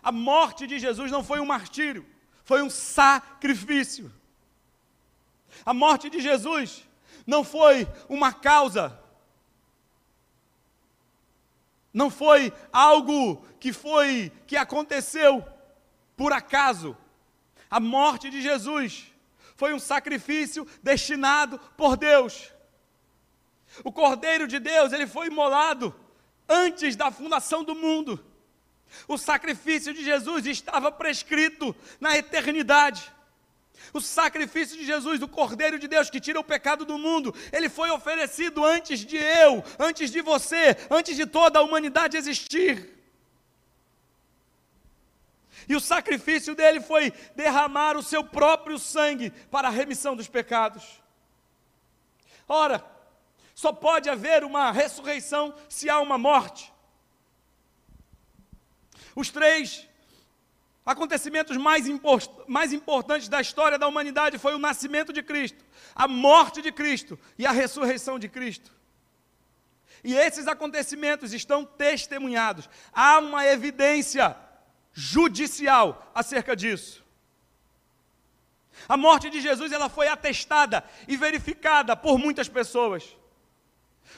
A 0.02 0.10
morte 0.10 0.66
de 0.66 0.78
Jesus 0.78 1.10
não 1.10 1.22
foi 1.22 1.40
um 1.40 1.46
martírio, 1.46 2.06
foi 2.44 2.62
um 2.62 2.70
sacrifício. 2.70 4.12
A 5.64 5.74
morte 5.74 6.08
de 6.08 6.20
Jesus 6.20 6.84
não 7.26 7.44
foi 7.44 7.86
uma 8.08 8.32
causa, 8.32 8.98
não 11.92 12.08
foi 12.08 12.52
algo 12.72 13.44
que 13.58 13.72
foi 13.72 14.32
que 14.46 14.56
aconteceu 14.56 15.44
por 16.16 16.32
acaso. 16.32 16.96
A 17.68 17.80
morte 17.80 18.30
de 18.30 18.40
Jesus 18.40 19.12
foi 19.56 19.74
um 19.74 19.78
sacrifício 19.78 20.66
destinado 20.82 21.58
por 21.76 21.96
Deus. 21.96 22.52
O 23.84 23.92
Cordeiro 23.92 24.46
de 24.46 24.58
Deus, 24.58 24.92
ele 24.92 25.06
foi 25.06 25.28
imolado 25.28 25.94
antes 26.48 26.96
da 26.96 27.10
fundação 27.10 27.62
do 27.62 27.74
mundo. 27.74 28.24
O 29.06 29.16
sacrifício 29.16 29.94
de 29.94 30.04
Jesus 30.04 30.46
estava 30.46 30.90
prescrito 30.90 31.74
na 32.00 32.16
eternidade. 32.16 33.10
O 33.92 34.00
sacrifício 34.00 34.76
de 34.76 34.84
Jesus, 34.84 35.22
o 35.22 35.28
Cordeiro 35.28 35.78
de 35.78 35.88
Deus 35.88 36.10
que 36.10 36.20
tira 36.20 36.38
o 36.38 36.44
pecado 36.44 36.84
do 36.84 36.98
mundo, 36.98 37.34
ele 37.52 37.68
foi 37.68 37.90
oferecido 37.90 38.64
antes 38.64 39.00
de 39.00 39.16
eu, 39.16 39.64
antes 39.78 40.10
de 40.10 40.20
você, 40.20 40.76
antes 40.90 41.16
de 41.16 41.26
toda 41.26 41.58
a 41.58 41.62
humanidade 41.62 42.16
existir. 42.16 42.98
E 45.68 45.74
o 45.74 45.80
sacrifício 45.80 46.54
dele 46.54 46.80
foi 46.80 47.12
derramar 47.34 47.96
o 47.96 48.02
seu 48.02 48.24
próprio 48.24 48.78
sangue 48.78 49.30
para 49.50 49.68
a 49.68 49.70
remissão 49.70 50.16
dos 50.16 50.28
pecados. 50.28 51.00
Ora, 52.48 52.84
só 53.60 53.74
pode 53.74 54.08
haver 54.08 54.42
uma 54.42 54.72
ressurreição 54.72 55.54
se 55.68 55.90
há 55.90 56.00
uma 56.00 56.16
morte. 56.16 56.72
Os 59.14 59.28
três 59.28 59.86
acontecimentos 60.86 61.58
mais, 61.58 61.86
import 61.86 62.26
mais 62.48 62.72
importantes 62.72 63.28
da 63.28 63.38
história 63.38 63.78
da 63.78 63.86
humanidade 63.86 64.38
foi 64.38 64.54
o 64.54 64.58
nascimento 64.58 65.12
de 65.12 65.22
Cristo, 65.22 65.62
a 65.94 66.08
morte 66.08 66.62
de 66.62 66.72
Cristo 66.72 67.18
e 67.38 67.44
a 67.44 67.52
ressurreição 67.52 68.18
de 68.18 68.30
Cristo. 68.30 68.72
E 70.02 70.14
esses 70.14 70.46
acontecimentos 70.46 71.34
estão 71.34 71.62
testemunhados. 71.62 72.66
Há 72.90 73.18
uma 73.18 73.46
evidência 73.46 74.34
judicial 74.94 76.10
acerca 76.14 76.56
disso. 76.56 77.04
A 78.88 78.96
morte 78.96 79.28
de 79.28 79.38
Jesus 79.38 79.70
ela 79.70 79.90
foi 79.90 80.08
atestada 80.08 80.82
e 81.06 81.14
verificada 81.14 81.94
por 81.94 82.18
muitas 82.18 82.48
pessoas. 82.48 83.19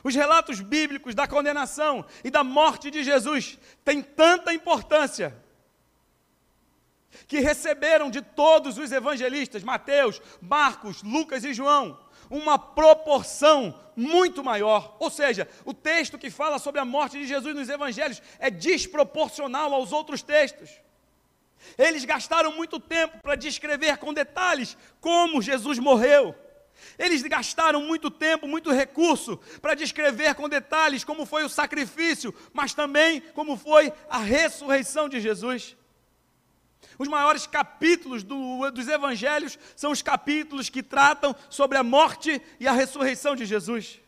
Os 0.03 0.15
relatos 0.15 0.61
bíblicos 0.61 1.15
da 1.15 1.27
condenação 1.27 2.05
e 2.25 2.31
da 2.31 2.43
morte 2.43 2.91
de 2.91 3.03
Jesus 3.03 3.59
têm 3.85 4.03
tanta 4.03 4.53
importância 4.53 5.37
que 7.27 7.41
receberam 7.41 8.11
de 8.11 8.23
todos 8.23 8.79
os 8.79 8.91
evangelistas, 8.91 9.63
Mateus, 9.63 10.21
Marcos, 10.41 11.03
Lucas 11.03 11.45
e 11.45 11.53
João, 11.53 11.99
uma 12.31 12.59
proporção 12.59 13.79
muito 13.95 14.43
maior. 14.43 14.97
Ou 14.99 15.11
seja, 15.11 15.49
o 15.65 15.75
texto 15.75 16.19
que 16.19 16.31
fala 16.31 16.59
sobre 16.59 16.81
a 16.81 16.85
morte 16.85 17.19
de 17.19 17.27
Jesus 17.27 17.55
nos 17.55 17.69
evangelhos 17.69 18.23
é 18.39 18.51
desproporcional 18.51 19.75
aos 19.75 19.93
outros 19.93 20.23
textos. 20.23 20.71
Eles 21.79 22.05
gastaram 22.05 22.53
muito 22.53 22.81
tempo 22.81 23.19
para 23.23 23.37
descrever 23.37 23.99
com 23.99 24.13
detalhes 24.13 24.77
como 25.01 25.43
Jesus 25.43 25.79
morreu. 25.79 26.35
Eles 26.99 27.23
gastaram 27.23 27.83
muito 27.83 28.11
tempo, 28.11 28.47
muito 28.47 28.71
recurso 28.71 29.39
para 29.61 29.75
descrever 29.75 30.35
com 30.35 30.49
detalhes 30.49 31.05
como 31.05 31.27
foi 31.27 31.45
o 31.45 31.49
sacrifício, 31.49 32.35
mas 32.53 32.75
também 32.75 33.21
como 33.35 33.57
foi 33.57 33.93
a 34.09 34.19
ressurreição 34.19 35.09
de 35.09 35.21
Jesus. 35.21 35.77
Os 36.99 37.09
maiores 37.09 37.47
capítulos 37.47 38.23
do, 38.23 38.71
dos 38.71 38.89
evangelhos 38.89 39.59
são 39.75 39.91
os 39.91 40.03
capítulos 40.03 40.69
que 40.69 40.83
tratam 40.83 41.35
sobre 41.49 41.79
a 41.79 41.83
morte 41.83 42.41
e 42.61 42.69
a 42.69 42.73
ressurreição 42.73 43.35
de 43.35 43.45
Jesus. 43.45 44.01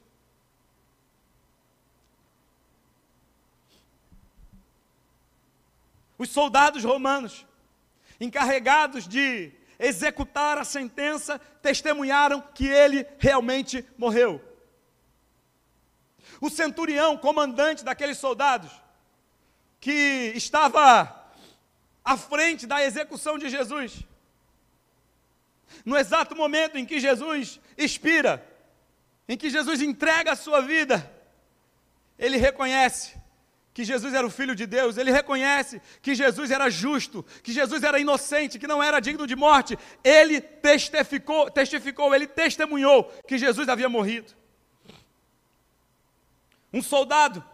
Os 6.17 6.31
soldados 6.31 6.85
romanos, 6.85 7.45
encarregados 8.21 9.09
de 9.09 9.53
executar 9.85 10.59
a 10.59 10.65
sentença, 10.65 11.39
testemunharam 11.61 12.41
que 12.41 12.67
ele 12.67 13.07
realmente 13.19 13.87
morreu. 13.99 14.43
O 16.41 16.49
centurião, 16.49 17.17
comandante 17.17 17.85
daqueles 17.85 18.19
soldados, 18.19 18.71
que 19.81 20.33
estava 20.35 21.31
à 22.05 22.17
frente 22.17 22.67
da 22.67 22.83
execução 22.83 23.39
de 23.39 23.49
Jesus. 23.49 24.03
No 25.85 25.97
exato 25.97 26.35
momento 26.35 26.79
em 26.79 26.87
que 26.87 26.99
Jesus 26.99 27.61
expira, 27.77 28.47
em 29.29 29.37
que 29.37 29.51
Jesus 29.51 29.83
entrega 29.83 30.33
a 30.33 30.37
sua 30.37 30.61
vida, 30.61 31.11
ele 32.19 32.37
reconhece 32.37 33.17
que 33.75 33.85
Jesus 33.85 34.15
era 34.15 34.25
o 34.25 34.31
Filho 34.31 34.55
de 34.55 34.67
Deus, 34.67 34.97
ele 34.97 35.11
reconhece 35.11 35.83
que 36.01 36.15
Jesus 36.15 36.53
era 36.53 36.71
justo, 36.71 37.27
que 37.43 37.53
Jesus 37.53 37.83
era 37.83 37.99
inocente, 37.99 38.59
que 38.59 38.69
não 38.69 38.81
era 38.81 39.01
digno 39.01 39.27
de 39.27 39.35
morte. 39.35 39.77
Ele 40.05 40.41
testificou, 40.41 41.51
testificou, 41.51 42.15
ele 42.15 42.29
testemunhou 42.29 43.13
que 43.27 43.37
Jesus 43.37 43.69
havia 43.69 43.89
morrido. 43.89 44.33
Um 46.73 46.81
soldado 46.81 47.45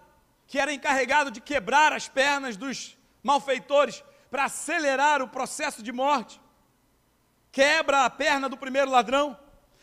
que 0.46 0.58
era 0.58 0.72
encarregado 0.72 1.30
de 1.30 1.40
quebrar 1.40 1.92
as 1.92 2.08
pernas 2.08 2.56
dos 2.56 2.98
malfeitores, 3.22 4.04
para 4.30 4.44
acelerar 4.44 5.20
o 5.20 5.28
processo 5.28 5.82
de 5.82 5.90
morte. 5.90 6.40
Quebra 7.50 8.04
a 8.04 8.10
perna 8.10 8.48
do 8.48 8.56
primeiro 8.56 8.90
ladrão, 8.90 9.36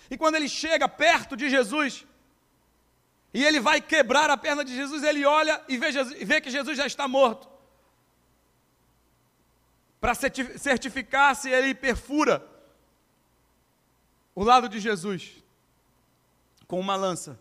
e 0.09 0.17
quando 0.17 0.35
ele 0.35 0.47
chega 0.47 0.87
perto 0.87 1.35
de 1.35 1.49
Jesus, 1.49 2.06
e 3.33 3.43
ele 3.43 3.59
vai 3.59 3.81
quebrar 3.81 4.29
a 4.29 4.37
perna 4.37 4.63
de 4.63 4.75
Jesus, 4.75 5.03
ele 5.03 5.25
olha 5.25 5.61
e 5.67 5.77
vê, 5.77 5.91
Jesus, 5.91 6.17
vê 6.27 6.41
que 6.41 6.49
Jesus 6.49 6.77
já 6.77 6.85
está 6.85 7.07
morto. 7.07 7.47
Para 9.99 10.13
certificar 10.13 11.35
se 11.35 11.49
ele 11.49 11.73
perfura 11.75 12.47
o 14.33 14.43
lado 14.43 14.69
de 14.69 14.79
Jesus 14.79 15.43
com 16.67 16.79
uma 16.79 16.95
lança. 16.95 17.39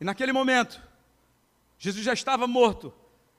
E 0.00 0.04
naquele 0.04 0.32
momento, 0.32 0.82
Jesus 1.78 2.04
já 2.04 2.12
estava 2.12 2.46
morto, 2.46 2.94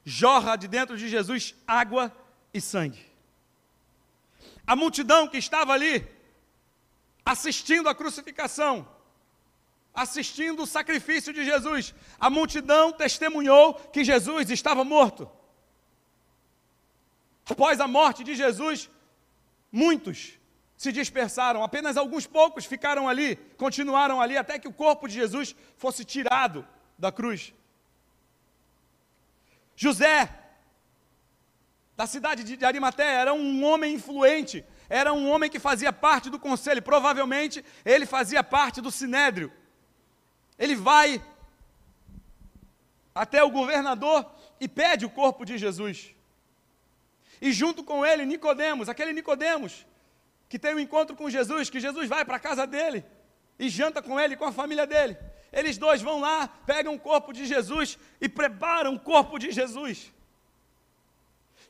jorra 0.06 0.56
de 0.56 0.68
dentro 0.68 0.98
de 0.98 1.10
Jesus 1.10 1.56
água 1.68 2.16
e 2.54 2.62
sangue. 2.62 3.06
A 4.66 4.76
multidão 4.76 5.28
que 5.28 5.38
estava 5.38 5.74
ali, 5.74 6.08
assistindo 7.26 7.90
à 7.90 7.96
crucificação, 7.96 8.88
assistindo 10.04 10.64
o 10.64 10.72
sacrifício 10.78 11.34
de 11.34 11.44
Jesus. 11.44 11.94
A 12.20 12.30
multidão 12.30 12.92
testemunhou 12.92 13.74
que 13.74 14.04
Jesus 14.04 14.50
estava 14.50 14.84
morto. 14.84 15.30
Após 17.50 17.80
a 17.82 17.88
morte 17.88 18.24
de 18.24 18.34
Jesus, 18.36 18.90
muitos 19.72 20.40
se 20.78 20.94
dispersaram, 20.94 21.62
apenas 21.62 21.98
alguns 21.98 22.26
poucos 22.26 22.66
ficaram 22.66 23.10
ali, 23.10 23.36
continuaram 23.58 24.22
ali 24.22 24.38
até 24.38 24.58
que 24.58 24.68
o 24.68 24.74
corpo 24.74 25.08
de 25.08 25.16
Jesus 25.16 25.54
fosse 25.76 26.06
tirado 26.06 26.66
da 26.98 27.12
cruz. 27.12 27.54
José, 29.76 30.34
da 31.98 32.08
cidade 32.08 32.44
de 32.44 32.66
Arimateia, 32.66 33.20
era 33.24 33.34
um 33.34 33.66
homem 33.66 33.96
influente, 33.96 34.64
era 34.88 35.12
um 35.12 35.30
homem 35.30 35.50
que 35.50 35.60
fazia 35.60 35.92
parte 35.92 36.30
do 36.30 36.40
conselho, 36.40 36.82
provavelmente 36.82 37.66
ele 37.84 38.06
fazia 38.06 38.42
parte 38.42 38.80
do 38.80 38.92
sinédrio. 38.92 39.52
Ele 40.60 40.76
vai 40.76 41.24
até 43.16 43.42
o 43.44 43.50
governador 43.50 44.30
e 44.60 44.68
pede 44.68 45.06
o 45.06 45.10
corpo 45.10 45.46
de 45.46 45.58
Jesus. 45.58 46.14
E 47.42 47.52
junto 47.52 47.84
com 47.84 48.06
ele, 48.06 48.26
Nicodemos, 48.26 48.90
aquele 48.90 49.14
Nicodemos 49.14 49.86
que 50.50 50.60
tem 50.60 50.76
um 50.76 50.80
encontro 50.80 51.16
com 51.16 51.30
Jesus, 51.30 51.70
que 51.70 51.80
Jesus 51.80 52.10
vai 52.10 52.26
para 52.26 52.38
a 52.38 52.40
casa 52.40 52.68
dele 52.68 53.06
e 53.58 53.70
janta 53.70 54.02
com 54.02 54.20
ele, 54.20 54.36
com 54.36 54.46
a 54.46 54.52
família 54.52 54.86
dele. 54.86 55.18
Eles 55.52 55.78
dois 55.78 56.02
vão 56.02 56.20
lá, 56.20 56.48
pegam 56.66 56.94
o 56.94 57.00
corpo 57.00 57.32
de 57.32 57.46
Jesus 57.46 57.98
e 58.20 58.28
preparam 58.28 58.96
o 58.96 59.00
corpo 59.00 59.40
de 59.40 59.52
Jesus. 59.52 60.12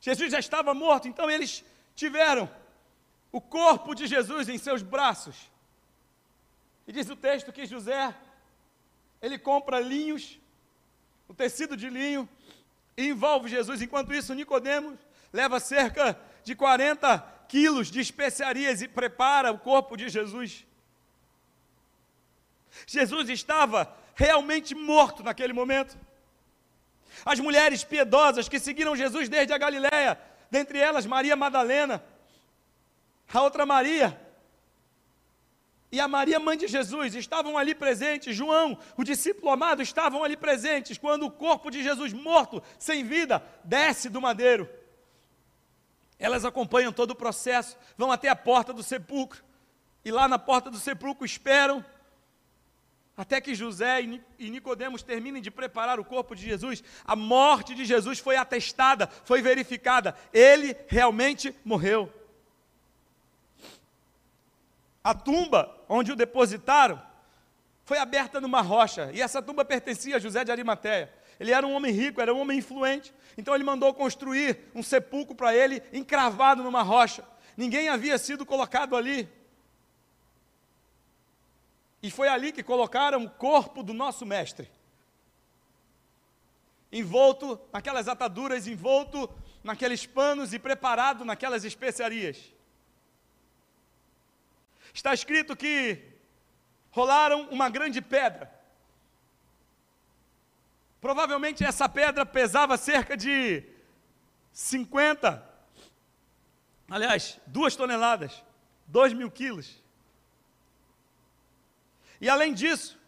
Jesus 0.00 0.32
já 0.32 0.38
estava 0.38 0.72
morto, 0.74 1.08
então 1.08 1.30
eles 1.30 1.64
tiveram 1.94 2.50
o 3.30 3.40
corpo 3.40 3.94
de 3.94 4.06
Jesus 4.06 4.48
em 4.48 4.58
seus 4.58 4.82
braços. 4.82 5.36
E 6.86 6.92
diz 6.92 7.08
o 7.08 7.16
texto 7.16 7.52
que 7.52 7.66
José, 7.66 8.14
ele 9.20 9.38
compra 9.38 9.80
linhos, 9.80 10.38
o 11.28 11.34
tecido 11.34 11.76
de 11.76 11.88
linho, 11.88 12.28
e 12.96 13.08
envolve 13.08 13.48
Jesus. 13.48 13.82
Enquanto 13.82 14.12
isso, 14.12 14.34
Nicodemos 14.34 14.98
leva 15.32 15.60
cerca 15.60 16.18
de 16.42 16.54
40 16.54 17.18
quilos 17.48 17.90
de 17.90 18.00
especiarias 18.00 18.82
e 18.82 18.88
prepara 18.88 19.52
o 19.52 19.58
corpo 19.58 19.96
de 19.96 20.08
Jesus. 20.08 20.64
Jesus 22.86 23.28
estava 23.28 23.94
realmente 24.14 24.74
morto 24.74 25.22
naquele 25.22 25.52
momento. 25.52 25.98
As 27.24 27.40
mulheres 27.40 27.84
piedosas 27.84 28.48
que 28.48 28.58
seguiram 28.58 28.96
Jesus 28.96 29.28
desde 29.28 29.52
a 29.52 29.58
Galiléia, 29.58 30.18
dentre 30.50 30.78
elas 30.78 31.06
Maria 31.06 31.36
Madalena, 31.36 32.02
a 33.32 33.42
outra 33.42 33.66
Maria 33.66 34.18
e 35.92 35.98
a 35.98 36.06
Maria, 36.06 36.38
mãe 36.38 36.56
de 36.56 36.68
Jesus, 36.68 37.14
estavam 37.14 37.58
ali 37.58 37.74
presentes. 37.74 38.36
João, 38.36 38.78
o 38.96 39.02
discípulo 39.02 39.50
amado, 39.50 39.82
estavam 39.82 40.22
ali 40.22 40.36
presentes 40.36 40.96
quando 40.96 41.26
o 41.26 41.30
corpo 41.30 41.70
de 41.70 41.82
Jesus 41.82 42.12
morto, 42.12 42.62
sem 42.78 43.04
vida, 43.04 43.42
desce 43.64 44.08
do 44.08 44.20
madeiro. 44.20 44.68
Elas 46.18 46.44
acompanham 46.44 46.92
todo 46.92 47.10
o 47.10 47.16
processo, 47.16 47.76
vão 47.96 48.12
até 48.12 48.28
a 48.28 48.36
porta 48.36 48.72
do 48.72 48.82
sepulcro, 48.82 49.42
e 50.04 50.12
lá 50.12 50.28
na 50.28 50.38
porta 50.38 50.70
do 50.70 50.78
sepulcro 50.78 51.24
esperam 51.24 51.84
até 53.16 53.40
que 53.40 53.54
José 53.54 54.00
e 54.38 54.48
Nicodemos 54.48 55.02
terminem 55.02 55.42
de 55.42 55.50
preparar 55.50 56.00
o 56.00 56.04
corpo 56.04 56.34
de 56.34 56.42
Jesus. 56.42 56.82
A 57.04 57.14
morte 57.14 57.74
de 57.74 57.84
Jesus 57.84 58.18
foi 58.18 58.36
atestada, 58.36 59.08
foi 59.24 59.42
verificada. 59.42 60.16
Ele 60.32 60.74
realmente 60.88 61.54
morreu. 61.62 62.10
A 65.02 65.14
tumba 65.14 65.74
onde 65.88 66.12
o 66.12 66.16
depositaram 66.16 67.00
foi 67.84 67.98
aberta 67.98 68.40
numa 68.40 68.60
rocha, 68.60 69.10
e 69.12 69.20
essa 69.20 69.42
tumba 69.42 69.64
pertencia 69.64 70.16
a 70.16 70.20
José 70.20 70.44
de 70.44 70.52
Arimateia. 70.52 71.12
Ele 71.40 71.52
era 71.52 71.66
um 71.66 71.72
homem 71.72 71.90
rico, 71.90 72.20
era 72.20 72.32
um 72.34 72.38
homem 72.38 72.58
influente. 72.58 73.14
Então 73.36 73.54
ele 73.54 73.64
mandou 73.64 73.92
construir 73.94 74.70
um 74.74 74.82
sepulcro 74.82 75.34
para 75.34 75.54
ele, 75.54 75.82
encravado 75.90 76.62
numa 76.62 76.82
rocha. 76.82 77.24
Ninguém 77.56 77.88
havia 77.88 78.18
sido 78.18 78.44
colocado 78.44 78.94
ali. 78.94 79.26
E 82.02 82.10
foi 82.10 82.28
ali 82.28 82.52
que 82.52 82.62
colocaram 82.62 83.24
o 83.24 83.30
corpo 83.30 83.82
do 83.82 83.94
nosso 83.94 84.26
mestre. 84.26 84.70
Envolto 86.92 87.58
naquelas 87.72 88.06
ataduras, 88.06 88.66
envolto 88.66 89.28
naqueles 89.64 90.04
panos 90.04 90.52
e 90.52 90.58
preparado 90.58 91.24
naquelas 91.24 91.64
especiarias. 91.64 92.52
Está 94.92 95.14
escrito 95.14 95.56
que 95.56 96.02
rolaram 96.90 97.48
uma 97.50 97.68
grande 97.68 98.00
pedra 98.00 98.60
Provavelmente 101.00 101.64
essa 101.64 101.88
pedra 101.88 102.26
pesava 102.26 102.76
cerca 102.76 103.16
de 103.16 103.64
50, 104.52 105.42
aliás, 106.90 107.40
duas 107.46 107.74
toneladas, 107.74 108.44
dois 108.86 109.12
mil 109.14 109.30
quilos. 109.30 109.82
E 112.20 112.28
além 112.28 112.52
disso, 112.52 112.98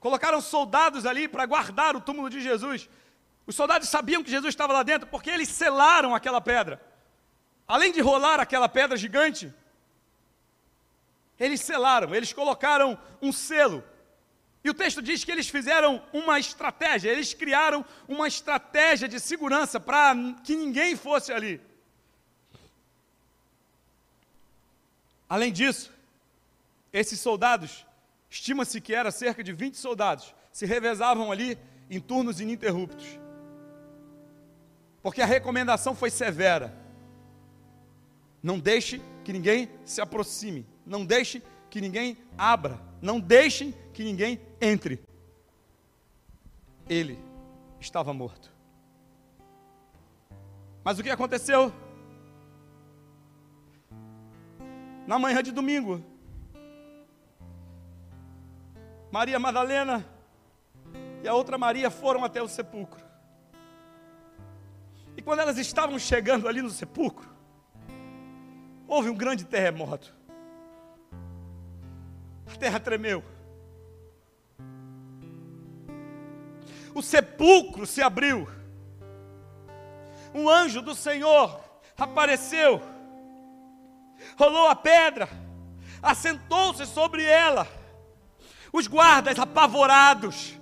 colocaram 0.00 0.40
soldados 0.40 1.06
ali 1.06 1.28
para 1.28 1.46
guardar 1.46 1.94
o 1.94 2.00
túmulo 2.00 2.28
de 2.28 2.40
Jesus. 2.40 2.88
Os 3.46 3.54
soldados 3.54 3.88
sabiam 3.88 4.24
que 4.24 4.30
Jesus 4.30 4.52
estava 4.52 4.72
lá 4.72 4.82
dentro 4.82 5.06
porque 5.08 5.30
eles 5.30 5.48
selaram 5.48 6.12
aquela 6.12 6.40
pedra. 6.40 6.82
Além 7.68 7.92
de 7.92 8.00
rolar 8.00 8.40
aquela 8.40 8.68
pedra 8.68 8.96
gigante, 8.96 9.54
eles 11.40 11.60
selaram, 11.62 12.14
eles 12.14 12.32
colocaram 12.32 12.96
um 13.20 13.32
selo 13.32 13.82
e 14.62 14.68
o 14.68 14.74
texto 14.74 15.00
diz 15.00 15.24
que 15.24 15.32
eles 15.32 15.48
fizeram 15.48 16.02
uma 16.12 16.38
estratégia, 16.38 17.10
eles 17.10 17.32
criaram 17.32 17.84
uma 18.06 18.28
estratégia 18.28 19.08
de 19.08 19.18
segurança 19.18 19.80
para 19.80 20.14
que 20.44 20.54
ninguém 20.54 20.96
fosse 20.96 21.32
ali. 21.32 21.60
Além 25.28 25.50
disso, 25.50 25.90
esses 26.92 27.20
soldados, 27.20 27.86
estima-se 28.28 28.80
que 28.80 28.94
era 28.94 29.10
cerca 29.10 29.42
de 29.42 29.52
20 29.52 29.76
soldados, 29.76 30.34
se 30.52 30.66
revezavam 30.66 31.32
ali 31.32 31.58
em 31.88 31.98
turnos 31.98 32.40
ininterruptos. 32.40 33.18
Porque 35.02 35.22
a 35.22 35.26
recomendação 35.26 35.94
foi 35.94 36.10
severa. 36.10 36.76
Não 38.42 38.58
deixe 38.58 39.00
que 39.24 39.32
ninguém 39.32 39.70
se 39.86 40.02
aproxime, 40.02 40.66
não 40.84 41.04
deixe 41.04 41.42
que 41.68 41.80
ninguém 41.80 42.16
abra, 42.36 42.80
não 43.00 43.20
deixem 43.20 43.74
que 43.92 44.02
ninguém 44.02 44.40
entre. 44.60 45.02
Ele 46.88 47.18
estava 47.80 48.12
morto. 48.12 48.50
Mas 50.82 50.98
o 50.98 51.02
que 51.02 51.10
aconteceu? 51.10 51.72
Na 55.06 55.18
manhã 55.18 55.42
de 55.42 55.52
domingo, 55.52 56.04
Maria 59.10 59.38
Madalena 59.38 60.06
e 61.22 61.28
a 61.28 61.34
outra 61.34 61.58
Maria 61.58 61.90
foram 61.90 62.24
até 62.24 62.42
o 62.42 62.48
sepulcro. 62.48 63.04
E 65.16 65.22
quando 65.22 65.40
elas 65.40 65.58
estavam 65.58 65.98
chegando 65.98 66.48
ali 66.48 66.62
no 66.62 66.70
sepulcro, 66.70 67.28
houve 68.86 69.10
um 69.10 69.16
grande 69.16 69.44
terremoto. 69.44 70.14
A 72.52 72.56
terra 72.56 72.80
tremeu. 72.80 73.24
o 76.94 77.02
sepulcro 77.02 77.86
se 77.86 78.02
abriu. 78.02 78.48
Um 80.34 80.48
anjo 80.48 80.80
do 80.80 80.94
Senhor 80.94 81.60
apareceu, 81.96 82.80
rolou 84.38 84.68
a 84.68 84.76
pedra, 84.76 85.28
assentou-se 86.02 86.86
sobre 86.86 87.24
ela. 87.24 87.66
Os 88.72 88.86
guardas 88.86 89.38
apavorados 89.38 90.54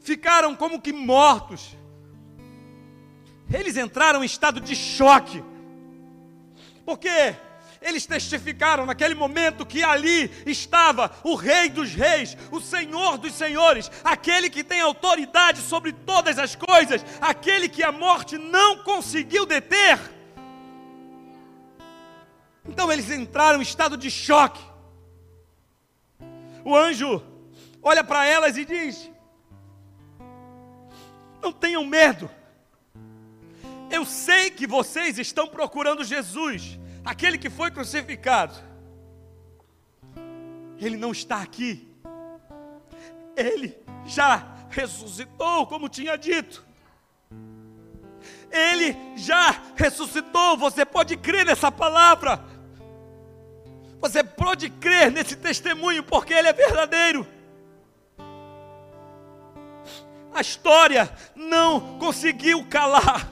ficaram 0.00 0.56
como 0.56 0.80
que 0.80 0.92
mortos. 0.92 1.76
Eles 3.52 3.76
entraram 3.76 4.22
em 4.22 4.26
estado 4.26 4.60
de 4.60 4.74
choque. 4.74 5.44
Porque 6.84 7.36
eles 7.82 8.06
testificaram 8.06 8.86
naquele 8.86 9.14
momento 9.14 9.66
que 9.66 9.82
ali 9.82 10.30
estava 10.46 11.10
o 11.22 11.34
Rei 11.34 11.68
dos 11.68 11.92
Reis, 11.92 12.36
o 12.50 12.60
Senhor 12.60 13.18
dos 13.18 13.34
Senhores, 13.34 13.90
aquele 14.04 14.48
que 14.48 14.64
tem 14.64 14.80
autoridade 14.80 15.60
sobre 15.60 15.92
todas 15.92 16.38
as 16.38 16.54
coisas, 16.54 17.04
aquele 17.20 17.68
que 17.68 17.82
a 17.82 17.92
morte 17.92 18.38
não 18.38 18.82
conseguiu 18.82 19.44
deter. 19.44 19.98
Então 22.64 22.90
eles 22.92 23.10
entraram 23.10 23.58
em 23.58 23.62
estado 23.62 23.96
de 23.96 24.10
choque. 24.10 24.62
O 26.64 26.76
anjo 26.76 27.22
olha 27.82 28.04
para 28.04 28.24
elas 28.24 28.56
e 28.56 28.64
diz: 28.64 29.10
Não 31.42 31.52
tenham 31.52 31.84
medo. 31.84 32.30
Eu 33.90 34.06
sei 34.06 34.50
que 34.50 34.66
vocês 34.66 35.18
estão 35.18 35.46
procurando 35.46 36.02
Jesus, 36.02 36.78
aquele 37.04 37.38
que 37.38 37.50
foi 37.50 37.70
crucificado, 37.70 38.54
ele 40.78 40.96
não 40.96 41.12
está 41.12 41.40
aqui, 41.40 41.88
Ele 43.36 43.76
já 44.04 44.44
ressuscitou, 44.68 45.66
como 45.66 45.88
tinha 45.88 46.16
dito. 46.16 46.64
Ele 48.50 48.96
já 49.16 49.62
ressuscitou. 49.76 50.56
Você 50.56 50.84
pode 50.84 51.16
crer 51.16 51.46
nessa 51.46 51.70
palavra. 51.70 52.44
Você 54.00 54.24
pode 54.24 54.68
crer 54.68 55.10
nesse 55.10 55.36
testemunho, 55.36 56.02
porque 56.02 56.34
ele 56.34 56.48
é 56.48 56.52
verdadeiro. 56.52 57.26
A 60.34 60.40
história 60.40 61.10
não 61.36 61.98
conseguiu 61.98 62.66
calar. 62.68 63.30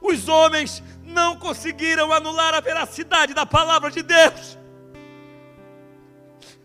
Os 0.00 0.28
homens 0.28 0.82
não 1.06 1.36
conseguiram 1.36 2.12
anular 2.12 2.52
a 2.52 2.60
veracidade 2.60 3.32
da 3.32 3.46
palavra 3.46 3.90
de 3.90 4.02
Deus. 4.02 4.58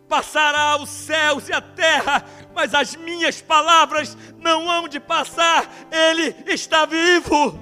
Passará 0.10 0.76
os 0.82 0.89
céus 0.89 1.48
e 1.48 1.54
a 1.54 1.62
terra, 1.62 2.26
mas 2.54 2.74
as 2.74 2.96
minhas 2.96 3.42
palavras 3.42 4.18
não 4.38 4.70
hão 4.70 4.88
de 4.88 5.00
passar. 5.00 5.70
Ele 5.89 6.36
está 6.48 6.86
vivo. 6.86 7.58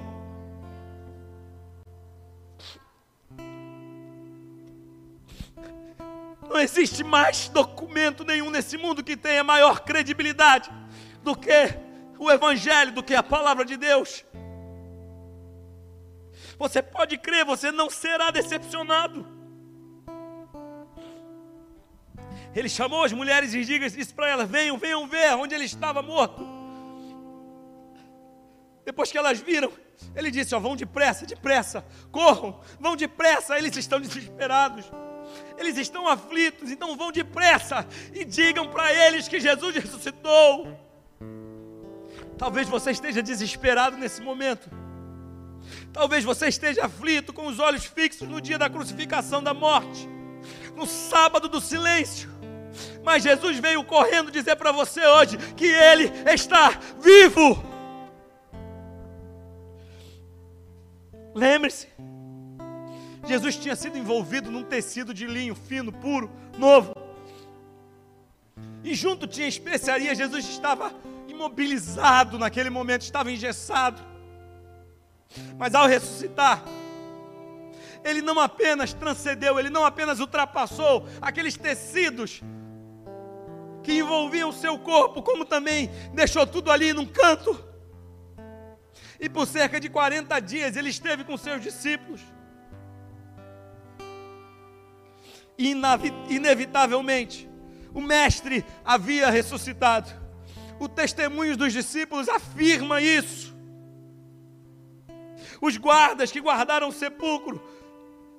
Não 6.48 6.58
existe 6.58 7.04
mais 7.04 7.48
documento 7.48 8.24
nenhum 8.24 8.50
nesse 8.50 8.76
mundo 8.76 9.04
que 9.04 9.16
tenha 9.16 9.44
maior 9.44 9.80
credibilidade 9.82 10.68
do 11.22 11.36
que 11.36 11.78
o 12.18 12.28
Evangelho, 12.28 12.90
do 12.90 13.02
que 13.04 13.14
a 13.14 13.22
palavra 13.22 13.64
de 13.64 13.76
Deus. 13.76 14.24
Você 16.60 16.82
pode 16.82 17.16
crer, 17.16 17.44
você 17.44 17.72
não 17.72 17.88
será 17.88 18.30
decepcionado. 18.30 19.26
Ele 22.54 22.68
chamou 22.68 23.02
as 23.02 23.12
mulheres 23.12 23.54
e 23.54 23.64
disse 23.64 24.12
para 24.12 24.28
elas: 24.28 24.48
venham, 24.48 24.76
venham 24.76 25.08
ver 25.08 25.34
onde 25.36 25.54
ele 25.54 25.64
estava 25.64 26.02
morto. 26.02 26.46
Depois 28.84 29.10
que 29.10 29.16
elas 29.16 29.40
viram, 29.40 29.72
ele 30.14 30.30
disse: 30.30 30.54
vão 30.58 30.76
depressa, 30.76 31.24
depressa, 31.24 31.82
corram, 32.12 32.60
vão 32.78 32.94
depressa, 32.94 33.56
eles 33.56 33.74
estão 33.76 33.98
desesperados 33.98 34.84
eles 35.56 35.76
estão 35.78 36.08
aflitos, 36.08 36.72
então 36.72 36.96
vão 36.96 37.12
depressa 37.12 37.86
e 38.12 38.24
digam 38.24 38.68
para 38.68 38.92
eles 38.92 39.28
que 39.28 39.38
Jesus 39.38 39.76
ressuscitou. 39.76 40.76
Talvez 42.36 42.68
você 42.68 42.90
esteja 42.90 43.22
desesperado 43.22 43.96
nesse 43.96 44.20
momento. 44.20 44.68
Talvez 45.92 46.24
você 46.24 46.48
esteja 46.48 46.86
aflito, 46.86 47.32
com 47.32 47.46
os 47.46 47.58
olhos 47.58 47.84
fixos 47.84 48.28
no 48.28 48.40
dia 48.40 48.58
da 48.58 48.70
crucificação 48.70 49.42
da 49.42 49.52
morte, 49.52 50.08
no 50.76 50.86
sábado 50.86 51.48
do 51.48 51.60
silêncio. 51.60 52.30
Mas 53.02 53.22
Jesus 53.22 53.58
veio 53.58 53.82
correndo 53.84 54.30
dizer 54.30 54.56
para 54.56 54.72
você 54.72 55.04
hoje 55.04 55.36
que 55.56 55.66
Ele 55.66 56.10
está 56.32 56.70
vivo. 57.00 57.62
Lembre-se, 61.34 61.88
Jesus 63.26 63.56
tinha 63.56 63.76
sido 63.76 63.96
envolvido 63.96 64.50
num 64.50 64.64
tecido 64.64 65.14
de 65.14 65.26
linho 65.26 65.54
fino, 65.54 65.92
puro, 65.92 66.30
novo. 66.58 66.92
E 68.82 68.94
junto 68.94 69.26
tinha 69.26 69.46
especiaria, 69.46 70.14
Jesus 70.14 70.48
estava 70.48 70.92
imobilizado 71.28 72.38
naquele 72.38 72.70
momento, 72.70 73.02
estava 73.02 73.30
engessado. 73.30 74.09
Mas 75.58 75.74
ao 75.74 75.86
ressuscitar, 75.86 76.62
ele 78.04 78.22
não 78.22 78.40
apenas 78.40 78.92
transcendeu, 78.92 79.58
ele 79.58 79.70
não 79.70 79.84
apenas 79.84 80.20
ultrapassou 80.20 81.06
aqueles 81.20 81.56
tecidos 81.56 82.42
que 83.82 83.94
envolviam 83.94 84.48
o 84.48 84.52
seu 84.52 84.78
corpo, 84.78 85.22
como 85.22 85.44
também 85.44 85.90
deixou 86.12 86.46
tudo 86.46 86.70
ali 86.70 86.92
num 86.92 87.06
canto. 87.06 87.64
E 89.18 89.28
por 89.28 89.46
cerca 89.46 89.78
de 89.78 89.88
40 89.88 90.40
dias 90.40 90.76
ele 90.76 90.88
esteve 90.88 91.24
com 91.24 91.36
seus 91.36 91.62
discípulos. 91.62 92.20
inevitavelmente, 96.28 97.46
o 97.92 98.00
Mestre 98.00 98.64
havia 98.82 99.28
ressuscitado. 99.28 100.10
O 100.78 100.88
testemunho 100.88 101.54
dos 101.54 101.72
discípulos 101.72 102.30
afirma 102.30 103.02
isso. 103.02 103.49
Os 105.60 105.76
guardas 105.76 106.32
que 106.32 106.40
guardaram 106.40 106.88
o 106.88 106.92
sepulcro 106.92 107.62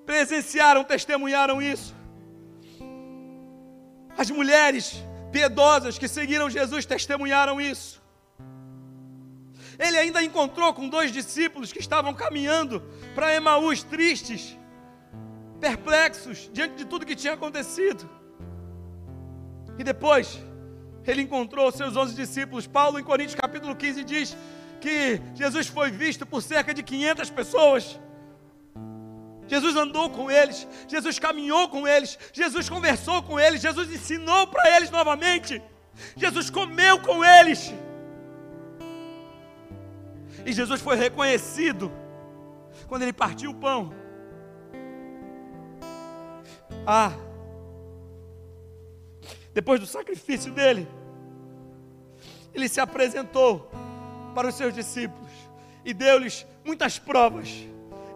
presenciaram, 0.06 0.84
testemunharam 0.84 1.62
isso. 1.62 1.96
As 4.18 4.30
mulheres 4.30 5.04
piedosas 5.32 5.98
que 5.98 6.08
seguiram 6.08 6.50
Jesus 6.50 6.86
testemunharam 6.86 7.62
isso. 7.62 8.02
Ele 9.80 9.98
ainda 9.98 10.24
encontrou 10.24 10.74
com 10.74 10.88
dois 10.88 11.12
discípulos 11.12 11.72
que 11.72 11.80
estavam 11.80 12.14
caminhando 12.14 12.84
para 13.16 13.34
Emaús 13.34 13.84
tristes 13.84 14.58
perplexos 15.60 16.50
diante 16.52 16.76
de 16.76 16.86
tudo 16.86 17.06
que 17.06 17.16
tinha 17.16 17.34
acontecido. 17.34 18.10
E 19.78 19.84
depois, 19.84 20.40
ele 21.06 21.22
encontrou 21.22 21.72
seus 21.72 21.96
onze 21.96 22.14
discípulos. 22.16 22.68
Paulo, 22.68 23.00
em 23.00 23.04
Coríntios 23.04 23.36
capítulo 23.36 23.76
15, 23.76 24.04
diz 24.04 24.38
que 24.82 25.22
Jesus 25.36 25.68
foi 25.68 25.90
visto 25.92 26.26
por 26.26 26.42
cerca 26.42 26.74
de 26.74 26.84
500 26.84 27.30
pessoas. 27.30 28.00
Jesus 29.48 29.76
andou 29.76 30.10
com 30.10 30.32
eles, 30.32 30.68
Jesus 30.88 31.20
caminhou 31.20 31.70
com 31.70 31.88
eles, 31.88 32.18
Jesus 32.34 32.70
conversou 32.70 33.22
com 33.22 33.40
eles, 33.40 33.62
Jesus 33.62 33.92
ensinou 33.92 34.48
para 34.48 34.76
eles 34.76 34.90
novamente, 34.90 35.62
Jesus 36.16 36.50
comeu 36.50 37.00
com 37.00 37.24
eles. 37.24 37.74
E 40.46 40.52
Jesus 40.52 40.82
foi 40.82 40.96
reconhecido 40.96 41.92
quando 42.88 43.04
ele 43.04 43.14
partiu 43.14 43.52
o 43.52 43.56
pão 43.56 44.02
ah, 46.86 47.12
depois 49.54 49.80
do 49.80 49.86
sacrifício 49.86 50.52
dele, 50.52 50.88
ele 52.54 52.68
se 52.68 52.80
apresentou 52.80 53.70
para 54.32 54.48
os 54.48 54.56
seus 54.56 54.74
discípulos 54.74 55.30
e 55.84 55.94
deu-lhes 55.94 56.46
muitas 56.66 56.98
provas 57.00 57.50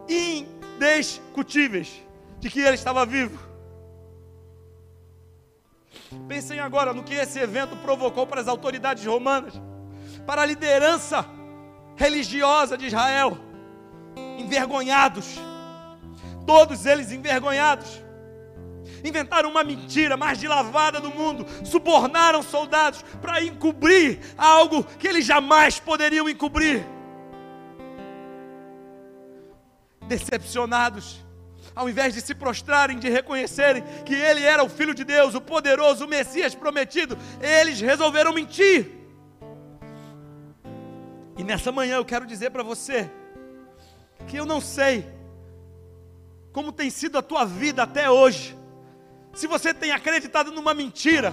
indiscutíveis 0.08 2.02
de 2.38 2.50
que 2.50 2.60
ele 2.60 2.74
estava 2.74 3.04
vivo. 3.04 3.38
Pensem 6.28 6.60
agora 6.60 6.92
no 6.92 7.02
que 7.02 7.14
esse 7.14 7.38
evento 7.38 7.76
provocou 7.78 8.26
para 8.26 8.40
as 8.40 8.48
autoridades 8.48 9.04
romanas, 9.04 9.54
para 10.26 10.42
a 10.42 10.46
liderança 10.46 11.26
religiosa 11.96 12.76
de 12.76 12.86
Israel, 12.86 13.38
envergonhados, 14.38 15.36
todos 16.46 16.86
eles 16.86 17.10
envergonhados 17.10 18.05
inventaram 19.06 19.50
uma 19.50 19.62
mentira 19.62 20.16
mais 20.16 20.38
de 20.38 20.48
lavada 20.48 21.00
do 21.00 21.10
mundo, 21.10 21.46
subornaram 21.64 22.42
soldados 22.42 23.02
para 23.20 23.42
encobrir 23.42 24.20
algo 24.36 24.84
que 24.84 25.06
eles 25.06 25.24
jamais 25.24 25.78
poderiam 25.78 26.28
encobrir. 26.28 26.84
Decepcionados, 30.06 31.24
ao 31.74 31.88
invés 31.88 32.14
de 32.14 32.20
se 32.20 32.34
prostrarem, 32.34 32.98
de 32.98 33.08
reconhecerem 33.08 33.82
que 34.04 34.14
ele 34.14 34.42
era 34.42 34.62
o 34.62 34.68
Filho 34.68 34.94
de 34.94 35.04
Deus, 35.04 35.34
o 35.34 35.40
poderoso, 35.40 36.04
o 36.04 36.08
Messias 36.08 36.54
prometido, 36.54 37.18
eles 37.40 37.80
resolveram 37.80 38.32
mentir. 38.32 38.90
E 41.36 41.44
nessa 41.44 41.70
manhã 41.70 41.96
eu 41.96 42.04
quero 42.04 42.26
dizer 42.26 42.50
para 42.50 42.62
você 42.62 43.10
que 44.26 44.36
eu 44.36 44.46
não 44.46 44.60
sei 44.60 45.06
como 46.50 46.72
tem 46.72 46.88
sido 46.88 47.18
a 47.18 47.22
tua 47.22 47.44
vida 47.44 47.82
até 47.82 48.10
hoje, 48.10 48.56
se 49.36 49.46
você 49.46 49.72
tem 49.72 49.92
acreditado 49.92 50.50
numa 50.50 50.72
mentira 50.72 51.32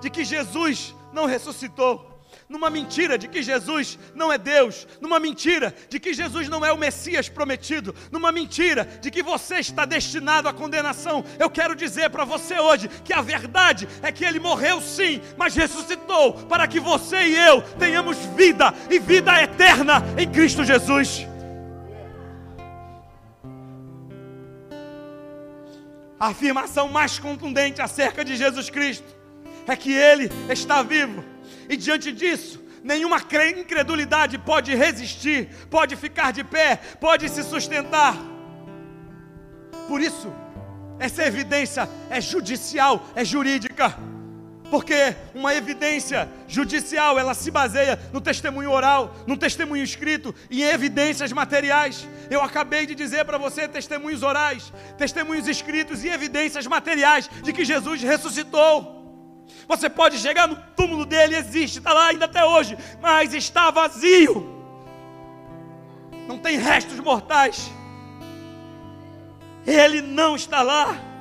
de 0.00 0.08
que 0.08 0.24
Jesus 0.24 0.94
não 1.12 1.26
ressuscitou, 1.26 2.08
numa 2.48 2.70
mentira 2.70 3.18
de 3.18 3.26
que 3.26 3.42
Jesus 3.42 3.98
não 4.14 4.32
é 4.32 4.38
Deus, 4.38 4.86
numa 5.00 5.18
mentira 5.18 5.74
de 5.88 5.98
que 5.98 6.14
Jesus 6.14 6.48
não 6.48 6.64
é 6.64 6.72
o 6.72 6.78
Messias 6.78 7.28
prometido, 7.28 7.94
numa 8.12 8.30
mentira 8.30 8.84
de 9.00 9.10
que 9.10 9.22
você 9.22 9.56
está 9.56 9.84
destinado 9.84 10.48
à 10.48 10.52
condenação, 10.52 11.24
eu 11.38 11.50
quero 11.50 11.74
dizer 11.74 12.10
para 12.10 12.24
você 12.24 12.60
hoje 12.60 12.88
que 13.04 13.12
a 13.12 13.20
verdade 13.20 13.88
é 14.02 14.12
que 14.12 14.24
ele 14.24 14.38
morreu 14.38 14.80
sim, 14.80 15.20
mas 15.36 15.56
ressuscitou 15.56 16.34
para 16.46 16.68
que 16.68 16.78
você 16.78 17.16
e 17.24 17.36
eu 17.36 17.60
tenhamos 17.78 18.16
vida 18.36 18.72
e 18.88 18.98
vida 18.98 19.42
eterna 19.42 20.02
em 20.16 20.30
Cristo 20.30 20.64
Jesus. 20.64 21.31
A 26.22 26.28
afirmação 26.28 26.86
mais 26.86 27.18
contundente 27.18 27.82
acerca 27.82 28.24
de 28.24 28.36
Jesus 28.36 28.70
Cristo 28.70 29.12
é 29.66 29.74
que 29.74 29.92
Ele 29.92 30.30
está 30.48 30.80
vivo, 30.80 31.24
e 31.68 31.76
diante 31.76 32.12
disso, 32.12 32.62
nenhuma 32.84 33.20
incredulidade 33.58 34.38
pode 34.38 34.72
resistir, 34.72 35.48
pode 35.68 35.96
ficar 35.96 36.32
de 36.32 36.44
pé, 36.44 36.76
pode 37.00 37.28
se 37.28 37.42
sustentar. 37.42 38.16
Por 39.88 40.00
isso, 40.00 40.32
essa 41.00 41.24
evidência 41.24 41.88
é 42.08 42.20
judicial, 42.20 43.04
é 43.16 43.24
jurídica. 43.24 43.92
Porque 44.72 45.14
uma 45.34 45.54
evidência 45.54 46.26
judicial, 46.48 47.18
ela 47.18 47.34
se 47.34 47.50
baseia 47.50 48.00
no 48.10 48.22
testemunho 48.22 48.70
oral, 48.70 49.14
no 49.26 49.36
testemunho 49.36 49.84
escrito 49.84 50.34
e 50.48 50.62
em 50.62 50.66
evidências 50.66 51.30
materiais. 51.30 52.08
Eu 52.30 52.40
acabei 52.40 52.86
de 52.86 52.94
dizer 52.94 53.26
para 53.26 53.36
você 53.36 53.68
testemunhos 53.68 54.22
orais, 54.22 54.72
testemunhos 54.96 55.46
escritos 55.46 56.02
e 56.02 56.08
evidências 56.08 56.66
materiais 56.66 57.28
de 57.42 57.52
que 57.52 57.66
Jesus 57.66 58.00
ressuscitou. 58.00 59.44
Você 59.68 59.90
pode 59.90 60.16
chegar 60.16 60.48
no 60.48 60.56
túmulo 60.74 61.04
dele, 61.04 61.36
existe, 61.36 61.76
está 61.76 61.92
lá 61.92 62.06
ainda 62.06 62.24
até 62.24 62.42
hoje, 62.42 62.74
mas 62.98 63.34
está 63.34 63.70
vazio. 63.70 64.64
Não 66.26 66.38
tem 66.38 66.56
restos 66.56 66.98
mortais. 66.98 67.70
Ele 69.66 70.00
não 70.00 70.34
está 70.34 70.62
lá. 70.62 71.11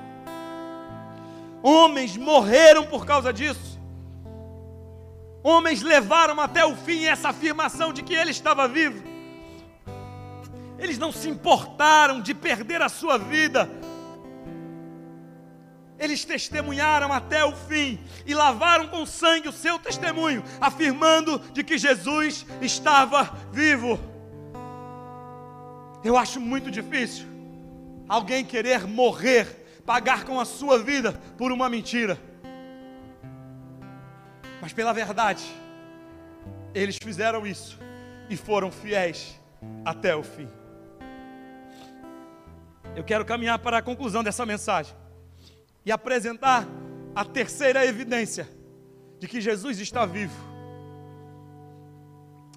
Homens 1.64 2.18
morreram 2.18 2.86
por 2.86 3.06
causa 3.06 3.32
disso. 3.32 3.80
Homens 5.44 5.82
levaram 5.82 6.40
até 6.40 6.66
o 6.66 6.76
fim 6.76 7.06
essa 7.06 7.30
afirmação 7.30 7.92
de 7.92 8.04
que 8.04 8.14
ele 8.14 8.32
estava 8.32 8.68
vivo. 8.68 9.04
Eles 10.78 10.98
não 10.98 11.12
se 11.12 11.30
importaram 11.30 12.22
de 12.22 12.34
perder 12.34 12.82
a 12.82 12.90
sua 12.90 13.18
vida. 13.18 13.70
Eles 16.00 16.26
testemunharam 16.26 17.14
até 17.14 17.46
o 17.46 17.52
fim 17.52 18.00
e 18.26 18.34
lavaram 18.34 18.88
com 18.88 19.06
sangue 19.06 19.48
o 19.48 19.52
seu 19.52 19.78
testemunho, 19.78 20.44
afirmando 20.60 21.38
de 21.54 21.64
que 21.64 21.78
Jesus 21.78 22.46
estava 22.60 23.38
vivo. 23.52 24.00
Eu 26.04 26.18
acho 26.18 26.40
muito 26.40 26.72
difícil 26.72 27.28
alguém 28.10 28.44
querer 28.44 28.88
morrer 28.88 29.61
pagar 29.86 30.26
com 30.26 30.40
a 30.40 30.46
sua 30.46 30.80
vida 30.80 31.14
por 31.38 31.52
uma 31.52 31.70
mentira. 31.70 32.18
Mas 34.62 34.74
pela 34.74 34.94
verdade, 34.94 35.44
eles 36.74 36.98
fizeram 37.02 37.46
isso 37.46 37.80
e 38.30 38.38
foram 38.38 38.72
fiéis 38.72 39.40
até 39.84 40.16
o 40.16 40.24
fim. 40.24 40.48
Eu 42.96 43.04
quero 43.04 43.26
caminhar 43.26 43.58
para 43.60 43.78
a 43.78 43.82
conclusão 43.82 44.24
dessa 44.24 44.46
mensagem 44.46 44.96
e 45.86 45.92
apresentar 45.92 46.68
a 47.16 47.26
terceira 47.26 47.86
evidência 47.86 48.48
de 49.20 49.28
que 49.28 49.42
Jesus 49.42 49.80
está 49.80 50.06
vivo. 50.06 50.36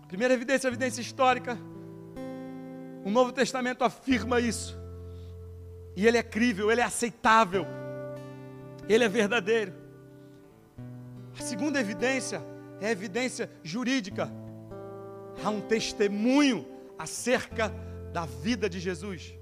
Primeira 0.09 0.35
evidência, 0.35 0.69
evidência 0.69 1.01
histórica. 1.01 1.59
O 3.05 3.11
Novo 3.11 3.33
Testamento 3.33 3.83
afirma 3.83 4.41
isso. 4.41 4.84
E 5.97 6.07
ele 6.07 6.19
é 6.19 6.23
crível, 6.23 6.71
ele 6.71 6.81
é 6.81 6.85
aceitável, 6.85 7.67
ele 8.89 9.05
é 9.05 9.09
verdadeiro. 9.09 9.73
A 11.39 11.43
segunda 11.43 11.81
evidência 11.81 12.43
é 12.81 12.87
a 12.87 12.91
evidência 12.91 13.51
jurídica. 13.63 14.31
Há 15.43 15.51
um 15.51 15.61
testemunho 15.61 16.67
acerca 16.99 17.73
da 18.13 18.25
vida 18.25 18.69
de 18.69 18.79
Jesus, 18.79 19.35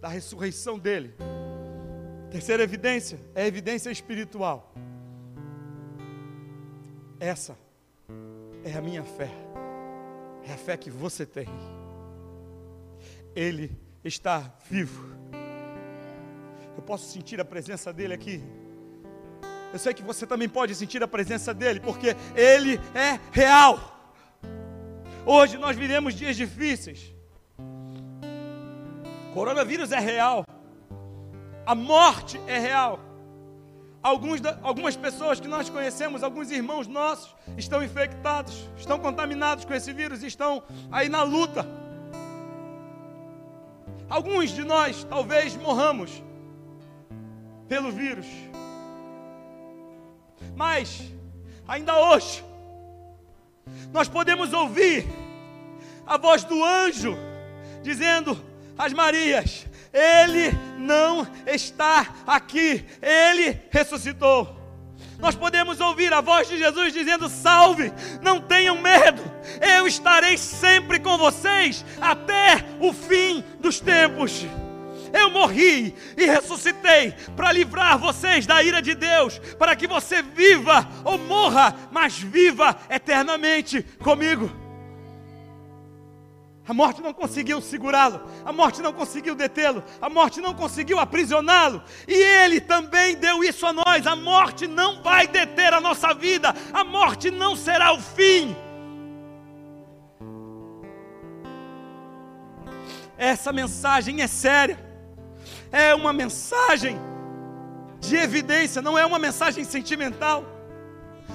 da 0.00 0.08
ressurreição 0.08 0.78
dele. 0.78 1.14
Terceira 2.30 2.62
evidência 2.62 3.18
é 3.34 3.42
a 3.42 3.46
evidência 3.46 3.90
espiritual. 3.90 4.74
Essa 7.18 7.56
é 8.64 8.74
a 8.74 8.82
minha 8.82 9.02
fé, 9.02 9.30
é 10.46 10.52
a 10.52 10.56
fé 10.56 10.76
que 10.76 10.90
você 10.90 11.24
tem. 11.24 11.48
Ele 13.34 13.76
está 14.04 14.54
vivo. 14.68 15.17
Eu 16.78 16.82
posso 16.82 17.10
sentir 17.10 17.40
a 17.40 17.44
presença 17.44 17.92
dele 17.92 18.14
aqui. 18.14 18.40
Eu 19.72 19.80
sei 19.80 19.92
que 19.92 20.00
você 20.00 20.24
também 20.24 20.48
pode 20.48 20.76
sentir 20.76 21.02
a 21.02 21.08
presença 21.08 21.52
dele, 21.52 21.80
porque 21.80 22.14
ele 22.36 22.80
é 22.94 23.18
real. 23.32 23.98
Hoje 25.26 25.58
nós 25.58 25.76
vivemos 25.76 26.14
dias 26.14 26.36
difíceis. 26.36 27.12
Coronavírus 29.34 29.90
é 29.90 29.98
real. 29.98 30.44
A 31.66 31.74
morte 31.74 32.40
é 32.46 32.60
real. 32.60 33.00
Alguns, 34.00 34.40
algumas 34.62 34.94
pessoas 34.96 35.40
que 35.40 35.48
nós 35.48 35.68
conhecemos, 35.68 36.22
alguns 36.22 36.48
irmãos 36.52 36.86
nossos, 36.86 37.34
estão 37.56 37.82
infectados, 37.82 38.70
estão 38.76 39.00
contaminados 39.00 39.64
com 39.64 39.74
esse 39.74 39.92
vírus, 39.92 40.22
estão 40.22 40.62
aí 40.92 41.08
na 41.08 41.24
luta. 41.24 41.66
Alguns 44.08 44.50
de 44.50 44.62
nós 44.62 45.02
talvez 45.02 45.56
morramos 45.56 46.22
pelo 47.68 47.92
vírus. 47.92 48.26
Mas, 50.56 51.02
ainda 51.66 51.96
hoje, 51.98 52.44
nós 53.92 54.08
podemos 54.08 54.52
ouvir 54.52 55.06
a 56.06 56.16
voz 56.16 56.42
do 56.44 56.64
anjo 56.64 57.16
dizendo 57.82 58.38
às 58.76 58.92
Marias: 58.92 59.66
Ele 59.92 60.52
não 60.78 61.26
está 61.46 62.14
aqui, 62.26 62.84
Ele 63.02 63.60
ressuscitou. 63.70 64.56
Nós 65.18 65.34
podemos 65.34 65.80
ouvir 65.80 66.12
a 66.12 66.20
voz 66.20 66.48
de 66.48 66.58
Jesus 66.58 66.92
dizendo: 66.92 67.28
Salve, 67.28 67.92
não 68.22 68.40
tenham 68.40 68.80
medo, 68.80 69.22
eu 69.60 69.86
estarei 69.86 70.38
sempre 70.38 71.00
com 71.00 71.18
vocês 71.18 71.84
até 72.00 72.64
o 72.80 72.92
fim 72.92 73.44
dos 73.60 73.80
tempos. 73.80 74.46
Eu 75.12 75.30
morri 75.30 75.94
e 76.16 76.26
ressuscitei 76.26 77.12
para 77.36 77.52
livrar 77.52 77.98
vocês 77.98 78.46
da 78.46 78.62
ira 78.62 78.82
de 78.82 78.94
Deus, 78.94 79.38
para 79.58 79.74
que 79.74 79.86
você 79.86 80.22
viva 80.22 80.88
ou 81.04 81.18
morra, 81.18 81.74
mas 81.90 82.18
viva 82.18 82.76
eternamente 82.90 83.82
comigo. 84.02 84.50
A 86.68 86.74
morte 86.74 87.00
não 87.00 87.14
conseguiu 87.14 87.62
segurá-lo, 87.62 88.20
a 88.44 88.52
morte 88.52 88.82
não 88.82 88.92
conseguiu 88.92 89.34
detê-lo, 89.34 89.82
a 90.02 90.10
morte 90.10 90.38
não 90.38 90.52
conseguiu 90.52 90.98
aprisioná-lo, 90.98 91.82
e 92.06 92.12
ele 92.12 92.60
também 92.60 93.16
deu 93.16 93.42
isso 93.42 93.66
a 93.66 93.72
nós. 93.72 94.06
A 94.06 94.14
morte 94.14 94.66
não 94.66 95.02
vai 95.02 95.26
deter 95.26 95.72
a 95.72 95.80
nossa 95.80 96.12
vida, 96.12 96.54
a 96.74 96.84
morte 96.84 97.30
não 97.30 97.56
será 97.56 97.94
o 97.94 98.00
fim. 98.00 98.54
Essa 103.16 103.50
mensagem 103.50 104.20
é 104.20 104.26
séria 104.26 104.87
é 105.70 105.94
uma 105.94 106.12
mensagem 106.12 106.98
de 108.00 108.16
evidência, 108.16 108.80
não 108.80 108.96
é 108.96 109.04
uma 109.04 109.18
mensagem 109.18 109.64
sentimental, 109.64 110.44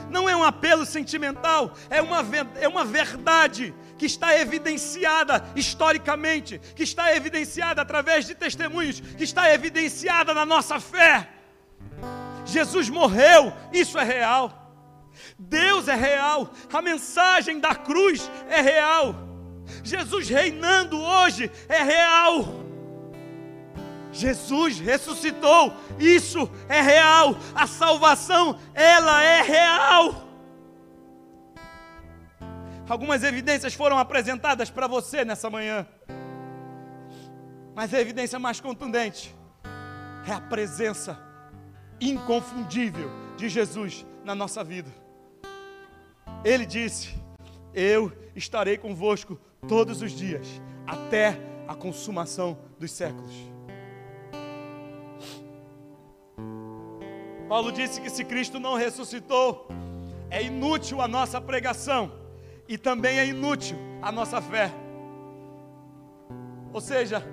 não 0.10 0.30
é 0.30 0.36
um 0.36 0.44
apelo 0.44 0.86
sentimental, 0.86 1.74
é 1.90 2.02
uma, 2.02 2.24
é 2.60 2.68
uma 2.68 2.86
verdade 2.86 3.74
que 3.98 4.06
está 4.06 4.38
evidenciada 4.38 5.44
historicamente, 5.56 6.60
que 6.76 6.84
está 6.84 7.16
evidenciada 7.16 7.82
através 7.82 8.26
de 8.26 8.36
testemunhos, 8.36 9.00
que 9.00 9.24
está 9.24 9.54
evidenciada 9.54 10.34
na 10.34 10.46
nossa 10.46 10.80
fé. 10.80 11.30
Jesus 12.46 12.90
morreu, 12.90 13.54
isso 13.72 13.98
é 13.98 14.04
real. 14.04 14.60
Deus 15.38 15.88
é 15.88 15.96
real, 15.96 16.52
a 16.72 16.82
mensagem 16.82 17.60
da 17.60 17.76
cruz 17.76 18.30
é 18.50 18.62
real. 18.62 19.16
Jesus 19.84 20.28
reinando 20.28 21.00
hoje 21.00 21.52
é 21.70 21.84
real. 21.84 22.63
Jesus 24.14 24.80
ressuscitou, 24.80 25.74
isso 26.00 26.50
é 26.70 26.80
real, 26.82 27.36
a 27.56 27.66
salvação, 27.66 28.60
ela 28.74 29.24
é 29.24 29.42
real. 29.42 30.28
Algumas 32.88 33.24
evidências 33.24 33.74
foram 33.74 33.98
apresentadas 33.98 34.70
para 34.70 34.86
você 34.86 35.26
nessa 35.26 35.50
manhã, 35.50 35.88
mas 37.74 37.92
a 37.92 38.00
evidência 38.00 38.38
mais 38.38 38.62
contundente 38.62 39.36
é 40.28 40.32
a 40.32 40.40
presença 40.40 41.20
inconfundível 42.00 43.10
de 43.36 43.50
Jesus 43.50 44.06
na 44.24 44.36
nossa 44.36 44.64
vida. 44.64 44.92
Ele 46.44 46.68
disse: 46.68 47.16
Eu 47.74 48.12
estarei 48.36 48.78
convosco 48.78 49.40
todos 49.68 50.04
os 50.04 50.12
dias, 50.12 50.62
até 50.86 51.40
a 51.68 51.74
consumação 51.74 52.60
dos 52.78 52.92
séculos. 52.92 53.53
Paulo 57.54 57.72
disse 57.72 58.02
que 58.02 58.10
se 58.10 58.24
Cristo 58.26 58.60
não 58.60 58.74
ressuscitou, 58.74 59.68
é 60.32 60.42
inútil 60.42 61.00
a 61.00 61.08
nossa 61.08 61.40
pregação 61.40 62.12
e 62.68 62.80
também 62.80 63.20
é 63.20 63.28
inútil 63.28 63.78
a 64.02 64.12
nossa 64.12 64.42
fé. 64.42 64.72
Ou 66.74 66.82
seja, 66.82 67.24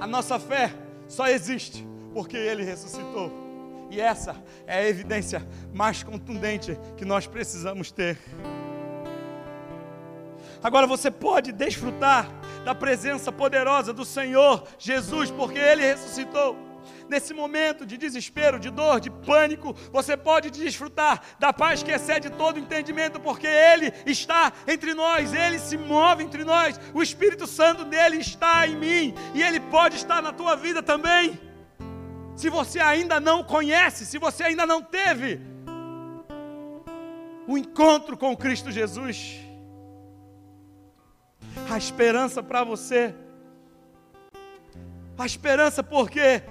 a 0.00 0.06
nossa 0.06 0.38
fé 0.38 0.72
só 1.08 1.26
existe 1.26 1.84
porque 2.12 2.36
Ele 2.36 2.62
ressuscitou. 2.62 3.32
E 3.90 4.00
essa 4.00 4.40
é 4.64 4.78
a 4.78 4.88
evidência 4.88 5.44
mais 5.72 6.04
contundente 6.04 6.78
que 6.96 7.04
nós 7.04 7.26
precisamos 7.26 7.90
ter. 7.90 8.16
Agora 10.62 10.86
você 10.86 11.10
pode 11.10 11.50
desfrutar 11.50 12.28
da 12.64 12.76
presença 12.76 13.32
poderosa 13.32 13.92
do 13.92 14.04
Senhor 14.04 14.62
Jesus, 14.78 15.32
porque 15.32 15.58
Ele 15.58 15.82
ressuscitou. 15.82 16.63
Nesse 17.08 17.34
momento 17.34 17.86
de 17.86 17.96
desespero, 17.96 18.58
de 18.58 18.70
dor, 18.70 19.00
de 19.00 19.10
pânico, 19.10 19.74
você 19.92 20.16
pode 20.16 20.50
desfrutar 20.50 21.22
da 21.38 21.52
paz 21.52 21.82
que 21.82 21.90
excede 21.90 22.30
todo 22.30 22.58
entendimento, 22.58 23.20
porque 23.20 23.46
Ele 23.46 23.92
está 24.06 24.52
entre 24.66 24.94
nós, 24.94 25.32
Ele 25.32 25.58
se 25.58 25.76
move 25.76 26.24
entre 26.24 26.44
nós, 26.44 26.78
o 26.92 27.02
Espírito 27.02 27.46
Santo 27.46 27.84
dele 27.84 28.18
está 28.18 28.66
em 28.66 28.76
mim 28.76 29.14
e 29.34 29.42
Ele 29.42 29.60
pode 29.60 29.96
estar 29.96 30.22
na 30.22 30.32
tua 30.32 30.56
vida 30.56 30.82
também. 30.82 31.38
Se 32.36 32.48
você 32.48 32.80
ainda 32.80 33.20
não 33.20 33.44
conhece, 33.44 34.04
se 34.04 34.18
você 34.18 34.44
ainda 34.44 34.66
não 34.66 34.82
teve 34.82 35.40
o 37.46 37.56
encontro 37.56 38.16
com 38.16 38.36
Cristo 38.36 38.70
Jesus, 38.70 39.38
a 41.70 41.78
esperança 41.78 42.42
para 42.42 42.64
você, 42.64 43.14
a 45.16 45.26
esperança 45.26 45.82
porque 45.82 46.42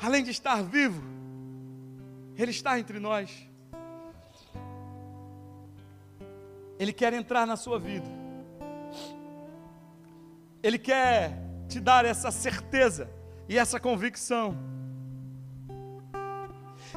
além 0.00 0.22
de 0.22 0.30
estar 0.30 0.62
vivo, 0.62 1.02
Ele 2.36 2.50
está 2.50 2.78
entre 2.78 2.98
nós. 2.98 3.48
Ele 6.78 6.92
quer 6.92 7.12
entrar 7.12 7.46
na 7.46 7.56
sua 7.56 7.78
vida. 7.78 8.06
Ele 10.62 10.78
quer 10.78 11.32
te 11.68 11.80
dar 11.80 12.04
essa 12.04 12.30
certeza 12.30 13.10
e 13.48 13.58
essa 13.58 13.80
convicção 13.80 14.56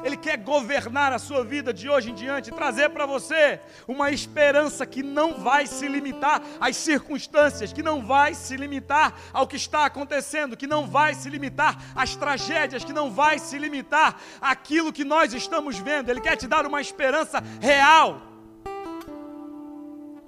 ele 0.02 0.16
quer 0.16 0.36
governar 0.36 1.12
a 1.12 1.18
sua 1.18 1.44
vida 1.44 1.72
de 1.72 1.88
hoje 1.88 2.10
em 2.10 2.14
diante, 2.14 2.50
trazer 2.50 2.90
para 2.90 3.06
você 3.06 3.60
uma 3.86 4.10
esperança 4.10 4.84
que 4.84 5.02
não 5.02 5.42
vai 5.42 5.66
se 5.66 5.86
limitar 5.86 6.42
às 6.60 6.76
circunstâncias, 6.76 7.72
que 7.72 7.82
não 7.82 8.04
vai 8.04 8.34
se 8.34 8.56
limitar 8.56 9.14
ao 9.32 9.46
que 9.46 9.56
está 9.56 9.86
acontecendo, 9.86 10.56
que 10.56 10.66
não 10.66 10.86
vai 10.86 11.14
se 11.14 11.28
limitar 11.28 11.80
às 11.94 12.16
tragédias, 12.16 12.84
que 12.84 12.92
não 12.92 13.10
vai 13.10 13.38
se 13.38 13.58
limitar 13.58 14.16
àquilo 14.40 14.92
que 14.92 15.04
nós 15.04 15.32
estamos 15.32 15.78
vendo. 15.78 16.08
Ele 16.08 16.20
quer 16.20 16.36
te 16.36 16.46
dar 16.46 16.66
uma 16.66 16.80
esperança 16.80 17.42
real. 17.60 18.22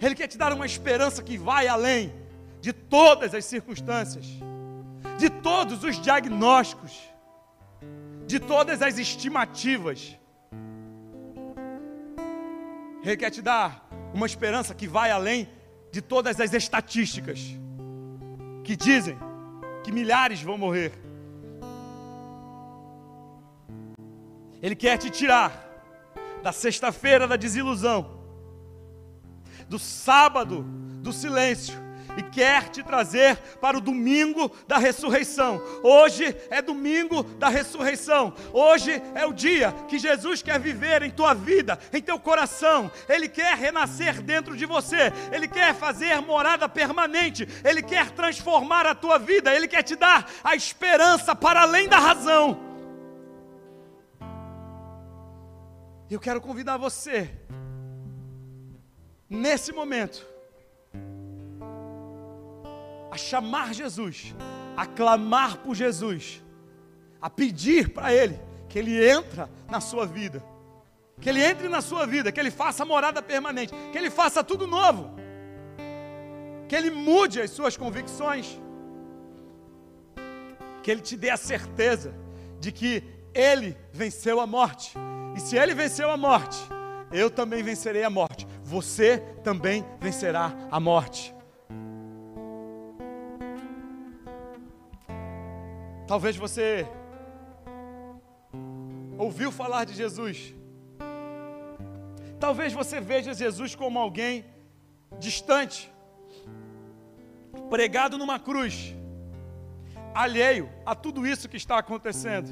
Ele 0.01 0.15
quer 0.15 0.27
te 0.27 0.37
dar 0.37 0.53
uma 0.53 0.67
esperança 0.67 1.23
que 1.23 1.39
vai 1.39 1.67
além 1.67 2.13
de 2.61 2.73
todas 2.73 3.35
as 3.35 3.45
circunstâncias, 3.45 4.27
de 5.19 5.31
todos 5.31 5.83
os 5.85 6.01
diagnósticos 6.01 7.14
de 8.27 8.39
todas 8.39 8.83
as 8.83 8.99
estimativas. 8.99 10.19
Ele 13.03 13.17
quer 13.17 13.31
te 13.31 13.43
dar 13.43 13.89
uma 14.15 14.27
esperança 14.27 14.75
que 14.75 14.89
vai 14.89 15.11
além 15.11 15.49
de 15.93 16.01
todas 16.01 16.41
as 16.41 16.53
estatísticas 16.53 17.41
que 18.65 18.75
dizem 18.75 19.17
que 19.83 19.93
milhares 19.93 20.41
vão 20.41 20.57
morrer. 20.57 20.93
Ele 24.63 24.75
quer 24.75 24.97
te 24.97 25.11
tirar 25.11 25.63
da 26.43 26.51
sexta-feira 26.51 27.29
da 27.29 27.37
desilusão, 27.37 28.19
do 29.69 29.79
sábado 29.79 30.63
do 31.03 31.13
silêncio, 31.13 31.84
e 32.17 32.23
quer 32.23 32.69
te 32.69 32.83
trazer 32.83 33.37
para 33.61 33.79
o 33.79 33.81
domingo 33.81 34.51
da 34.67 34.79
ressurreição. 34.79 35.61
Hoje 35.83 36.37
é 36.51 36.61
domingo 36.63 37.23
da 37.23 37.49
ressurreição. 37.49 38.35
Hoje 38.53 39.03
é 39.15 39.27
o 39.27 39.33
dia 39.33 39.73
que 39.89 39.99
Jesus 39.99 40.43
quer 40.43 40.59
viver 40.59 41.03
em 41.03 41.11
tua 41.11 41.35
vida, 41.35 41.79
em 41.93 42.01
teu 42.01 42.19
coração. 42.19 42.91
Ele 43.09 43.29
quer 43.29 43.57
renascer 43.57 44.23
dentro 44.23 44.57
de 44.57 44.67
você. 44.67 45.13
Ele 45.33 45.49
quer 45.49 45.75
fazer 45.75 46.21
morada 46.21 46.69
permanente. 46.69 47.49
Ele 47.65 47.83
quer 47.83 48.11
transformar 48.11 48.87
a 48.87 48.95
tua 48.95 49.19
vida. 49.19 49.55
Ele 49.55 49.69
quer 49.69 49.83
te 49.83 49.97
dar 49.97 50.31
a 50.43 50.55
esperança 50.55 51.35
para 51.35 51.63
além 51.63 51.89
da 51.89 51.99
razão. 51.99 52.61
Eu 56.11 56.21
quero 56.21 56.41
convidar 56.41 56.77
você 56.77 57.31
nesse 59.29 59.73
momento 59.73 60.34
a 63.15 63.17
chamar 63.17 63.73
Jesus, 63.73 64.35
a 64.77 64.87
clamar 64.87 65.59
por 65.59 65.77
Jesus, 65.77 66.43
a 67.23 67.31
pedir 67.31 67.91
para 67.91 68.13
Ele 68.13 68.41
que 68.69 68.77
Ele 68.77 69.09
entra 69.09 69.49
na 69.71 69.81
sua 69.81 70.05
vida, 70.05 70.45
que 71.21 71.29
Ele 71.29 71.41
entre 71.41 71.69
na 71.69 71.81
sua 71.81 72.07
vida, 72.07 72.33
que 72.33 72.41
Ele 72.41 72.51
faça 72.51 72.85
morada 72.85 73.23
permanente, 73.23 73.73
que 73.93 73.97
Ele 73.97 74.11
faça 74.11 74.43
tudo 74.43 74.67
novo, 74.67 75.15
que 76.69 76.75
Ele 76.75 76.91
mude 76.91 77.41
as 77.41 77.51
suas 77.51 77.77
convicções, 77.77 78.61
que 80.83 80.91
Ele 80.91 81.01
te 81.01 81.17
dê 81.17 81.31
a 81.31 81.37
certeza 81.37 82.13
de 82.59 82.73
que 82.73 83.05
Ele 83.33 83.77
venceu 83.93 84.41
a 84.41 84.47
morte, 84.47 84.93
e 85.37 85.41
se 85.41 85.57
Ele 85.57 85.73
venceu 85.73 86.11
a 86.11 86.17
morte, 86.17 86.59
eu 87.13 87.31
também 87.31 87.63
vencerei 87.63 88.03
a 88.03 88.11
morte, 88.11 88.45
você 88.65 89.19
também 89.45 89.87
vencerá 90.01 90.53
a 90.69 90.81
morte. 90.81 91.34
Talvez 96.07 96.37
você 96.37 96.87
ouviu 99.17 99.51
falar 99.51 99.85
de 99.85 99.95
Jesus. 99.95 100.55
Talvez 102.39 102.75
você 102.75 103.01
veja 103.01 103.33
Jesus 103.33 103.75
como 103.75 103.99
alguém 103.99 104.45
distante, 105.19 105.91
pregado 107.71 108.19
numa 108.19 108.39
cruz, 108.39 108.95
alheio 110.15 110.69
a 110.85 110.95
tudo 110.95 111.27
isso 111.27 111.49
que 111.49 111.57
está 111.57 111.79
acontecendo. 111.79 112.51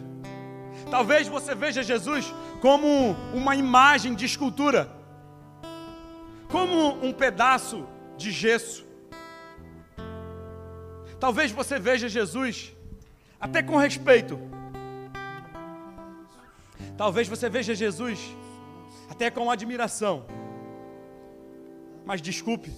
Talvez 0.91 1.29
você 1.29 1.55
veja 1.55 1.83
Jesus 1.83 2.33
como 2.63 3.15
uma 3.35 3.55
imagem 3.55 4.15
de 4.15 4.25
escultura, 4.25 4.91
como 6.51 7.05
um 7.05 7.13
pedaço 7.13 7.87
de 8.17 8.31
gesso. 8.31 8.87
Talvez 11.21 11.53
você 11.53 11.79
veja 11.79 12.09
Jesus 12.09 12.75
até 13.43 13.61
com 13.61 13.77
respeito. 13.77 14.39
Talvez 16.97 17.27
você 17.27 17.51
veja 17.51 17.75
Jesus 17.75 18.21
até 19.11 19.29
com 19.33 19.51
admiração. 19.51 20.25
Mas 22.07 22.23
desculpe, 22.23 22.73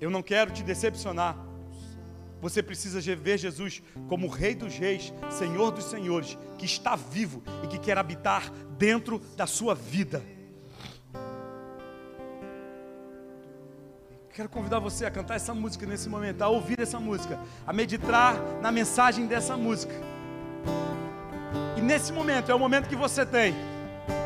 eu 0.00 0.08
não 0.08 0.22
quero 0.22 0.50
te 0.50 0.62
decepcionar. 0.62 1.36
Você 2.40 2.62
precisa 2.62 3.00
ver 3.14 3.38
Jesus 3.38 3.82
como 4.08 4.28
Rei 4.28 4.54
dos 4.54 4.74
Reis, 4.76 5.12
Senhor 5.30 5.70
dos 5.70 5.84
Senhores, 5.84 6.38
que 6.58 6.64
está 6.64 6.96
vivo 6.96 7.42
e 7.62 7.68
que 7.68 7.78
quer 7.78 7.98
habitar 7.98 8.50
dentro 8.78 9.18
da 9.36 9.46
sua 9.46 9.74
vida. 9.74 10.22
Quero 14.34 14.48
convidar 14.48 14.78
você 14.78 15.04
a 15.04 15.10
cantar 15.10 15.34
essa 15.34 15.52
música 15.52 15.84
nesse 15.84 16.08
momento, 16.08 16.40
a 16.40 16.48
ouvir 16.48 16.80
essa 16.80 16.98
música, 16.98 17.38
a 17.66 17.72
meditar 17.72 18.34
na 18.62 18.72
mensagem 18.72 19.26
dessa 19.26 19.58
música. 19.58 19.92
E 21.76 21.82
nesse 21.82 22.14
momento 22.14 22.50
é 22.50 22.54
o 22.54 22.58
momento 22.58 22.88
que 22.88 22.96
você 22.96 23.26
tem 23.26 23.54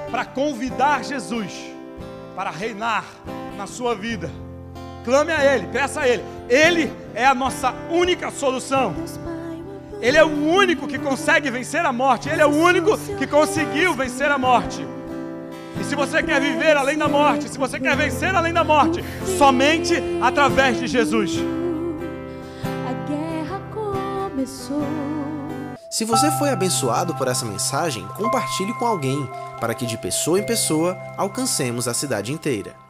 para 0.08 0.24
convidar 0.24 1.02
Jesus 1.02 1.52
para 2.36 2.50
reinar 2.50 3.04
na 3.56 3.66
sua 3.66 3.96
vida. 3.96 4.30
Clame 5.04 5.32
a 5.32 5.44
Ele, 5.44 5.66
peça 5.68 6.02
a 6.02 6.08
Ele. 6.08 6.22
Ele 6.48 6.92
é 7.12 7.26
a 7.26 7.34
nossa 7.34 7.74
única 7.90 8.30
solução. 8.30 8.94
Ele 10.00 10.16
é 10.16 10.24
o 10.24 10.28
único 10.28 10.86
que 10.86 11.00
consegue 11.00 11.50
vencer 11.50 11.84
a 11.84 11.92
morte. 11.92 12.28
Ele 12.28 12.42
é 12.42 12.46
o 12.46 12.54
único 12.54 12.96
que 13.18 13.26
conseguiu 13.26 13.92
vencer 13.92 14.30
a 14.30 14.38
morte. 14.38 14.86
E 15.80 15.84
se 15.84 15.94
você 15.94 16.22
quer 16.22 16.40
viver 16.40 16.76
além 16.76 16.96
da 16.96 17.08
morte, 17.08 17.48
se 17.48 17.58
você 17.58 17.78
quer 17.78 17.96
vencer 17.96 18.34
além 18.34 18.52
da 18.52 18.64
morte, 18.64 19.04
somente 19.38 19.94
através 20.20 20.78
de 20.78 20.86
Jesus. 20.86 21.38
A 22.88 23.08
guerra 23.08 23.60
começou. 23.72 24.82
Se 25.90 26.04
você 26.04 26.30
foi 26.32 26.50
abençoado 26.50 27.14
por 27.14 27.26
essa 27.28 27.46
mensagem, 27.46 28.06
compartilhe 28.16 28.74
com 28.74 28.86
alguém, 28.86 29.28
para 29.60 29.74
que 29.74 29.86
de 29.86 29.96
pessoa 29.96 30.38
em 30.38 30.44
pessoa 30.44 30.96
alcancemos 31.16 31.88
a 31.88 31.94
cidade 31.94 32.32
inteira. 32.32 32.85